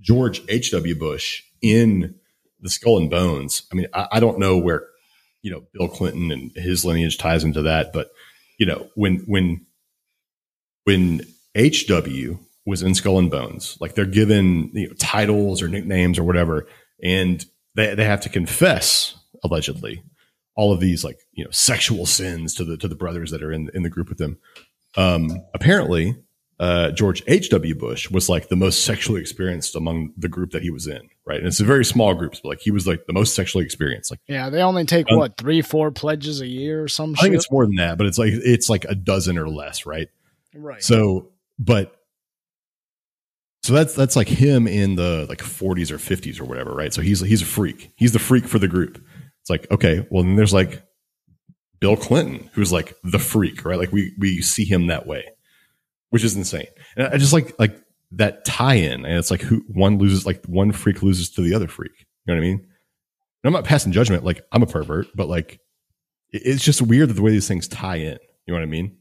George 0.00 0.42
H. 0.48 0.72
W. 0.72 0.98
Bush 0.98 1.44
in 1.62 2.16
the 2.60 2.70
Skull 2.70 2.98
and 2.98 3.10
Bones, 3.10 3.62
I 3.72 3.74
mean, 3.76 3.86
I, 3.94 4.08
I 4.12 4.20
don't 4.20 4.38
know 4.38 4.58
where 4.58 4.86
you 5.42 5.50
know 5.50 5.62
Bill 5.72 5.88
Clinton 5.88 6.30
and 6.30 6.50
his 6.54 6.84
lineage 6.84 7.18
ties 7.18 7.44
into 7.44 7.62
that, 7.62 7.92
but 7.92 8.10
you 8.58 8.66
know, 8.66 8.88
when 8.94 9.18
when 9.26 9.66
when 10.84 11.20
H. 11.54 11.86
W. 11.88 12.38
was 12.66 12.82
in 12.82 12.94
Skull 12.94 13.18
and 13.18 13.30
Bones, 13.30 13.78
like 13.80 13.94
they're 13.94 14.04
given 14.04 14.70
you 14.74 14.88
know, 14.88 14.94
titles 14.98 15.62
or 15.62 15.68
nicknames 15.68 16.18
or 16.18 16.24
whatever, 16.24 16.66
and 17.02 17.44
they 17.74 17.94
they 17.94 18.04
have 18.04 18.20
to 18.22 18.28
confess 18.28 19.16
allegedly 19.44 20.02
all 20.56 20.72
of 20.72 20.80
these 20.80 21.04
like 21.04 21.20
you 21.32 21.44
know 21.44 21.50
sexual 21.50 22.04
sins 22.04 22.54
to 22.54 22.64
the 22.64 22.76
to 22.76 22.88
the 22.88 22.96
brothers 22.96 23.30
that 23.30 23.42
are 23.42 23.52
in 23.52 23.70
in 23.74 23.82
the 23.82 23.90
group 23.90 24.08
with 24.08 24.18
them. 24.18 24.38
Um, 24.96 25.44
apparently, 25.54 26.16
uh, 26.58 26.90
George 26.90 27.22
H.W. 27.28 27.74
Bush 27.76 28.10
was 28.10 28.28
like 28.28 28.48
the 28.48 28.56
most 28.56 28.84
sexually 28.84 29.20
experienced 29.20 29.76
among 29.76 30.12
the 30.16 30.28
group 30.28 30.50
that 30.50 30.62
he 30.62 30.70
was 30.70 30.86
in, 30.86 31.08
right? 31.28 31.38
And 31.38 31.46
it's 31.46 31.60
a 31.60 31.64
very 31.64 31.84
small 31.84 32.14
groups, 32.14 32.40
but 32.40 32.48
like 32.48 32.60
he 32.60 32.70
was 32.70 32.86
like 32.86 33.06
the 33.06 33.12
most 33.12 33.34
sexually 33.34 33.64
experienced. 33.64 34.10
Like 34.10 34.20
Yeah, 34.26 34.48
they 34.48 34.62
only 34.62 34.84
take 34.84 35.10
Um, 35.10 35.18
what, 35.18 35.36
three, 35.36 35.60
four 35.60 35.90
pledges 35.90 36.40
a 36.40 36.46
year 36.46 36.82
or 36.82 36.88
some 36.88 37.14
I 37.18 37.22
think 37.22 37.34
it's 37.34 37.50
more 37.50 37.66
than 37.66 37.76
that, 37.76 37.98
but 37.98 38.06
it's 38.06 38.18
like 38.18 38.32
it's 38.32 38.68
like 38.68 38.84
a 38.86 38.94
dozen 38.94 39.38
or 39.38 39.48
less, 39.48 39.84
right? 39.86 40.08
right. 40.54 40.82
So, 40.82 41.30
but 41.58 41.94
so 43.62 43.74
that's 43.74 43.94
that's 43.94 44.16
like 44.16 44.28
him 44.28 44.66
in 44.66 44.94
the 44.94 45.26
like 45.28 45.40
40s 45.40 45.90
or 45.90 45.98
50s 45.98 46.40
or 46.40 46.44
whatever, 46.44 46.72
right? 46.72 46.92
So 46.92 47.02
he's 47.02 47.20
he's 47.20 47.42
a 47.42 47.46
freak. 47.46 47.92
He's 47.96 48.12
the 48.12 48.18
freak 48.18 48.46
for 48.46 48.58
the 48.58 48.68
group. 48.68 49.04
It's 49.42 49.50
like 49.50 49.70
okay, 49.70 50.06
well 50.10 50.22
then 50.22 50.36
there's 50.36 50.54
like 50.54 50.82
Bill 51.80 51.96
Clinton, 51.96 52.50
who's 52.54 52.72
like 52.72 52.94
the 53.04 53.18
freak, 53.18 53.64
right? 53.64 53.78
Like 53.78 53.92
we 53.92 54.14
we 54.18 54.40
see 54.40 54.64
him 54.64 54.86
that 54.86 55.06
way, 55.06 55.28
which 56.10 56.24
is 56.24 56.34
insane. 56.34 56.66
And 56.96 57.08
I 57.08 57.18
just 57.18 57.34
like 57.34 57.58
like 57.58 57.78
that 58.12 58.44
tie-in, 58.44 59.04
and 59.04 59.18
it's 59.18 59.30
like 59.30 59.42
who 59.42 59.62
one 59.68 59.98
loses, 59.98 60.24
like 60.26 60.44
one 60.46 60.72
freak 60.72 61.02
loses 61.02 61.30
to 61.30 61.42
the 61.42 61.54
other 61.54 61.68
freak. 61.68 61.92
You 62.26 62.34
know 62.34 62.40
what 62.40 62.44
I 62.44 62.48
mean? 62.48 62.58
And 62.60 63.44
I'm 63.44 63.52
not 63.52 63.64
passing 63.64 63.92
judgment, 63.92 64.24
like 64.24 64.40
I'm 64.52 64.62
a 64.62 64.66
pervert, 64.66 65.08
but 65.14 65.28
like 65.28 65.60
it- 66.32 66.42
it's 66.44 66.64
just 66.64 66.82
weird 66.82 67.10
that 67.10 67.14
the 67.14 67.22
way 67.22 67.30
these 67.30 67.48
things 67.48 67.68
tie 67.68 67.96
in. 67.96 68.18
You 68.46 68.54
know 68.54 68.54
what 68.54 68.62
I 68.62 68.66
mean? 68.66 68.96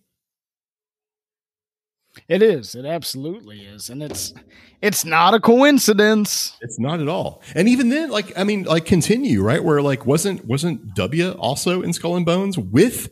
It 2.27 2.41
is. 2.41 2.73
It 2.73 2.85
absolutely 2.85 3.61
is. 3.61 3.89
And 3.89 4.01
it's 4.01 4.33
it's 4.81 5.05
not 5.05 5.33
a 5.35 5.39
coincidence. 5.39 6.57
It's 6.61 6.79
not 6.79 6.99
at 6.99 7.07
all. 7.07 7.43
And 7.53 7.69
even 7.69 7.89
then, 7.89 8.09
like 8.09 8.35
I 8.37 8.43
mean, 8.43 8.63
like 8.63 8.85
continue 8.85 9.43
right 9.43 9.63
where 9.63 9.81
like 9.83 10.05
wasn't 10.05 10.43
wasn't 10.45 10.95
W 10.95 11.31
also 11.33 11.81
in 11.83 11.93
Skull 11.93 12.15
and 12.15 12.25
Bones 12.25 12.57
with 12.57 13.09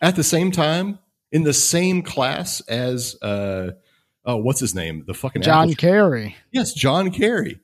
at 0.00 0.14
the 0.14 0.22
same 0.22 0.52
time 0.52 0.98
in 1.32 1.42
the 1.42 1.52
same 1.52 2.02
class 2.02 2.60
as 2.68 3.20
uh 3.20 3.72
oh 4.26 4.36
what's 4.36 4.60
his 4.60 4.74
name 4.74 5.04
the 5.06 5.14
fucking 5.14 5.42
John 5.42 5.70
Apple- 5.70 5.76
Kerry. 5.76 6.36
yes 6.52 6.72
John 6.74 7.10
Kerry 7.10 7.60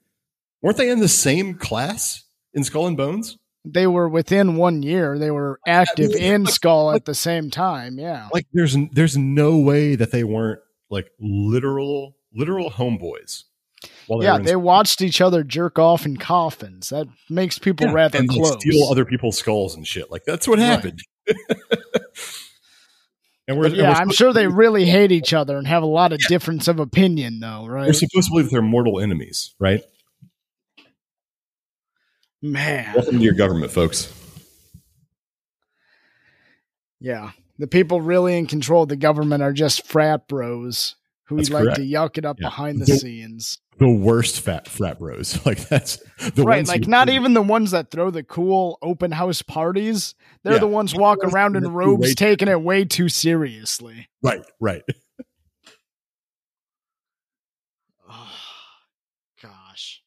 weren't 0.63 0.77
they 0.79 0.91
in 0.91 1.01
the 1.01 1.09
same 1.09 1.55
class 1.55 2.25
in 2.55 2.65
Skull 2.65 2.87
and 2.87 2.97
Bones 2.97 3.37
They 3.65 3.87
were 3.87 4.09
within 4.09 4.57
one 4.57 4.83
year. 4.83 5.19
They 5.19 5.31
were 5.31 5.59
active 5.67 6.13
in 6.13 6.45
like- 6.45 6.53
Skull 6.55 6.93
at 6.93 7.05
the 7.05 7.15
same 7.15 7.51
time. 7.51 7.99
Yeah. 7.99 8.29
like 8.33 8.47
there's 8.53 8.77
there's 8.93 9.17
no 9.17 9.59
way 9.59 9.95
that 9.97 10.11
they 10.11 10.25
weren't 10.25 10.61
like 10.91 11.11
literal 11.21 12.17
literal 12.35 12.71
homeboys 12.71 13.45
while 14.07 14.23
yeah, 14.23 14.39
they 14.39 14.55
watched 14.57 15.01
each 15.03 15.21
other 15.21 15.43
jerk 15.45 15.79
off 15.79 16.07
in 16.07 16.17
coffins. 16.17 16.91
That 16.91 17.07
makes 17.31 17.59
people 17.59 17.87
Yeah, 17.89 17.93
rather 17.93 18.19
and 18.19 18.29
close. 18.29 18.53
steal 18.61 18.89
other 18.91 19.05
people's 19.05 19.39
skulls 19.39 19.75
and 19.75 19.87
shit. 19.87 20.11
Like 20.11 20.25
that's 20.25 20.47
what 20.47 20.59
Right. 20.59 20.93
and 23.49 23.59
we're, 23.59 23.71
But 23.71 23.79
and 23.79 23.89
we're 23.89 23.95
I'm 23.95 24.11
sure 24.11 24.33
they 24.33 24.47
really 24.47 24.85
hate 24.85 25.13
each 25.13 25.33
other 25.33 25.57
and 25.57 25.67
have 25.67 25.83
a 25.83 25.87
lot 25.87 26.13
of 26.13 26.19
difference 26.29 26.69
of 26.69 26.79
opinion, 26.81 27.41
though, 27.41 27.67
right? 27.67 27.87
We're 27.87 27.93
supposed 27.93 28.29
to 28.29 28.31
believe 28.33 28.51
they're 28.51 28.63
mortal 28.63 29.01
enemies, 29.01 29.55
right? 29.59 29.83
Man, 32.41 32.93
Welcome 32.95 33.19
to 33.19 33.25
your 33.25 33.35
government, 33.35 33.71
folks. 33.73 34.13
yeah. 37.01 37.31
The 37.59 37.67
people 37.69 38.01
really 38.01 38.37
in 38.37 38.47
control 38.47 38.83
of 38.85 38.89
the 38.89 38.97
government 38.97 39.43
are 39.43 39.53
just 39.53 39.87
frat 39.87 40.27
bros 40.27 40.97
who 41.33 41.39
That's 41.39 41.51
like 41.51 41.65
correct. 41.65 41.77
to 41.79 41.83
yuck 41.83 42.19
it 42.19 42.25
up 42.25 42.39
Yeah. 42.41 42.47
behind 42.49 42.81
the 42.81 42.85
The- 42.87 42.97
scenes. 42.99 43.59
The 43.79 43.89
worst 43.91 44.41
fat 44.41 44.69
frat 44.69 44.99
bros. 44.99 45.39
Like 45.47 45.67
that's 45.69 45.97
the 46.35 46.45
right, 46.45 46.59
ones 46.59 46.69
like 46.69 46.87
not 46.87 47.09
even 47.09 47.33
the 47.35 47.43
ones 47.43 47.71
that 47.73 47.91
throw 47.91 48.11
the 48.11 48.23
cool 48.23 48.79
open 48.83 49.11
house 49.13 49.43
parties. 49.43 50.15
They're 50.45 50.53
Yeah. 50.55 50.59
the 50.61 50.67
ones 50.69 50.95
walking 50.95 51.31
around 51.31 51.57
in 51.57 51.67
robes, 51.73 52.09
way- 52.09 52.15
taking 52.15 52.49
it 52.49 52.61
way 52.63 52.85
too 52.85 53.09
seriously. 53.09 54.09
right, 54.23 54.43
right. 54.61 54.83
Oh, 58.09 58.29
gosh. 59.43 60.03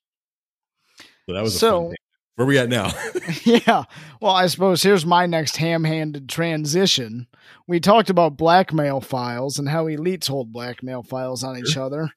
So 1.25 1.33
that 1.33 1.41
was 1.41 1.55
a 1.55 1.59
So-. 1.59 1.93
Where 2.35 2.45
we 2.45 2.57
at 2.57 2.69
now? 2.69 2.91
yeah. 3.43 3.83
Well, 4.21 4.33
I 4.33 4.47
suppose 4.47 4.83
here's 4.83 5.05
my 5.05 5.25
next 5.25 5.57
ham 5.57 5.83
handed 5.83 6.27
transition. 6.29 7.27
We 7.67 7.79
talked 7.79 8.09
about 8.09 8.37
blackmail 8.37 9.01
files 9.01 9.57
and 9.57 9.69
how 9.69 9.85
elites 9.85 10.27
hold 10.27 10.51
blackmail 10.51 11.03
files 11.03 11.43
on 11.43 11.57
each 11.57 11.77
other. 11.77 12.09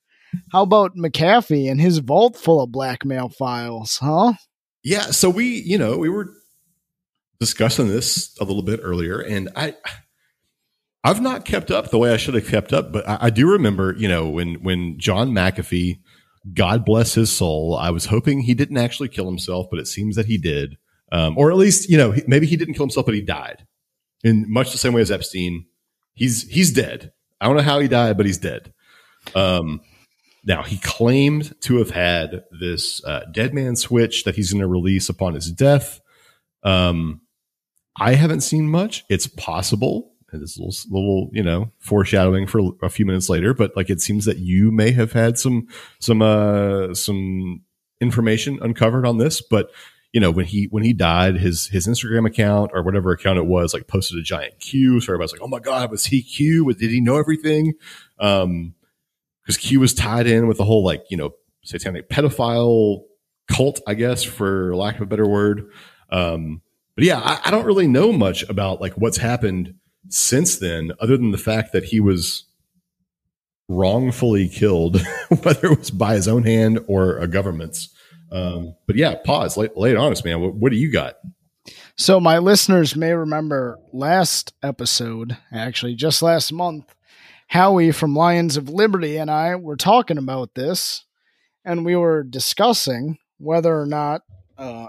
How 0.52 0.62
about 0.62 0.96
McAfee 0.96 1.70
and 1.70 1.80
his 1.80 1.98
vault 1.98 2.36
full 2.36 2.60
of 2.60 2.72
blackmail 2.72 3.28
files, 3.28 3.98
huh? 3.98 4.34
yeah. 4.82 5.06
So 5.06 5.30
we, 5.30 5.46
you 5.60 5.78
know, 5.78 5.96
we 5.96 6.08
were 6.08 6.32
discussing 7.40 7.88
this 7.88 8.36
a 8.40 8.44
little 8.44 8.62
bit 8.62 8.80
earlier, 8.82 9.20
and 9.20 9.48
I. 9.56 9.74
I've 11.04 11.22
not 11.22 11.44
kept 11.44 11.70
up 11.70 11.90
the 11.90 11.96
way 11.98 12.12
I 12.12 12.16
should 12.16 12.34
have 12.34 12.48
kept 12.48 12.72
up, 12.72 12.92
but 12.92 13.08
I, 13.08 13.18
I 13.22 13.30
do 13.30 13.48
remember, 13.52 13.94
you 13.96 14.08
know, 14.08 14.28
when 14.28 14.56
when 14.56 14.98
John 14.98 15.30
McAfee, 15.30 16.00
God 16.54 16.84
bless 16.84 17.14
his 17.14 17.30
soul, 17.30 17.76
I 17.76 17.90
was 17.90 18.06
hoping 18.06 18.40
he 18.40 18.54
didn't 18.54 18.78
actually 18.78 19.08
kill 19.08 19.26
himself, 19.26 19.66
but 19.70 19.80
it 19.80 19.86
seems 19.86 20.16
that 20.16 20.26
he 20.26 20.38
did, 20.38 20.76
um, 21.12 21.36
or 21.36 21.50
at 21.50 21.56
least, 21.56 21.88
you 21.88 21.96
know, 21.96 22.14
maybe 22.26 22.46
he 22.46 22.56
didn't 22.56 22.74
kill 22.74 22.84
himself, 22.84 23.06
but 23.06 23.14
he 23.14 23.20
died 23.20 23.66
in 24.24 24.46
much 24.48 24.72
the 24.72 24.78
same 24.78 24.92
way 24.92 25.00
as 25.00 25.10
Epstein. 25.10 25.66
He's 26.14 26.42
he's 26.48 26.72
dead. 26.72 27.12
I 27.40 27.46
don't 27.46 27.56
know 27.56 27.62
how 27.62 27.78
he 27.78 27.88
died, 27.88 28.16
but 28.16 28.26
he's 28.26 28.38
dead. 28.38 28.72
Um, 29.34 29.80
now 30.44 30.62
he 30.62 30.78
claimed 30.78 31.54
to 31.62 31.76
have 31.78 31.90
had 31.90 32.44
this 32.58 33.04
uh, 33.04 33.24
dead 33.32 33.54
man 33.54 33.76
switch 33.76 34.24
that 34.24 34.34
he's 34.34 34.52
going 34.52 34.62
to 34.62 34.68
release 34.68 35.08
upon 35.08 35.34
his 35.34 35.52
death. 35.52 36.00
Um, 36.62 37.20
I 38.00 38.14
haven't 38.14 38.40
seen 38.40 38.68
much. 38.68 39.04
It's 39.08 39.26
possible. 39.26 40.12
This 40.32 40.58
little, 40.58 40.74
little, 40.90 41.30
you 41.32 41.42
know, 41.42 41.72
foreshadowing 41.78 42.46
for 42.46 42.60
a 42.82 42.90
few 42.90 43.06
minutes 43.06 43.28
later, 43.28 43.54
but 43.54 43.74
like 43.76 43.88
it 43.88 44.00
seems 44.00 44.26
that 44.26 44.38
you 44.38 44.70
may 44.70 44.90
have 44.92 45.12
had 45.12 45.38
some, 45.38 45.68
some, 46.00 46.20
uh, 46.20 46.94
some 46.94 47.62
information 48.00 48.58
uncovered 48.60 49.06
on 49.06 49.18
this. 49.18 49.40
But 49.40 49.70
you 50.12 50.20
know, 50.20 50.30
when 50.30 50.46
he 50.46 50.66
when 50.70 50.82
he 50.82 50.92
died, 50.92 51.36
his 51.36 51.66
his 51.66 51.86
Instagram 51.86 52.26
account 52.26 52.70
or 52.72 52.82
whatever 52.82 53.12
account 53.12 53.38
it 53.38 53.46
was, 53.46 53.74
like 53.74 53.86
posted 53.86 54.18
a 54.18 54.22
giant 54.22 54.58
Q. 54.58 55.00
So 55.00 55.12
everybody's 55.12 55.32
like, 55.32 55.42
"Oh 55.42 55.48
my 55.48 55.58
god, 55.58 55.90
was 55.90 56.06
he 56.06 56.22
Q? 56.22 56.72
Did 56.72 56.90
he 56.90 57.00
know 57.00 57.18
everything?" 57.18 57.74
Um, 58.18 58.74
because 59.42 59.58
Q 59.58 59.80
was 59.80 59.94
tied 59.94 60.26
in 60.26 60.46
with 60.46 60.56
the 60.56 60.64
whole 60.64 60.82
like 60.82 61.04
you 61.10 61.16
know 61.16 61.34
satanic 61.62 62.08
pedophile 62.08 63.02
cult, 63.48 63.80
I 63.86 63.94
guess, 63.94 64.22
for 64.22 64.74
lack 64.74 64.96
of 64.96 65.02
a 65.02 65.06
better 65.06 65.26
word. 65.26 65.70
Um, 66.10 66.62
but 66.94 67.04
yeah, 67.04 67.20
I, 67.20 67.40
I 67.44 67.50
don't 67.50 67.66
really 67.66 67.86
know 67.86 68.12
much 68.12 68.48
about 68.48 68.80
like 68.80 68.94
what's 68.94 69.18
happened 69.18 69.74
since 70.08 70.58
then, 70.58 70.92
other 71.00 71.16
than 71.16 71.30
the 71.30 71.38
fact 71.38 71.72
that 71.72 71.84
he 71.84 72.00
was 72.00 72.44
wrongfully 73.68 74.48
killed, 74.48 75.00
whether 75.42 75.68
it 75.68 75.78
was 75.78 75.90
by 75.90 76.14
his 76.14 76.28
own 76.28 76.44
hand 76.44 76.80
or 76.86 77.18
a 77.18 77.26
government's. 77.26 77.90
Um, 78.30 78.74
but 78.86 78.96
yeah, 78.96 79.16
pause. 79.24 79.56
Lay, 79.56 79.68
lay 79.74 79.92
it 79.92 79.96
on 79.96 80.12
us, 80.12 80.24
man. 80.24 80.40
What, 80.40 80.54
what 80.54 80.72
do 80.72 80.78
you 80.78 80.92
got? 80.92 81.16
So, 81.96 82.20
my 82.20 82.38
listeners 82.38 82.94
may 82.94 83.12
remember 83.12 83.78
last 83.92 84.54
episode, 84.62 85.36
actually, 85.52 85.94
just 85.96 86.22
last 86.22 86.52
month, 86.52 86.94
Howie 87.48 87.92
from 87.92 88.14
Lions 88.14 88.56
of 88.56 88.68
Liberty 88.68 89.16
and 89.16 89.30
I 89.30 89.56
were 89.56 89.76
talking 89.76 90.18
about 90.18 90.54
this, 90.54 91.04
and 91.64 91.84
we 91.84 91.96
were 91.96 92.22
discussing 92.22 93.18
whether 93.38 93.78
or 93.78 93.86
not 93.86 94.22
uh, 94.56 94.88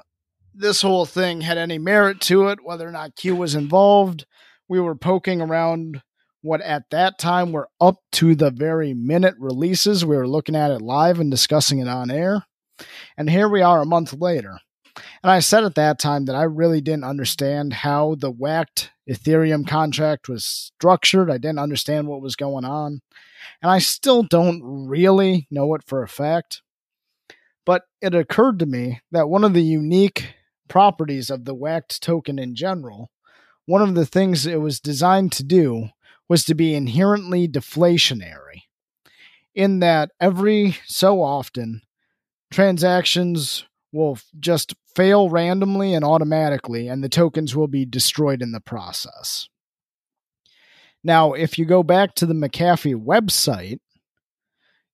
this 0.54 0.82
whole 0.82 1.06
thing 1.06 1.42
had 1.42 1.58
any 1.58 1.78
merit 1.78 2.22
to 2.22 2.48
it, 2.50 2.64
whether 2.64 2.88
or 2.88 2.92
not 2.92 3.16
Q 3.16 3.36
was 3.36 3.56
involved. 3.56 4.26
We 4.70 4.80
were 4.80 4.96
poking 4.96 5.42
around 5.42 6.02
what 6.42 6.62
at 6.62 6.84
that 6.92 7.18
time 7.20 7.52
were 7.52 7.70
up 7.82 7.98
to 8.14 8.36
the 8.36 8.52
very 8.52 8.94
minute 8.94 9.36
releases. 9.38 10.06
We 10.06 10.16
were 10.16 10.28
looking 10.28 10.56
at 10.56 10.72
it 10.72 10.82
live 10.82 11.20
and 11.20 11.30
discussing 11.30 11.80
it 11.80 11.88
on 11.88 12.10
air. 12.12 12.46
And 13.18 13.30
here 13.30 13.50
we 13.50 13.62
are 13.62 13.82
a 13.82 13.86
month 13.86 14.14
later. 14.14 14.60
And 15.24 15.32
I 15.32 15.40
said 15.40 15.64
at 15.64 15.76
that 15.76 16.00
time 16.00 16.26
that 16.26 16.36
I 16.36 16.44
really 16.44 16.82
didn't 16.82 17.04
understand 17.04 17.74
how 17.74 18.16
the 18.16 18.32
whacked 18.32 18.92
Ethereum 19.10 19.68
contract 19.68 20.30
was 20.30 20.46
structured. 20.46 21.30
I 21.30 21.38
didn't 21.38 21.60
understand 21.60 22.08
what 22.08 22.22
was 22.22 22.36
going 22.36 22.66
on. 22.66 23.02
And 23.62 23.72
I 23.72 23.80
still 23.80 24.24
don't 24.24 24.62
really 24.64 25.48
know 25.50 25.74
it 25.76 25.82
for 25.86 26.04
a 26.04 26.08
fact. 26.08 26.62
But 27.66 27.84
it 28.02 28.16
occurred 28.16 28.60
to 28.60 28.66
me 28.66 29.02
that 29.12 29.30
one 29.30 29.44
of 29.44 29.54
the 29.54 29.64
unique 29.64 30.36
properties 30.68 31.30
of 31.30 31.46
the 31.46 31.56
whacked 31.56 32.02
token 32.02 32.40
in 32.40 32.56
general, 32.56 33.10
one 33.70 33.84
of 33.84 33.94
the 33.94 34.06
things 34.06 34.48
it 34.48 34.60
was 34.60 34.80
designed 34.80 35.32
to 35.32 35.44
do 35.44 35.90
was 36.28 36.44
to 36.44 36.56
be 36.56 36.74
inherently 36.74 37.48
deflationary, 37.48 38.64
in 39.54 39.80
that 39.80 40.10
every 40.20 40.76
so 40.88 41.22
often 41.22 41.84
transactions 42.52 43.66
will 43.92 44.18
just 44.40 44.74
fail 44.96 45.30
randomly 45.30 45.94
and 45.94 46.04
automatically, 46.04 46.88
and 46.88 47.04
the 47.04 47.10
tokens 47.10 47.56
will 47.56 47.68
be 47.68 47.86
destroyed 47.86 48.42
in 48.42 48.54
the 48.54 48.60
process. 48.60 49.50
Now, 51.04 51.34
if 51.34 51.60
you 51.60 51.66
go 51.66 51.84
back 51.84 52.16
to 52.16 52.26
the 52.26 52.34
McAfee 52.34 52.96
website, 52.96 53.82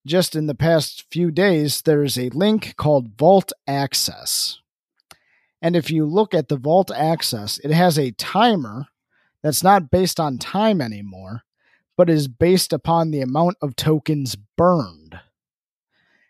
just 0.05 0.35
in 0.35 0.47
the 0.47 0.53
past 0.53 1.05
few 1.09 1.31
days, 1.31 1.81
there's 1.81 2.19
a 2.19 2.29
link 2.31 2.75
called 2.75 3.17
Vault 3.17 3.53
Access. 3.65 4.59
And 5.65 5.75
if 5.75 5.89
you 5.89 6.05
look 6.05 6.35
at 6.35 6.47
the 6.47 6.57
Vault 6.57 6.91
Access, 6.95 7.57
it 7.57 7.71
has 7.71 7.97
a 7.97 8.11
timer 8.11 8.85
that's 9.41 9.63
not 9.63 9.89
based 9.89 10.19
on 10.19 10.37
time 10.37 10.79
anymore, 10.79 11.41
but 11.97 12.07
is 12.07 12.27
based 12.27 12.71
upon 12.71 13.09
the 13.09 13.21
amount 13.21 13.57
of 13.63 13.75
tokens 13.75 14.35
burned. 14.35 15.19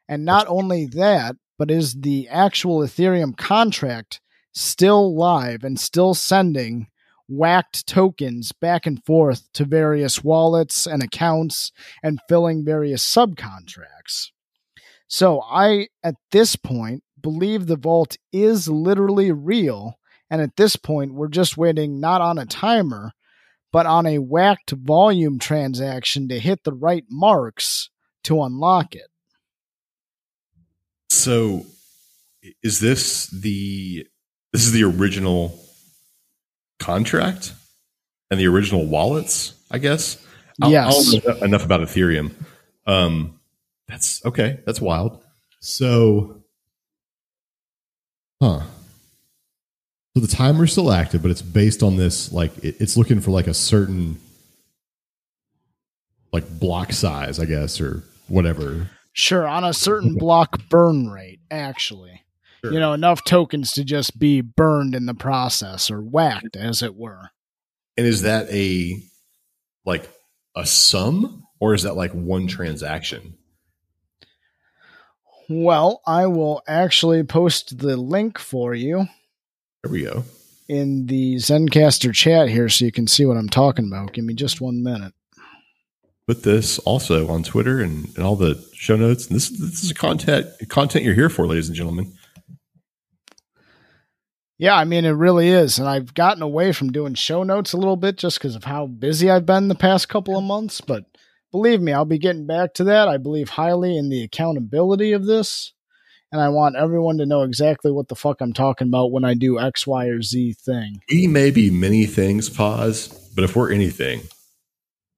And 0.07 0.23
not 0.23 0.47
only 0.47 0.85
that, 0.85 1.35
but 1.59 1.69
is 1.69 1.95
the 1.95 2.29
actual 2.29 2.79
Ethereum 2.79 3.35
contract 3.35 4.21
still 4.53 5.13
live 5.13 5.65
and 5.65 5.77
still 5.77 6.13
sending 6.13 6.87
whacked 7.27 7.85
tokens 7.85 8.53
back 8.53 8.85
and 8.85 9.03
forth 9.03 9.51
to 9.51 9.65
various 9.65 10.23
wallets 10.23 10.87
and 10.87 11.03
accounts 11.03 11.73
and 12.01 12.21
filling 12.29 12.63
various 12.63 13.03
subcontracts. 13.03 14.29
So 15.09 15.41
I, 15.41 15.89
at 16.01 16.15
this 16.31 16.55
point, 16.55 17.03
believe 17.25 17.65
the 17.65 17.75
vault 17.75 18.17
is 18.31 18.67
literally 18.67 19.31
real. 19.31 19.97
And 20.29 20.43
at 20.43 20.57
this 20.57 20.75
point, 20.75 21.15
we're 21.15 21.27
just 21.27 21.57
waiting 21.57 21.99
not 21.99 22.21
on 22.21 22.37
a 22.37 22.45
timer, 22.45 23.13
but 23.71 23.87
on 23.87 24.05
a 24.05 24.19
whacked 24.19 24.69
volume 24.69 25.39
transaction 25.39 26.27
to 26.27 26.37
hit 26.37 26.63
the 26.63 26.71
right 26.71 27.03
marks 27.09 27.89
to 28.25 28.43
unlock 28.43 28.93
it. 28.93 29.07
So, 31.09 31.65
is 32.61 32.79
this 32.79 33.25
the 33.25 34.05
this 34.53 34.67
is 34.67 34.71
the 34.71 34.83
original 34.83 35.59
contract 36.77 37.53
and 38.29 38.39
the 38.39 38.45
original 38.45 38.85
wallets? 38.85 39.55
I 39.71 39.79
guess. 39.79 40.23
I, 40.61 40.69
yes. 40.69 41.15
I 41.15 41.19
don't 41.19 41.41
enough 41.41 41.65
about 41.65 41.81
Ethereum. 41.81 42.35
Um, 42.85 43.39
that's 43.87 44.23
okay. 44.27 44.59
That's 44.67 44.79
wild. 44.79 45.23
So, 45.59 46.43
huh? 48.41 48.61
So 50.15 50.21
the 50.21 50.27
timer's 50.27 50.71
still 50.71 50.91
active, 50.91 51.21
but 51.21 51.31
it's 51.31 51.41
based 51.41 51.83
on 51.83 51.97
this. 51.97 52.31
Like, 52.31 52.57
it, 52.63 52.77
it's 52.79 52.95
looking 52.95 53.19
for 53.19 53.31
like 53.31 53.47
a 53.47 53.53
certain 53.53 54.17
like 56.31 56.59
block 56.59 56.91
size, 56.91 57.39
I 57.39 57.45
guess, 57.45 57.79
or 57.79 58.03
whatever. 58.27 58.89
Sure, 59.13 59.47
on 59.47 59.63
a 59.63 59.73
certain 59.73 60.15
block 60.15 60.67
burn 60.69 61.09
rate, 61.09 61.39
actually. 61.49 62.21
Sure. 62.61 62.73
You 62.73 62.79
know, 62.79 62.93
enough 62.93 63.23
tokens 63.23 63.71
to 63.73 63.83
just 63.83 64.19
be 64.19 64.41
burned 64.41 64.95
in 64.95 65.05
the 65.05 65.13
process 65.13 65.89
or 65.89 66.01
whacked, 66.01 66.57
as 66.57 66.81
it 66.81 66.95
were. 66.95 67.29
And 67.95 68.05
is 68.05 68.23
that 68.23 68.49
a 68.49 69.01
like 69.85 70.09
a 70.55 70.65
sum 70.65 71.45
or 71.59 71.73
is 71.73 71.83
that 71.83 71.95
like 71.95 72.11
one 72.11 72.47
transaction? 72.47 73.35
Well, 75.49 76.01
I 76.05 76.27
will 76.27 76.63
actually 76.67 77.23
post 77.23 77.77
the 77.77 77.97
link 77.97 78.39
for 78.39 78.73
you 78.73 79.07
There 79.83 79.91
we 79.91 80.03
go. 80.03 80.23
in 80.67 81.05
the 81.05 81.35
Zencastr 81.35 82.13
chat 82.13 82.49
here 82.49 82.67
so 82.69 82.85
you 82.85 82.91
can 82.91 83.07
see 83.07 83.25
what 83.25 83.37
I'm 83.37 83.49
talking 83.49 83.87
about. 83.87 84.13
Give 84.13 84.25
me 84.25 84.33
just 84.33 84.59
one 84.61 84.81
minute. 84.83 85.13
Put 86.27 86.41
this 86.41 86.79
also 86.79 87.27
on 87.29 87.43
Twitter 87.43 87.81
and, 87.81 88.07
and 88.15 88.25
all 88.25 88.35
the 88.35 88.63
show 88.73 88.95
notes. 88.95 89.27
And 89.27 89.35
this 89.35 89.49
this 89.49 89.83
is 89.83 89.93
content 89.93 90.47
content 90.69 91.05
you're 91.05 91.13
here 91.13 91.29
for, 91.29 91.45
ladies 91.45 91.67
and 91.67 91.75
gentlemen. 91.77 92.11
Yeah, 94.57 94.75
I 94.75 94.85
mean, 94.85 95.05
it 95.05 95.09
really 95.11 95.49
is. 95.49 95.77
And 95.77 95.87
I've 95.87 96.13
gotten 96.13 96.41
away 96.41 96.71
from 96.71 96.91
doing 96.91 97.13
show 97.13 97.43
notes 97.43 97.73
a 97.73 97.77
little 97.77 97.97
bit 97.97 98.17
just 98.17 98.39
because 98.39 98.55
of 98.55 98.63
how 98.63 98.87
busy 98.87 99.29
I've 99.29 99.45
been 99.45 99.67
the 99.67 99.75
past 99.75 100.07
couple 100.09 100.37
of 100.37 100.43
months. 100.45 100.79
But 100.81 101.05
believe 101.51 101.81
me, 101.81 101.93
I'll 101.93 102.05
be 102.05 102.17
getting 102.17 102.45
back 102.45 102.73
to 102.75 102.83
that. 102.85 103.07
I 103.07 103.17
believe 103.17 103.49
highly 103.49 103.97
in 103.97 104.09
the 104.09 104.23
accountability 104.23 105.11
of 105.11 105.25
this. 105.25 105.73
And 106.31 106.41
I 106.41 106.49
want 106.49 106.75
everyone 106.75 107.17
to 107.19 107.25
know 107.25 107.43
exactly 107.43 107.91
what 107.91 108.09
the 108.09 108.15
fuck 108.15 108.41
I'm 108.41 108.51
talking 108.51 108.87
about 108.87 109.11
when 109.11 109.23
I 109.23 109.35
do 109.35 109.59
X, 109.59 109.87
Y, 109.87 110.07
or 110.07 110.21
Z 110.21 110.53
thing. 110.53 110.99
We 111.09 111.27
may 111.27 111.51
be 111.51 111.69
many 111.69 112.05
things, 112.05 112.49
pause, 112.49 113.07
but 113.35 113.43
if 113.43 113.55
we're 113.55 113.71
anything, 113.71 114.21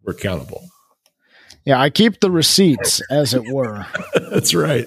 we're 0.04 0.14
accountable. 0.14 0.68
Yeah, 1.66 1.82
I 1.82 1.90
keep 1.90 2.20
the 2.20 2.30
receipts, 2.30 3.02
as 3.10 3.34
it 3.34 3.52
were. 3.52 3.86
That's 4.32 4.54
right. 4.54 4.86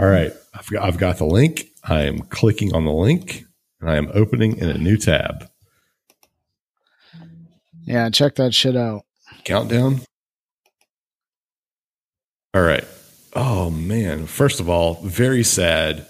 All 0.00 0.08
right. 0.08 0.32
I've 0.54 0.68
got, 0.70 0.82
I've 0.82 0.98
got 0.98 1.18
the 1.18 1.26
link. 1.26 1.66
I 1.84 2.02
am 2.02 2.20
clicking 2.20 2.74
on 2.74 2.84
the 2.84 2.92
link 2.92 3.44
and 3.80 3.90
I 3.90 3.96
am 3.96 4.10
opening 4.14 4.56
in 4.56 4.68
a 4.68 4.78
new 4.78 4.96
tab. 4.96 5.48
Yeah, 7.84 8.10
check 8.10 8.34
that 8.36 8.52
shit 8.52 8.76
out. 8.76 9.02
Countdown. 9.48 10.02
All 12.52 12.60
right. 12.60 12.84
Oh, 13.32 13.70
man. 13.70 14.26
First 14.26 14.60
of 14.60 14.68
all, 14.68 15.00
very 15.02 15.42
sad. 15.42 16.06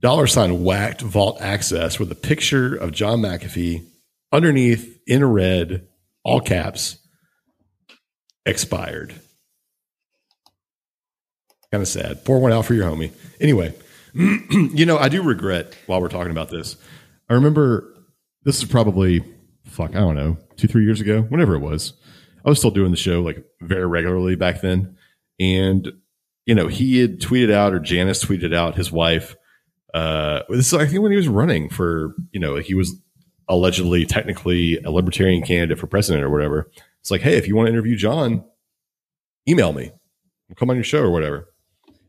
Dollar 0.00 0.26
sign 0.26 0.64
whacked 0.64 1.00
vault 1.00 1.40
access 1.40 2.00
with 2.00 2.10
a 2.10 2.16
picture 2.16 2.74
of 2.74 2.90
John 2.90 3.20
McAfee 3.20 3.86
underneath 4.32 5.00
in 5.06 5.24
red, 5.24 5.86
all 6.24 6.40
caps, 6.40 6.98
expired. 8.44 9.14
Kind 11.70 11.82
of 11.82 11.88
sad. 11.88 12.24
Pour 12.24 12.40
one 12.40 12.52
out 12.52 12.64
for 12.64 12.74
your 12.74 12.90
homie. 12.90 13.12
Anyway, 13.40 13.72
you 14.14 14.86
know, 14.86 14.98
I 14.98 15.08
do 15.08 15.22
regret 15.22 15.76
while 15.86 16.00
we're 16.00 16.08
talking 16.08 16.32
about 16.32 16.50
this. 16.50 16.76
I 17.28 17.34
remember 17.34 17.94
this 18.42 18.60
is 18.60 18.68
probably, 18.68 19.24
fuck, 19.66 19.90
I 19.90 20.00
don't 20.00 20.16
know, 20.16 20.36
two, 20.56 20.66
three 20.66 20.82
years 20.82 21.00
ago, 21.00 21.22
whenever 21.22 21.54
it 21.54 21.60
was. 21.60 21.92
I 22.44 22.48
was 22.48 22.58
still 22.58 22.70
doing 22.70 22.90
the 22.90 22.96
show 22.96 23.22
like 23.22 23.44
very 23.60 23.86
regularly 23.86 24.36
back 24.36 24.60
then. 24.60 24.96
And, 25.38 25.92
you 26.46 26.54
know, 26.54 26.68
he 26.68 27.00
had 27.00 27.20
tweeted 27.20 27.52
out, 27.52 27.72
or 27.72 27.80
Janice 27.80 28.24
tweeted 28.24 28.54
out 28.54 28.76
his 28.76 28.92
wife. 28.92 29.36
Uh, 29.94 30.40
this 30.48 30.66
is, 30.68 30.74
I 30.74 30.86
think, 30.86 31.02
when 31.02 31.12
he 31.12 31.16
was 31.16 31.28
running 31.28 31.68
for, 31.68 32.14
you 32.32 32.40
know, 32.40 32.56
he 32.56 32.74
was 32.74 32.94
allegedly, 33.48 34.06
technically 34.06 34.78
a 34.78 34.90
libertarian 34.90 35.42
candidate 35.42 35.78
for 35.78 35.86
president 35.86 36.24
or 36.24 36.30
whatever. 36.30 36.70
It's 37.00 37.10
like, 37.10 37.22
hey, 37.22 37.36
if 37.36 37.48
you 37.48 37.56
want 37.56 37.66
to 37.66 37.72
interview 37.72 37.96
John, 37.96 38.44
email 39.48 39.72
me. 39.72 39.90
Come 40.56 40.70
on 40.70 40.76
your 40.76 40.84
show 40.84 41.02
or 41.02 41.10
whatever. 41.10 41.48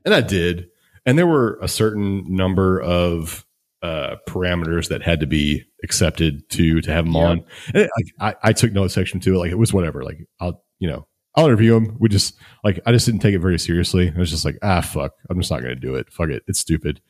And 0.05 0.13
I 0.13 0.21
did. 0.21 0.69
and 1.05 1.17
there 1.17 1.27
were 1.27 1.59
a 1.61 1.67
certain 1.67 2.23
number 2.35 2.79
of 2.81 3.45
uh, 3.81 4.15
parameters 4.27 4.89
that 4.89 5.01
had 5.01 5.19
to 5.21 5.27
be 5.27 5.63
accepted 5.83 6.47
to 6.51 6.81
to 6.81 6.91
have 6.91 7.05
him 7.05 7.13
Yep. 7.13 7.23
on. 7.23 7.43
And 7.73 7.77
it, 7.83 7.89
like, 7.97 8.35
I, 8.43 8.49
I 8.49 8.53
took 8.53 8.71
no 8.71 8.83
exception 8.83 9.19
to 9.21 9.35
it. 9.35 9.37
Like 9.37 9.51
it 9.51 9.57
was 9.57 9.73
whatever. 9.73 10.03
Like 10.03 10.19
I'll 10.39 10.63
you 10.79 10.87
know 10.89 11.07
I'll 11.35 11.45
interview 11.45 11.75
him. 11.75 11.97
We 11.99 12.09
just 12.09 12.35
like 12.63 12.79
I 12.85 12.91
just 12.91 13.05
didn't 13.05 13.21
take 13.21 13.33
it 13.35 13.39
very 13.39 13.57
seriously. 13.59 14.11
I 14.15 14.19
was 14.19 14.29
just 14.29 14.45
like 14.45 14.57
ah 14.61 14.81
fuck. 14.81 15.13
I'm 15.29 15.39
just 15.39 15.49
not 15.51 15.61
going 15.61 15.73
to 15.75 15.79
do 15.79 15.95
it. 15.95 16.11
Fuck 16.11 16.29
it. 16.29 16.43
It's 16.47 16.59
stupid. 16.59 17.01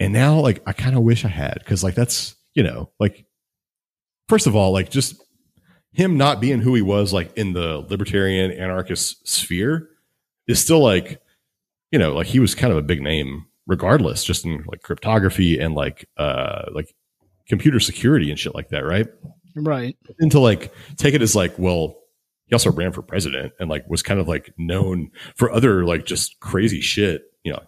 And 0.00 0.12
now 0.12 0.40
like 0.40 0.62
I 0.66 0.72
kind 0.72 0.96
of 0.96 1.02
wish 1.02 1.24
I 1.24 1.28
had 1.28 1.54
because 1.60 1.82
like 1.84 1.94
that's 1.94 2.34
you 2.54 2.62
know 2.62 2.90
like 3.00 3.24
first 4.28 4.46
of 4.46 4.54
all 4.56 4.72
like 4.72 4.90
just 4.90 5.14
him 5.92 6.16
not 6.16 6.40
being 6.40 6.60
who 6.60 6.74
he 6.74 6.82
was 6.82 7.12
like 7.12 7.36
in 7.36 7.52
the 7.52 7.78
libertarian 7.88 8.50
anarchist 8.50 9.26
sphere 9.28 9.88
is 10.48 10.60
still 10.60 10.80
like 10.80 11.20
you 11.90 11.98
know 11.98 12.14
like 12.14 12.26
he 12.26 12.40
was 12.40 12.54
kind 12.54 12.72
of 12.72 12.78
a 12.78 12.82
big 12.82 13.00
name 13.00 13.46
regardless 13.66 14.24
just 14.24 14.44
in 14.44 14.64
like 14.66 14.82
cryptography 14.82 15.58
and 15.58 15.74
like 15.74 16.08
uh 16.16 16.62
like 16.72 16.94
computer 17.48 17.78
security 17.80 18.30
and 18.30 18.38
shit 18.38 18.54
like 18.54 18.68
that 18.70 18.84
right 18.84 19.06
Right. 19.54 19.96
and 20.18 20.30
to 20.32 20.40
like 20.40 20.72
take 20.96 21.14
it 21.14 21.22
as 21.22 21.36
like 21.36 21.58
well 21.58 21.96
he 22.46 22.54
also 22.54 22.72
ran 22.72 22.92
for 22.92 23.02
president 23.02 23.52
and 23.60 23.68
like 23.70 23.84
was 23.88 24.02
kind 24.02 24.18
of 24.20 24.26
like 24.28 24.52
known 24.58 25.10
for 25.36 25.52
other 25.52 25.84
like 25.84 26.04
just 26.06 26.40
crazy 26.40 26.80
shit 26.80 27.22
you 27.44 27.52
know 27.52 27.60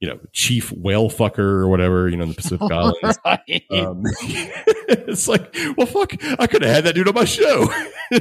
you 0.00 0.08
know 0.08 0.18
chief 0.32 0.70
whale 0.72 1.08
fucker 1.08 1.38
or 1.38 1.68
whatever 1.68 2.08
you 2.08 2.16
know 2.16 2.24
in 2.24 2.28
the 2.30 2.34
pacific 2.34 2.60
islands 2.70 3.18
right. 3.24 3.64
um, 3.70 4.02
it's 4.86 5.28
like, 5.28 5.54
well, 5.78 5.86
fuck, 5.86 6.12
I 6.38 6.46
could 6.46 6.62
have 6.62 6.74
had 6.74 6.84
that 6.84 6.94
dude 6.94 7.08
on 7.08 7.14
my 7.14 7.24
show. 7.24 7.72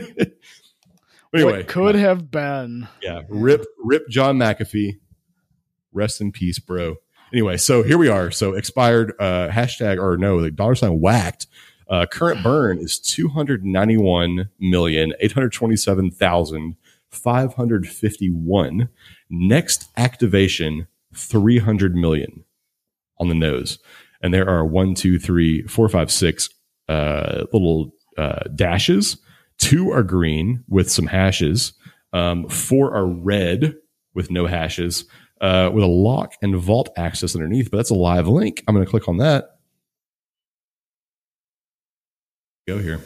Anyway, 1.36 1.52
what 1.58 1.68
could 1.68 1.96
have 1.96 2.30
been. 2.30 2.88
yeah, 3.02 3.22
rip, 3.28 3.66
rip 3.84 4.08
John 4.08 4.38
McAfee. 4.38 5.00
Rest 5.94 6.22
in 6.22 6.32
peace, 6.32 6.60
bro. 6.60 6.96
Anyway, 7.32 7.58
so 7.58 7.84
here 7.84 7.98
we 7.98 8.10
are. 8.10 8.32
So 8.32 8.54
expired 8.54 9.14
uh, 9.20 9.50
hashtag 9.50 10.02
or 10.02 10.18
no, 10.18 10.42
the 10.42 10.52
dollar 10.52 10.76
sign 10.76 11.00
whacked. 11.00 11.48
Uh, 11.90 12.06
current 12.06 12.42
burn 12.44 12.80
is 12.80 13.00
two 13.00 13.28
hundred 13.28 13.66
ninety 13.66 13.98
one 13.98 14.50
million 14.60 15.14
eight 15.20 15.32
hundred 15.34 15.52
twenty 15.52 15.76
seven 15.76 16.10
thousand 16.12 16.76
five 17.10 17.54
hundred 17.56 17.88
fifty 17.88 18.30
one. 18.30 18.90
Next 19.30 19.90
activation 19.98 20.88
three 21.14 21.60
hundred 21.60 21.96
million 21.96 22.44
on 23.20 23.30
the 23.30 23.36
nose, 23.36 23.80
and 24.22 24.34
there 24.34 24.50
are 24.50 24.66
one, 24.66 24.96
two, 24.96 25.20
three, 25.20 25.64
four, 25.64 25.88
five, 25.90 26.12
six 26.12 26.50
uh, 26.90 27.46
little 27.52 27.94
uh, 28.18 28.44
dashes. 28.56 29.18
Two 29.58 29.92
are 29.92 30.04
green 30.04 30.64
with 30.68 30.90
some 30.90 31.08
hashes. 31.08 31.74
Um, 32.12 32.48
four 32.48 32.94
are 32.96 33.08
red 33.08 33.76
with 34.14 34.30
no 34.30 34.46
hashes, 34.46 35.06
uh, 35.44 35.70
with 35.74 35.84
a 35.84 35.88
lock 35.88 36.36
and 36.42 36.56
vault 36.56 36.90
access 36.96 37.36
underneath. 37.36 37.70
But 37.70 37.78
that's 37.78 37.90
a 37.90 37.96
live 37.96 38.28
link. 38.28 38.64
I'm 38.66 38.74
going 38.74 38.86
to 38.86 38.90
click 38.90 39.10
on 39.10 39.18
that. 39.18 39.58
Go 42.66 42.80
here. 42.80 43.02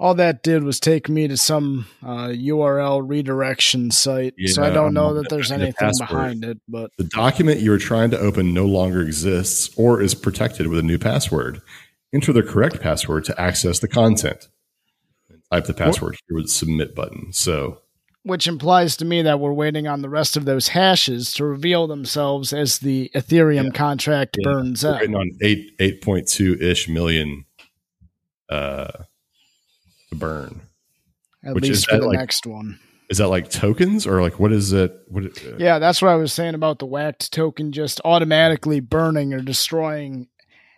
All 0.00 0.14
that 0.14 0.42
did 0.42 0.64
was 0.64 0.80
take 0.80 1.08
me 1.08 1.28
to 1.28 1.36
some 1.36 1.86
uh, 2.02 2.28
URL 2.28 3.08
redirection 3.08 3.92
site. 3.92 4.34
so 4.46 4.64
I 4.64 4.70
don't 4.70 4.94
know 4.94 5.10
I'm 5.10 5.16
that 5.16 5.28
there's 5.28 5.52
at 5.52 5.58
the 5.58 5.64
anything 5.64 5.92
behind 6.00 6.44
it, 6.44 6.58
but 6.66 6.90
The 6.96 7.04
document 7.04 7.60
you 7.60 7.72
are 7.72 7.78
trying 7.78 8.10
to 8.10 8.18
open 8.18 8.52
no 8.52 8.64
longer 8.66 9.02
exists 9.02 9.70
or 9.76 10.00
is 10.00 10.14
protected 10.14 10.66
with 10.66 10.80
a 10.80 10.82
new 10.82 10.98
password. 10.98 11.60
Enter 12.12 12.32
the 12.32 12.42
correct 12.42 12.80
password 12.80 13.24
to 13.26 13.40
access 13.40 13.78
the 13.78 13.86
content. 13.86 14.48
Type 15.52 15.66
the 15.66 15.74
password 15.74 16.16
here 16.26 16.36
with 16.36 16.46
the 16.46 16.50
submit 16.50 16.96
button. 16.96 17.32
So 17.32 17.82
which 18.24 18.46
implies 18.46 18.96
to 18.96 19.04
me 19.04 19.22
that 19.22 19.40
we're 19.40 19.52
waiting 19.52 19.86
on 19.86 20.02
the 20.02 20.08
rest 20.08 20.36
of 20.36 20.44
those 20.44 20.68
hashes 20.68 21.32
to 21.34 21.44
reveal 21.44 21.86
themselves 21.86 22.52
as 22.52 22.78
the 22.78 23.10
Ethereum 23.14 23.74
contract 23.74 24.36
Yeah. 24.38 24.52
burns 24.52 24.84
we're 24.84 24.94
out. 24.94 25.02
on 25.14 25.30
eight 25.42 25.72
eight 25.80 26.02
point 26.02 26.28
two 26.28 26.56
ish 26.60 26.88
million 26.88 27.44
uh 28.48 28.90
to 30.10 30.14
burn. 30.16 30.62
At 31.44 31.54
which 31.54 31.64
is 31.64 31.70
least 31.70 31.90
for 31.90 31.98
the 31.98 32.06
like- 32.06 32.18
next 32.18 32.46
one. 32.46 32.78
Is 33.10 33.18
that 33.18 33.28
like 33.28 33.50
tokens 33.50 34.06
or 34.06 34.22
like 34.22 34.38
what 34.38 34.52
is 34.52 34.72
it? 34.72 34.92
What? 35.08 35.24
Uh, 35.24 35.56
Yeah, 35.58 35.78
that's 35.78 36.00
what 36.00 36.10
I 36.10 36.14
was 36.14 36.32
saying 36.32 36.54
about 36.54 36.78
the 36.78 36.86
whacked 36.86 37.30
token 37.32 37.72
just 37.72 38.00
automatically 38.04 38.80
burning 38.80 39.34
or 39.34 39.40
destroying 39.42 40.28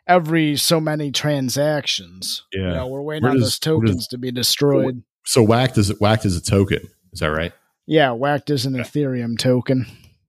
every 0.09 0.57
so 0.57 0.81
many 0.81 1.13
transactions. 1.13 2.43
Yeah. 2.53 2.61
You 2.61 2.75
know, 2.75 2.87
we're 2.89 3.03
waiting 3.03 3.27
on 3.27 3.35
those 3.39 3.51
does- 3.51 3.59
tokens 3.61 4.09
to 4.09 4.19
be 4.19 4.33
destroyed. 4.33 5.03
So 5.27 5.43
whacked 5.43 5.79
is 5.79 5.91
whacked 6.01 6.25
is 6.27 6.37
a 6.37 6.43
token. 6.43 6.81
Is 7.15 7.21
that 7.21 7.29
right? 7.31 7.53
Yeah, 7.87 8.11
whacked 8.13 8.51
is 8.51 8.67
an 8.67 8.75
Ethereum 8.75 9.39
token. 9.39 9.87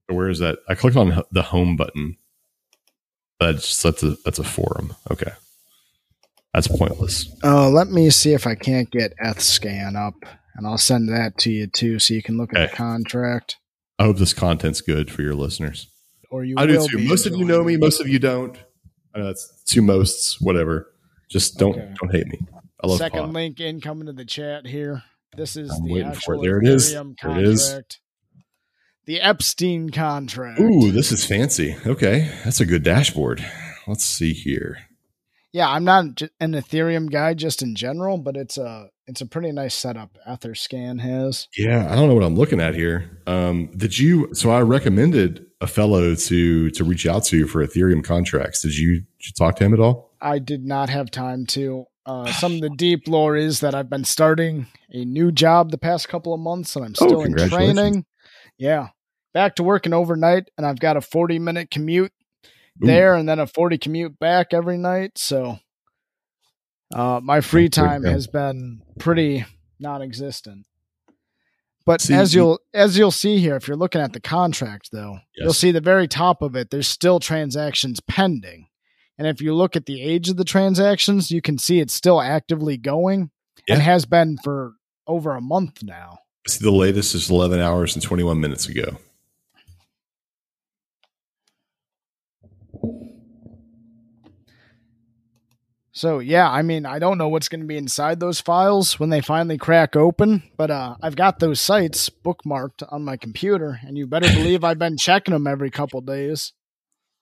Where 0.08 0.28
is 0.30 0.38
that? 0.38 0.60
I 0.68 0.74
clicked 0.74 0.96
on 0.96 1.22
the 1.32 1.42
home 1.42 1.76
button. 1.76 2.16
That's 3.40 3.82
that's 3.82 4.02
a 4.02 4.16
that's 4.24 4.38
a 4.38 4.44
forum. 4.44 4.94
Okay, 5.10 5.32
that's 6.54 6.68
pointless. 6.68 7.28
Uh, 7.44 7.68
let 7.68 7.88
me 7.88 8.08
see 8.10 8.32
if 8.32 8.46
I 8.46 8.54
can't 8.54 8.90
get 8.90 9.14
Etherscan 9.22 9.94
up, 9.96 10.14
and 10.54 10.66
I'll 10.66 10.78
send 10.78 11.08
that 11.10 11.36
to 11.40 11.50
you 11.50 11.66
too, 11.66 11.98
so 11.98 12.14
you 12.14 12.22
can 12.22 12.38
look 12.38 12.54
at 12.54 12.70
the 12.70 12.76
contract. 12.76 13.56
I 13.98 14.04
hope 14.04 14.16
this 14.18 14.32
content's 14.32 14.80
good 14.80 15.10
for 15.10 15.22
your 15.22 15.34
listeners. 15.34 15.88
Or 16.30 16.44
you 16.44 16.54
I 16.56 16.66
do 16.66 16.86
too. 16.86 16.98
Most 16.98 17.26
of 17.26 17.34
you 17.36 17.44
know 17.44 17.62
me. 17.62 17.76
Most 17.76 18.00
of 18.00 18.08
you 18.08 18.18
don't. 18.18 18.56
I 19.14 19.18
know 19.18 19.26
that's 19.26 19.62
two 19.66 19.82
mosts. 19.82 20.40
Whatever. 20.40 20.92
Just 21.28 21.58
don't 21.58 21.74
Okay. 21.76 21.94
don't 22.00 22.12
hate 22.14 22.26
me. 22.28 22.38
I 22.82 22.86
love 22.86 22.98
Second 22.98 23.20
pod. 23.20 23.32
link 23.32 23.60
incoming 23.60 24.06
to 24.06 24.12
the 24.12 24.24
chat 24.24 24.66
here. 24.66 25.02
This 25.36 25.56
is 25.56 25.70
I'm 25.70 25.84
the 25.84 25.92
waiting 25.92 26.12
for 26.12 26.34
it. 26.34 26.42
There 26.42 26.58
it 26.58 26.68
is. 26.68 26.92
Ethereum 26.94 27.14
There 27.22 27.38
it 27.38 27.44
is. 27.44 27.80
The 29.06 29.20
Epstein 29.20 29.90
contract. 29.90 30.60
Ooh, 30.60 30.90
this 30.90 31.12
is 31.12 31.24
fancy. 31.24 31.76
Okay, 31.86 32.32
that's 32.44 32.60
a 32.60 32.66
good 32.66 32.82
dashboard. 32.82 33.44
Let's 33.86 34.04
see 34.04 34.32
here. 34.32 34.78
Yeah, 35.52 35.70
I'm 35.70 35.84
not 35.84 36.22
an 36.40 36.52
Ethereum 36.52 37.10
guy 37.10 37.34
just 37.34 37.62
in 37.62 37.76
general, 37.76 38.18
but 38.18 38.36
it's 38.36 38.58
a 38.58 38.90
it's 39.06 39.20
a 39.20 39.26
pretty 39.26 39.52
nice 39.52 39.74
setup. 39.74 40.18
Etherscan 40.28 41.00
has. 41.00 41.48
Yeah, 41.56 41.90
I 41.90 41.94
don't 41.94 42.08
know 42.08 42.14
what 42.14 42.24
I'm 42.24 42.34
looking 42.34 42.60
at 42.60 42.74
here. 42.74 43.22
Um, 43.26 43.70
did 43.76 43.98
you? 43.98 44.34
So 44.34 44.50
I 44.50 44.60
recommended 44.62 45.46
a 45.60 45.66
fellow 45.66 46.14
to 46.14 46.70
to 46.70 46.84
reach 46.84 47.06
out 47.06 47.24
to 47.26 47.46
for 47.46 47.64
Ethereum 47.64 48.04
contracts. 48.04 48.62
Did 48.62 48.76
you, 48.76 49.00
did 49.00 49.26
you 49.28 49.32
talk 49.38 49.56
to 49.56 49.64
him 49.64 49.72
at 49.72 49.80
all? 49.80 50.14
I 50.20 50.40
did 50.40 50.64
not 50.64 50.90
have 50.90 51.10
time 51.10 51.46
to. 51.46 51.86
Uh, 52.06 52.30
some 52.32 52.54
of 52.54 52.60
the 52.60 52.70
deep 52.70 53.08
lore 53.08 53.34
is 53.36 53.60
that 53.60 53.74
I've 53.74 53.90
been 53.90 54.04
starting 54.04 54.68
a 54.90 55.04
new 55.04 55.32
job 55.32 55.70
the 55.72 55.78
past 55.78 56.08
couple 56.08 56.32
of 56.32 56.38
months, 56.40 56.76
and 56.76 56.84
I'm 56.84 56.94
Oh, 57.00 57.06
still 57.06 57.22
in 57.22 57.34
training. 57.34 58.06
Yeah, 58.58 58.88
back 59.34 59.56
to 59.56 59.64
working 59.64 59.92
overnight, 59.92 60.48
and 60.56 60.64
I've 60.64 60.78
got 60.78 60.96
a 60.96 61.00
40 61.00 61.38
minute 61.40 61.70
commute 61.70 62.12
Ooh. 62.82 62.86
there, 62.86 63.14
and 63.16 63.28
then 63.28 63.40
a 63.40 63.46
40 63.46 63.76
commute 63.78 64.18
back 64.20 64.54
every 64.54 64.78
night. 64.78 65.18
So, 65.18 65.58
uh, 66.94 67.20
my 67.22 67.40
free 67.40 67.68
time 67.68 68.04
has 68.04 68.28
been 68.28 68.82
pretty 69.00 69.44
non-existent. 69.80 70.64
But 71.84 72.00
See, 72.00 72.14
as 72.14 72.34
you- 72.34 72.40
you'll 72.42 72.58
as 72.74 72.96
you'll 72.98 73.10
see 73.12 73.38
here, 73.38 73.56
if 73.56 73.66
you're 73.68 73.76
looking 73.76 74.00
at 74.00 74.12
the 74.12 74.20
contract, 74.20 74.90
though, 74.92 75.18
you'll 75.36 75.52
see 75.52 75.70
the 75.72 75.80
very 75.80 76.08
top 76.08 76.40
of 76.42 76.54
it. 76.56 76.70
There's 76.70 76.88
still 76.88 77.20
transactions 77.20 78.00
pending, 78.00 78.68
and 79.18 79.26
if 79.26 79.40
you 79.40 79.54
look 79.54 79.76
at 79.76 79.86
the 79.86 80.02
age 80.02 80.28
of 80.28 80.36
the 80.36 80.44
transactions, 80.44 81.30
you 81.30 81.40
can 81.40 81.58
see 81.58 81.80
it's 81.80 81.94
still 81.94 82.20
actively 82.20 82.76
going 82.76 83.30
and 83.68 83.80
has 83.80 84.04
been 84.04 84.36
for 84.42 84.74
over 85.06 85.34
a 85.34 85.40
month 85.40 85.82
now. 85.82 86.18
See, 86.46 86.64
the 86.64 86.70
latest 86.70 87.14
is 87.14 87.30
11 87.30 87.58
hours 87.60 87.94
and 87.94 88.02
21 88.02 88.40
minutes 88.40 88.68
ago. 88.68 88.98
So 95.96 96.18
yeah, 96.18 96.50
I 96.50 96.60
mean, 96.60 96.84
I 96.84 96.98
don't 96.98 97.16
know 97.16 97.28
what's 97.28 97.48
going 97.48 97.62
to 97.62 97.66
be 97.66 97.78
inside 97.78 98.20
those 98.20 98.38
files 98.38 99.00
when 99.00 99.08
they 99.08 99.22
finally 99.22 99.56
crack 99.56 99.96
open, 99.96 100.42
but 100.58 100.70
uh, 100.70 100.96
I've 101.02 101.16
got 101.16 101.38
those 101.38 101.58
sites 101.58 102.10
bookmarked 102.10 102.86
on 102.92 103.02
my 103.02 103.16
computer, 103.16 103.80
and 103.82 103.96
you 103.96 104.06
better 104.06 104.28
believe 104.34 104.62
I've 104.62 104.78
been 104.78 104.98
checking 104.98 105.32
them 105.32 105.46
every 105.46 105.70
couple 105.70 106.02
days. 106.02 106.52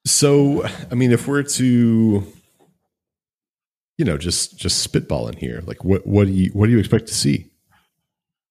So, 0.07 0.65
I 0.91 0.95
mean, 0.95 1.13
if 1.13 1.27
we're 1.27 1.43
to, 1.43 2.27
you 3.97 4.05
know, 4.05 4.19
just 4.19 4.59
just 4.59 4.93
spitballing 4.93 5.39
here, 5.39 5.63
like 5.67 5.85
what 5.85 6.07
what 6.07 6.27
do 6.27 6.33
you 6.33 6.51
what 6.51 6.67
do 6.67 6.73
you 6.73 6.79
expect 6.79 7.07
to 7.09 7.15
see? 7.15 7.51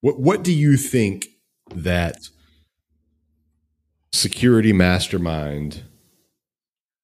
What 0.01 0.19
what 0.19 0.43
do 0.43 0.51
you 0.51 0.77
think 0.77 1.27
that 1.75 2.29
security 4.11 4.73
mastermind 4.73 5.83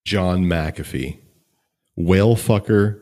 John 0.04 0.44
McAfee, 0.44 1.18
whale 1.96 2.34
fucker, 2.34 3.00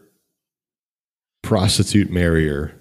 prostitute 1.43 2.11
marrier? 2.11 2.75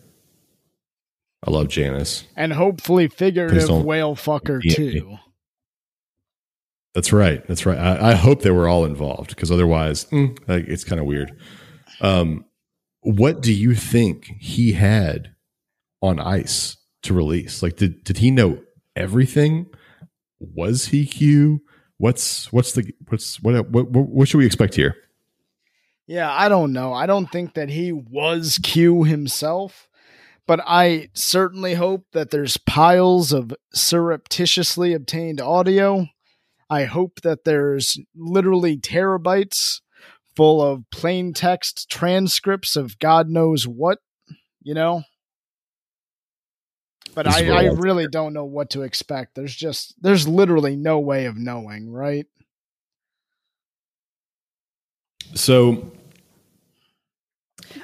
I 1.46 1.52
love 1.52 1.70
Janice. 1.70 2.26
And 2.36 2.52
hopefully, 2.52 3.08
figurative 3.08 3.86
whale 3.86 4.16
fucker 4.16 4.62
too. 4.62 5.20
That's 6.98 7.14
right. 7.14 7.46
That's 7.48 7.64
right. 7.64 7.78
I, 7.78 8.10
I 8.10 8.16
hope 8.16 8.42
they 8.42 8.50
were 8.50 8.68
all 8.68 8.84
involved 8.84 9.30
because 9.30 9.52
otherwise, 9.52 10.06
mm, 10.06 10.36
like, 10.48 10.66
it's 10.68 10.84
kind 10.84 11.00
of 11.00 11.06
weird. 11.06 11.40
Um, 12.02 12.44
what 13.02 13.40
do 13.40 13.54
you 13.54 13.76
think 13.76 14.34
he 14.40 14.72
had 14.72 15.36
on 16.02 16.20
ice 16.20 16.76
to 17.04 17.14
release? 17.14 17.62
Like, 17.62 17.76
did 17.76 18.04
did 18.04 18.18
he 18.18 18.32
know 18.32 18.64
everything? 18.96 19.68
Was 20.40 20.88
he 20.88 21.06
Q? 21.06 21.62
What's 22.00 22.52
what's 22.52 22.72
the 22.72 22.92
what's 23.10 23.40
what 23.44 23.70
what 23.70 23.92
what 23.92 24.28
should 24.28 24.40
we 24.40 24.48
expect 24.48 24.74
here? 24.74 24.96
Yeah, 26.08 26.34
I 26.34 26.50
don't 26.50 26.74
know. 26.74 26.94
I 26.94 27.06
don't 27.06 27.32
think 27.32 27.54
that 27.54 27.70
he 27.70 27.92
was 27.92 28.60
Q 28.64 29.04
himself, 29.04 29.88
but 30.48 30.62
I 30.66 31.10
certainly 31.14 31.76
hope 31.76 32.08
that 32.14 32.32
there's 32.32 32.58
piles 32.58 33.32
of 33.34 33.54
surreptitiously 33.72 34.96
obtained 34.96 35.40
audio. 35.40 36.08
I 36.70 36.86
hope 36.86 37.22
that 37.22 37.44
there's 37.44 37.98
literally 38.16 38.78
terabytes 38.78 39.82
full 40.36 40.62
of 40.62 40.84
plain 40.92 41.34
text 41.34 41.90
transcripts 41.90 42.76
of 42.76 43.00
God 43.00 43.30
knows 43.30 43.68
what, 43.68 44.00
you 44.62 44.74
know? 44.74 45.04
But 47.16 47.28
I, 47.28 47.50
I 47.50 47.64
really 47.74 48.08
don't 48.08 48.34
know 48.34 48.46
what 48.46 48.70
to 48.72 48.84
expect. 48.84 49.34
There's 49.34 49.56
just, 49.56 49.96
there's 50.02 50.28
literally 50.28 50.76
no 50.76 51.00
way 51.00 51.26
of 51.26 51.38
knowing, 51.38 51.90
right? 51.90 52.28
So 55.34 55.92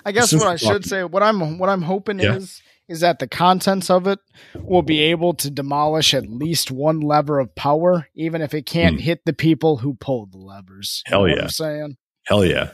I 0.05 0.11
guess 0.11 0.33
what 0.33 0.47
I 0.47 0.55
should 0.55 0.85
say, 0.85 1.03
what 1.03 1.23
I'm 1.23 1.57
what 1.57 1.69
I'm 1.69 1.81
hoping 1.81 2.19
Yeah. 2.19 2.35
is 2.35 2.61
is 2.89 2.99
that 2.99 3.19
the 3.19 3.27
contents 3.27 3.89
of 3.89 4.07
it 4.07 4.19
will 4.55 4.81
be 4.81 4.99
able 4.99 5.33
to 5.35 5.49
demolish 5.49 6.13
at 6.13 6.27
least 6.29 6.69
one 6.71 6.99
lever 6.99 7.39
of 7.39 7.55
power, 7.55 8.07
even 8.15 8.41
if 8.41 8.53
it 8.53 8.65
can't 8.65 8.95
Hmm. 8.95 9.01
hit 9.01 9.21
the 9.25 9.33
people 9.33 9.77
who 9.77 9.93
pulled 9.95 10.33
the 10.33 10.37
levers. 10.37 11.01
You 11.07 11.11
Hell 11.11 11.19
know 11.21 11.29
what 11.29 11.37
yeah. 11.37 11.43
I'm 11.43 11.49
saying? 11.49 11.97
hell 12.27 12.45
yeah. 12.45 12.71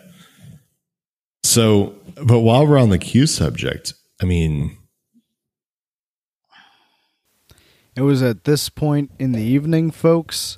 So, 1.44 1.96
but 2.24 2.40
while 2.40 2.68
we're 2.68 2.78
on 2.80 2.90
the 2.90 2.98
Q 2.98 3.26
subject, 3.28 3.94
I 4.22 4.26
mean, 4.26 4.76
It 7.96 8.02
was 8.04 8.22
at 8.22 8.46
this 8.46 8.70
point 8.70 9.12
in 9.20 9.34
the 9.34 9.42
evening, 9.42 9.92
folks, 9.92 10.58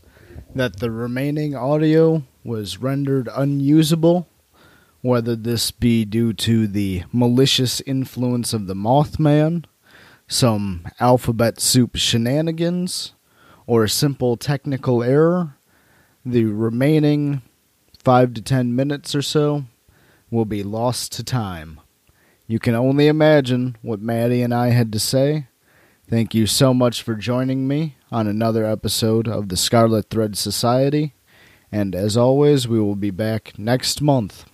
that 0.53 0.77
the 0.79 0.91
remaining 0.91 1.55
audio 1.55 2.23
was 2.43 2.77
rendered 2.77 3.27
unusable, 3.33 4.27
whether 5.01 5.35
this 5.35 5.71
be 5.71 6.05
due 6.05 6.33
to 6.33 6.67
the 6.67 7.03
malicious 7.11 7.81
influence 7.81 8.53
of 8.53 8.67
the 8.67 8.75
Mothman, 8.75 9.65
some 10.27 10.87
alphabet 10.99 11.59
soup 11.59 11.95
shenanigans, 11.95 13.13
or 13.65 13.83
a 13.83 13.89
simple 13.89 14.37
technical 14.37 15.03
error. 15.03 15.55
The 16.25 16.45
remaining 16.45 17.41
five 17.97 18.33
to 18.35 18.41
ten 18.41 18.75
minutes 18.75 19.15
or 19.15 19.21
so 19.21 19.65
will 20.29 20.45
be 20.45 20.63
lost 20.63 21.11
to 21.13 21.23
time. 21.23 21.79
You 22.47 22.59
can 22.59 22.75
only 22.75 23.07
imagine 23.07 23.77
what 23.81 24.01
Maddie 24.01 24.41
and 24.41 24.53
I 24.53 24.69
had 24.69 24.91
to 24.93 24.99
say. 24.99 25.47
Thank 26.09 26.35
you 26.35 26.45
so 26.45 26.73
much 26.73 27.01
for 27.01 27.15
joining 27.15 27.67
me 27.67 27.95
on 28.11 28.27
another 28.27 28.65
episode 28.65 29.27
of 29.27 29.49
the 29.49 29.57
Scarlet 29.57 30.09
Thread 30.09 30.37
Society. 30.37 31.13
And 31.71 31.95
as 31.95 32.17
always, 32.17 32.67
we 32.67 32.79
will 32.79 32.97
be 32.97 33.11
back 33.11 33.57
next 33.57 34.01
month 34.01 34.50